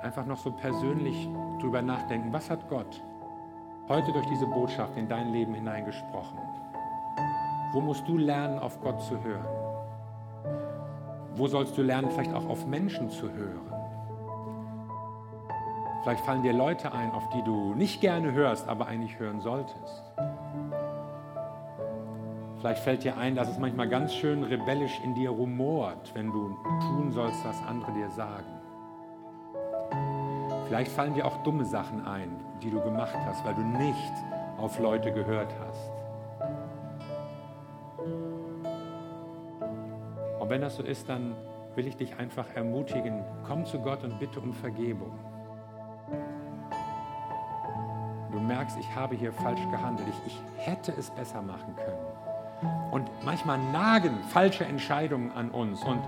einfach 0.00 0.26
noch 0.26 0.38
so 0.38 0.52
persönlich 0.52 1.28
drüber 1.60 1.82
nachdenken, 1.82 2.32
was 2.32 2.48
hat 2.48 2.68
Gott 2.68 3.02
heute 3.88 4.12
durch 4.12 4.26
diese 4.26 4.46
Botschaft 4.46 4.96
in 4.96 5.08
dein 5.08 5.32
Leben 5.32 5.54
hineingesprochen? 5.54 6.38
Wo 7.72 7.80
musst 7.80 8.06
du 8.08 8.16
lernen, 8.16 8.58
auf 8.58 8.80
Gott 8.80 9.02
zu 9.02 9.22
hören? 9.22 9.46
Wo 11.36 11.46
sollst 11.46 11.76
du 11.76 11.82
lernen, 11.82 12.10
vielleicht 12.10 12.32
auch 12.32 12.48
auf 12.48 12.66
Menschen 12.66 13.10
zu 13.10 13.30
hören? 13.30 13.72
Vielleicht 16.02 16.24
fallen 16.24 16.42
dir 16.42 16.52
Leute 16.52 16.92
ein, 16.92 17.10
auf 17.12 17.28
die 17.30 17.42
du 17.42 17.74
nicht 17.74 18.00
gerne 18.00 18.32
hörst, 18.32 18.68
aber 18.68 18.86
eigentlich 18.86 19.18
hören 19.18 19.40
solltest. 19.40 20.04
Vielleicht 22.58 22.82
fällt 22.82 23.04
dir 23.04 23.16
ein, 23.16 23.34
dass 23.34 23.48
es 23.48 23.58
manchmal 23.58 23.88
ganz 23.88 24.14
schön 24.14 24.42
rebellisch 24.44 25.00
in 25.02 25.14
dir 25.14 25.30
rumort, 25.30 26.14
wenn 26.14 26.30
du 26.30 26.56
tun 26.80 27.10
sollst, 27.10 27.44
was 27.44 27.56
andere 27.66 27.92
dir 27.92 28.10
sagen. 28.10 28.63
Vielleicht 30.66 30.90
fallen 30.90 31.14
dir 31.14 31.26
auch 31.26 31.36
dumme 31.42 31.64
Sachen 31.64 32.06
ein, 32.06 32.40
die 32.62 32.70
du 32.70 32.80
gemacht 32.80 33.16
hast, 33.26 33.44
weil 33.44 33.54
du 33.54 33.62
nicht 33.62 34.12
auf 34.56 34.78
Leute 34.78 35.12
gehört 35.12 35.52
hast. 35.66 35.90
Und 40.40 40.48
wenn 40.48 40.62
das 40.62 40.76
so 40.76 40.82
ist, 40.82 41.08
dann 41.08 41.34
will 41.74 41.86
ich 41.86 41.96
dich 41.96 42.18
einfach 42.18 42.46
ermutigen, 42.54 43.24
komm 43.46 43.66
zu 43.66 43.78
Gott 43.80 44.04
und 44.04 44.18
bitte 44.18 44.40
um 44.40 44.54
Vergebung. 44.54 45.18
Du 48.32 48.40
merkst, 48.40 48.78
ich 48.78 48.94
habe 48.94 49.16
hier 49.16 49.32
falsch 49.32 49.62
gehandelt, 49.70 50.08
ich, 50.08 50.32
ich 50.32 50.66
hätte 50.66 50.92
es 50.92 51.10
besser 51.10 51.42
machen 51.42 51.74
können. 51.76 52.90
Und 52.90 53.10
manchmal 53.24 53.58
nagen 53.58 54.18
falsche 54.30 54.64
Entscheidungen 54.64 55.30
an 55.32 55.50
uns 55.50 55.82
und, 55.84 56.00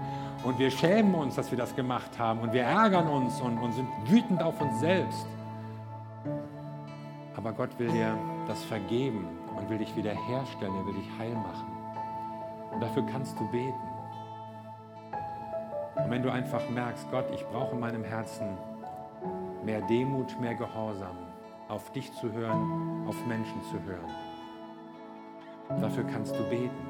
und 0.45 0.59
wir 0.59 0.71
schämen 0.71 1.15
uns, 1.15 1.35
dass 1.35 1.51
wir 1.51 1.59
das 1.59 1.75
gemacht 1.75 2.19
haben 2.19 2.41
und 2.41 2.53
wir 2.53 2.63
ärgern 2.63 3.09
uns 3.09 3.41
und, 3.41 3.59
und 3.59 3.73
sind 3.73 3.89
wütend 4.05 4.43
auf 4.43 4.61
uns 4.61 4.81
selbst. 4.81 5.27
Aber 7.37 7.53
Gott 7.53 7.79
will 7.79 7.89
dir 7.89 8.17
das 8.47 8.63
vergeben 8.65 9.27
und 9.57 9.69
will 9.69 9.79
dich 9.79 9.95
wiederherstellen, 9.97 10.75
er 10.75 10.87
will 10.87 10.95
dich 10.95 11.09
heil 11.19 11.35
machen. 11.35 11.67
Und 12.73 12.83
dafür 12.83 13.05
kannst 13.07 13.39
du 13.39 13.51
beten. 13.51 13.75
Und 15.97 16.11
wenn 16.11 16.23
du 16.23 16.31
einfach 16.31 16.69
merkst, 16.71 17.11
Gott, 17.11 17.27
ich 17.35 17.45
brauche 17.47 17.75
in 17.75 17.81
meinem 17.81 18.05
Herzen 18.05 18.49
mehr 19.65 19.81
Demut, 19.83 20.39
mehr 20.41 20.55
Gehorsam, 20.55 21.17
auf 21.69 21.91
dich 21.93 22.13
zu 22.13 22.33
hören, 22.33 23.07
auf 23.09 23.17
Menschen 23.27 23.63
zu 23.65 23.83
hören 23.83 24.15
Dafür 25.81 26.05
kannst 26.05 26.35
du 26.39 26.43
beten. 26.45 26.86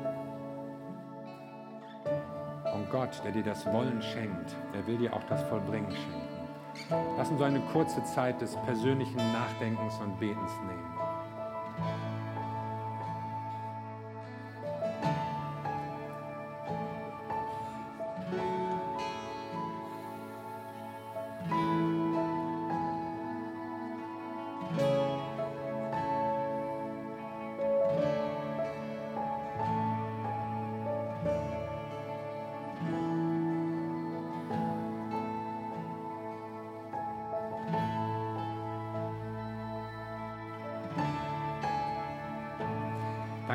Gott, 2.97 3.21
der 3.23 3.31
dir 3.31 3.43
das 3.43 3.67
Wollen 3.67 4.01
schenkt, 4.01 4.57
der 4.73 4.87
will 4.87 4.97
dir 4.97 5.13
auch 5.13 5.23
das 5.25 5.43
Vollbringen 5.51 5.91
schenken. 5.91 6.97
Lass 7.19 7.29
uns 7.29 7.39
so 7.39 7.45
eine 7.45 7.61
kurze 7.71 8.03
Zeit 8.05 8.41
des 8.41 8.57
persönlichen 8.65 9.19
Nachdenkens 9.35 9.99
und 10.01 10.19
Betens 10.19 10.51
nehmen. 10.67 11.06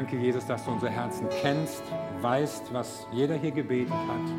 Danke, 0.01 0.17
Jesus, 0.17 0.47
dass 0.47 0.65
du 0.65 0.71
unsere 0.71 0.91
Herzen 0.91 1.27
kennst, 1.43 1.83
weißt, 2.21 2.73
was 2.73 3.05
jeder 3.11 3.35
hier 3.35 3.51
gebetet 3.51 3.93
hat, 3.93 4.33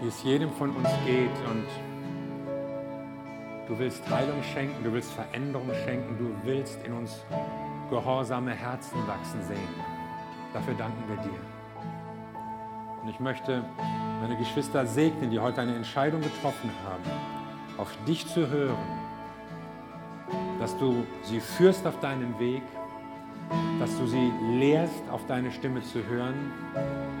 wie 0.00 0.08
es 0.08 0.22
jedem 0.22 0.50
von 0.52 0.70
uns 0.74 0.88
geht 1.04 1.28
und 1.50 1.66
du 3.68 3.78
willst 3.78 4.08
Heilung 4.08 4.42
schenken, 4.42 4.82
du 4.82 4.90
willst 4.90 5.12
Veränderung 5.12 5.68
schenken, 5.84 6.16
du 6.16 6.48
willst 6.48 6.82
in 6.86 6.94
uns 6.94 7.22
gehorsame 7.90 8.54
Herzen 8.54 9.06
wachsen 9.06 9.42
sehen. 9.42 9.68
Dafür 10.54 10.72
danken 10.72 11.04
wir 11.06 11.16
dir. 11.22 11.40
Und 13.02 13.10
ich 13.10 13.20
möchte 13.20 13.62
meine 14.22 14.38
Geschwister 14.38 14.86
segnen, 14.86 15.30
die 15.30 15.40
heute 15.40 15.60
eine 15.60 15.76
Entscheidung 15.76 16.22
getroffen 16.22 16.70
haben, 16.86 17.04
auf 17.76 17.94
dich 18.06 18.26
zu 18.28 18.48
hören, 18.48 18.78
dass 20.58 20.74
du 20.78 21.04
sie 21.22 21.40
führst 21.40 21.86
auf 21.86 22.00
deinem 22.00 22.38
Weg 22.38 22.62
dass 23.78 23.96
du 23.98 24.06
sie 24.06 24.32
lehrst, 24.58 25.08
auf 25.10 25.26
deine 25.26 25.52
Stimme 25.52 25.82
zu 25.82 26.04
hören, 26.04 26.52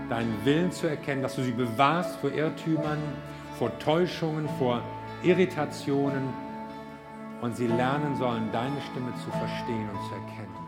deinen 0.08 0.34
Willen 0.44 0.72
zu 0.72 0.88
erkennen, 0.88 1.22
dass 1.22 1.36
du 1.36 1.42
sie 1.42 1.52
bewahrst 1.52 2.16
vor 2.16 2.32
Irrtümern, 2.32 2.98
vor 3.58 3.76
Täuschungen, 3.78 4.48
vor 4.58 4.82
Irritationen 5.22 6.28
und 7.40 7.56
sie 7.56 7.66
lernen 7.66 8.16
sollen, 8.16 8.50
deine 8.52 8.80
Stimme 8.90 9.12
zu 9.14 9.30
verstehen 9.30 9.88
und 9.92 10.08
zu 10.08 10.14
erkennen. 10.14 10.67